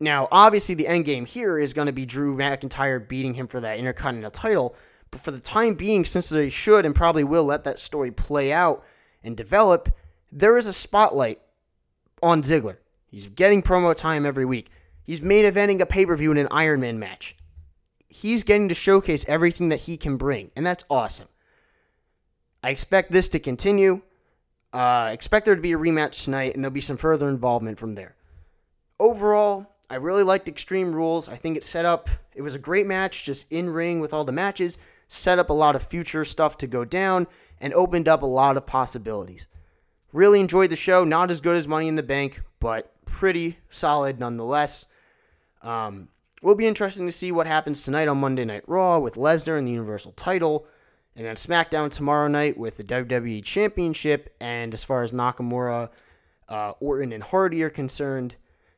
Now, 0.00 0.28
obviously, 0.30 0.74
the 0.74 0.86
end 0.86 1.04
game 1.04 1.26
here 1.26 1.58
is 1.58 1.72
going 1.72 1.86
to 1.86 1.92
be 1.92 2.06
Drew 2.06 2.36
McIntyre 2.36 3.06
beating 3.06 3.34
him 3.34 3.46
for 3.46 3.60
that 3.60 3.78
Intercontinental 3.78 4.30
title. 4.30 4.76
But 5.10 5.20
for 5.20 5.30
the 5.30 5.40
time 5.40 5.74
being, 5.74 6.04
since 6.04 6.28
they 6.28 6.50
should 6.50 6.86
and 6.86 6.94
probably 6.94 7.24
will 7.24 7.44
let 7.44 7.64
that 7.64 7.78
story 7.78 8.10
play 8.10 8.52
out 8.52 8.84
and 9.24 9.36
develop, 9.36 9.88
there 10.30 10.56
is 10.56 10.66
a 10.66 10.72
spotlight 10.72 11.40
on 12.22 12.42
Ziggler. 12.42 12.76
He's 13.10 13.26
getting 13.26 13.62
promo 13.62 13.94
time 13.94 14.26
every 14.26 14.44
week. 14.44 14.70
He's 15.02 15.22
main 15.22 15.46
eventing 15.46 15.80
a 15.80 15.86
pay 15.86 16.04
per 16.04 16.16
view 16.16 16.30
in 16.30 16.36
an 16.36 16.48
Iron 16.50 16.80
Man 16.80 16.98
match. 16.98 17.36
He's 18.08 18.44
getting 18.44 18.68
to 18.68 18.74
showcase 18.74 19.24
everything 19.28 19.68
that 19.68 19.80
he 19.80 19.96
can 19.96 20.16
bring, 20.16 20.50
and 20.56 20.66
that's 20.66 20.84
awesome. 20.88 21.28
I 22.62 22.70
expect 22.70 23.12
this 23.12 23.28
to 23.30 23.38
continue. 23.38 24.00
Uh, 24.72 25.10
expect 25.12 25.46
there 25.46 25.54
to 25.54 25.60
be 25.60 25.72
a 25.72 25.78
rematch 25.78 26.24
tonight, 26.24 26.54
and 26.54 26.64
there'll 26.64 26.72
be 26.72 26.80
some 26.80 26.96
further 26.96 27.28
involvement 27.28 27.78
from 27.78 27.94
there. 27.94 28.16
Overall, 28.98 29.66
I 29.90 29.96
really 29.96 30.22
liked 30.22 30.48
Extreme 30.48 30.94
Rules. 30.94 31.28
I 31.28 31.36
think 31.36 31.56
it 31.56 31.64
set 31.64 31.84
up, 31.84 32.10
it 32.34 32.42
was 32.42 32.54
a 32.54 32.58
great 32.58 32.86
match, 32.86 33.24
just 33.24 33.50
in 33.52 33.70
ring 33.70 34.00
with 34.00 34.12
all 34.12 34.24
the 34.24 34.32
matches, 34.32 34.78
set 35.08 35.38
up 35.38 35.50
a 35.50 35.54
lot 35.54 35.76
of 35.76 35.82
future 35.82 36.24
stuff 36.24 36.58
to 36.58 36.66
go 36.66 36.84
down, 36.84 37.26
and 37.60 37.72
opened 37.74 38.08
up 38.08 38.22
a 38.22 38.26
lot 38.26 38.56
of 38.56 38.66
possibilities. 38.66 39.46
Really 40.12 40.40
enjoyed 40.40 40.70
the 40.70 40.76
show. 40.76 41.04
Not 41.04 41.30
as 41.30 41.40
good 41.40 41.56
as 41.56 41.68
Money 41.68 41.88
in 41.88 41.94
the 41.94 42.02
Bank, 42.02 42.40
but 42.60 42.92
pretty 43.04 43.58
solid 43.70 44.18
nonetheless. 44.18 44.86
Um, 45.62 46.08
will 46.42 46.54
be 46.54 46.66
interesting 46.66 47.06
to 47.06 47.12
see 47.12 47.32
what 47.32 47.46
happens 47.46 47.82
tonight 47.82 48.08
on 48.08 48.18
Monday 48.18 48.44
Night 48.44 48.64
Raw 48.66 48.98
with 48.98 49.14
Lesnar 49.14 49.58
and 49.58 49.66
the 49.66 49.72
Universal 49.72 50.12
title. 50.12 50.66
And 51.16 51.26
then 51.26 51.34
SmackDown 51.34 51.90
tomorrow 51.90 52.28
night 52.28 52.56
with 52.56 52.76
the 52.76 52.84
WWE 52.84 53.42
Championship. 53.42 54.34
And 54.40 54.72
as 54.72 54.84
far 54.84 55.02
as 55.02 55.12
Nakamura, 55.12 55.90
uh, 56.48 56.72
Orton, 56.80 57.12
and 57.12 57.22
Hardy 57.22 57.62
are 57.62 57.70
concerned. 57.70 58.36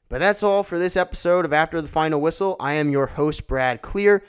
But 0.09 0.19
that's 0.19 0.43
all 0.43 0.63
for 0.63 0.79
this 0.79 0.97
episode 0.97 1.45
of 1.45 1.53
After 1.53 1.81
the 1.81 1.89
Final 1.89 2.21
Whistle. 2.21 2.57
I 2.59 2.75
am 2.75 2.91
your 2.91 3.07
host, 3.07 3.47
Brad 3.47 3.83
Klier. 3.83 4.23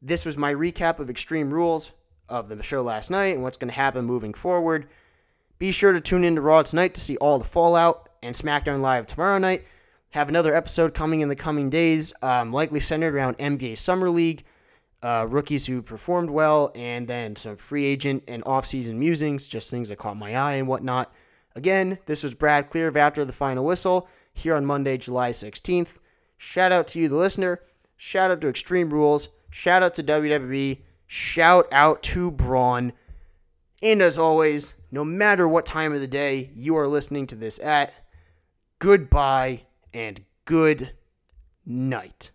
This 0.00 0.24
was 0.24 0.38
my 0.38 0.54
recap 0.54 1.00
of 1.00 1.10
Extreme 1.10 1.52
Rules 1.52 1.92
of 2.28 2.48
the 2.48 2.62
show 2.62 2.82
last 2.82 3.10
night 3.10 3.34
and 3.34 3.42
what's 3.42 3.56
going 3.56 3.70
to 3.70 3.74
happen 3.74 4.04
moving 4.04 4.34
forward. 4.34 4.86
Be 5.58 5.72
sure 5.72 5.92
to 5.92 6.00
tune 6.00 6.24
in 6.24 6.36
to 6.36 6.40
Raw 6.40 6.62
tonight 6.62 6.94
to 6.94 7.00
see 7.00 7.16
all 7.16 7.38
the 7.38 7.44
fallout 7.44 8.08
and 8.22 8.34
SmackDown 8.34 8.80
Live 8.80 9.06
tomorrow 9.06 9.38
night. 9.38 9.64
Have 10.12 10.30
another 10.30 10.54
episode 10.54 10.94
coming 10.94 11.20
in 11.20 11.28
the 11.28 11.36
coming 11.36 11.68
days, 11.68 12.14
um, 12.22 12.50
likely 12.50 12.80
centered 12.80 13.14
around 13.14 13.36
NBA 13.36 13.76
Summer 13.76 14.08
League, 14.08 14.44
uh, 15.02 15.26
rookies 15.28 15.66
who 15.66 15.82
performed 15.82 16.30
well, 16.30 16.72
and 16.74 17.06
then 17.06 17.36
some 17.36 17.56
free 17.56 17.84
agent 17.84 18.24
and 18.26 18.42
offseason 18.44 18.94
musings, 18.94 19.46
just 19.46 19.70
things 19.70 19.90
that 19.90 19.98
caught 19.98 20.16
my 20.16 20.34
eye 20.34 20.54
and 20.54 20.66
whatnot. 20.66 21.12
Again, 21.56 21.98
this 22.06 22.22
was 22.22 22.34
Brad 22.34 22.70
Klier 22.70 22.88
of 22.88 22.96
After 22.96 23.26
the 23.26 23.34
Final 23.34 23.66
Whistle 23.66 24.08
here 24.32 24.54
on 24.54 24.64
Monday, 24.64 24.96
July 24.96 25.30
16th. 25.30 25.98
Shout 26.38 26.72
out 26.72 26.88
to 26.88 26.98
you, 26.98 27.10
the 27.10 27.16
listener. 27.16 27.60
Shout 27.98 28.30
out 28.30 28.40
to 28.40 28.48
Extreme 28.48 28.90
Rules. 28.90 29.28
Shout 29.50 29.82
out 29.82 29.92
to 29.94 30.02
WWE. 30.02 30.78
Shout 31.06 31.68
out 31.70 32.02
to 32.04 32.30
Braun. 32.30 32.94
And 33.82 34.00
as 34.00 34.16
always, 34.16 34.72
no 34.90 35.04
matter 35.04 35.46
what 35.46 35.66
time 35.66 35.92
of 35.92 36.00
the 36.00 36.08
day 36.08 36.50
you 36.54 36.76
are 36.78 36.86
listening 36.86 37.26
to 37.26 37.34
this 37.34 37.58
at, 37.58 37.92
goodbye 38.78 39.62
and 39.92 40.24
good 40.44 40.92
night. 41.66 42.30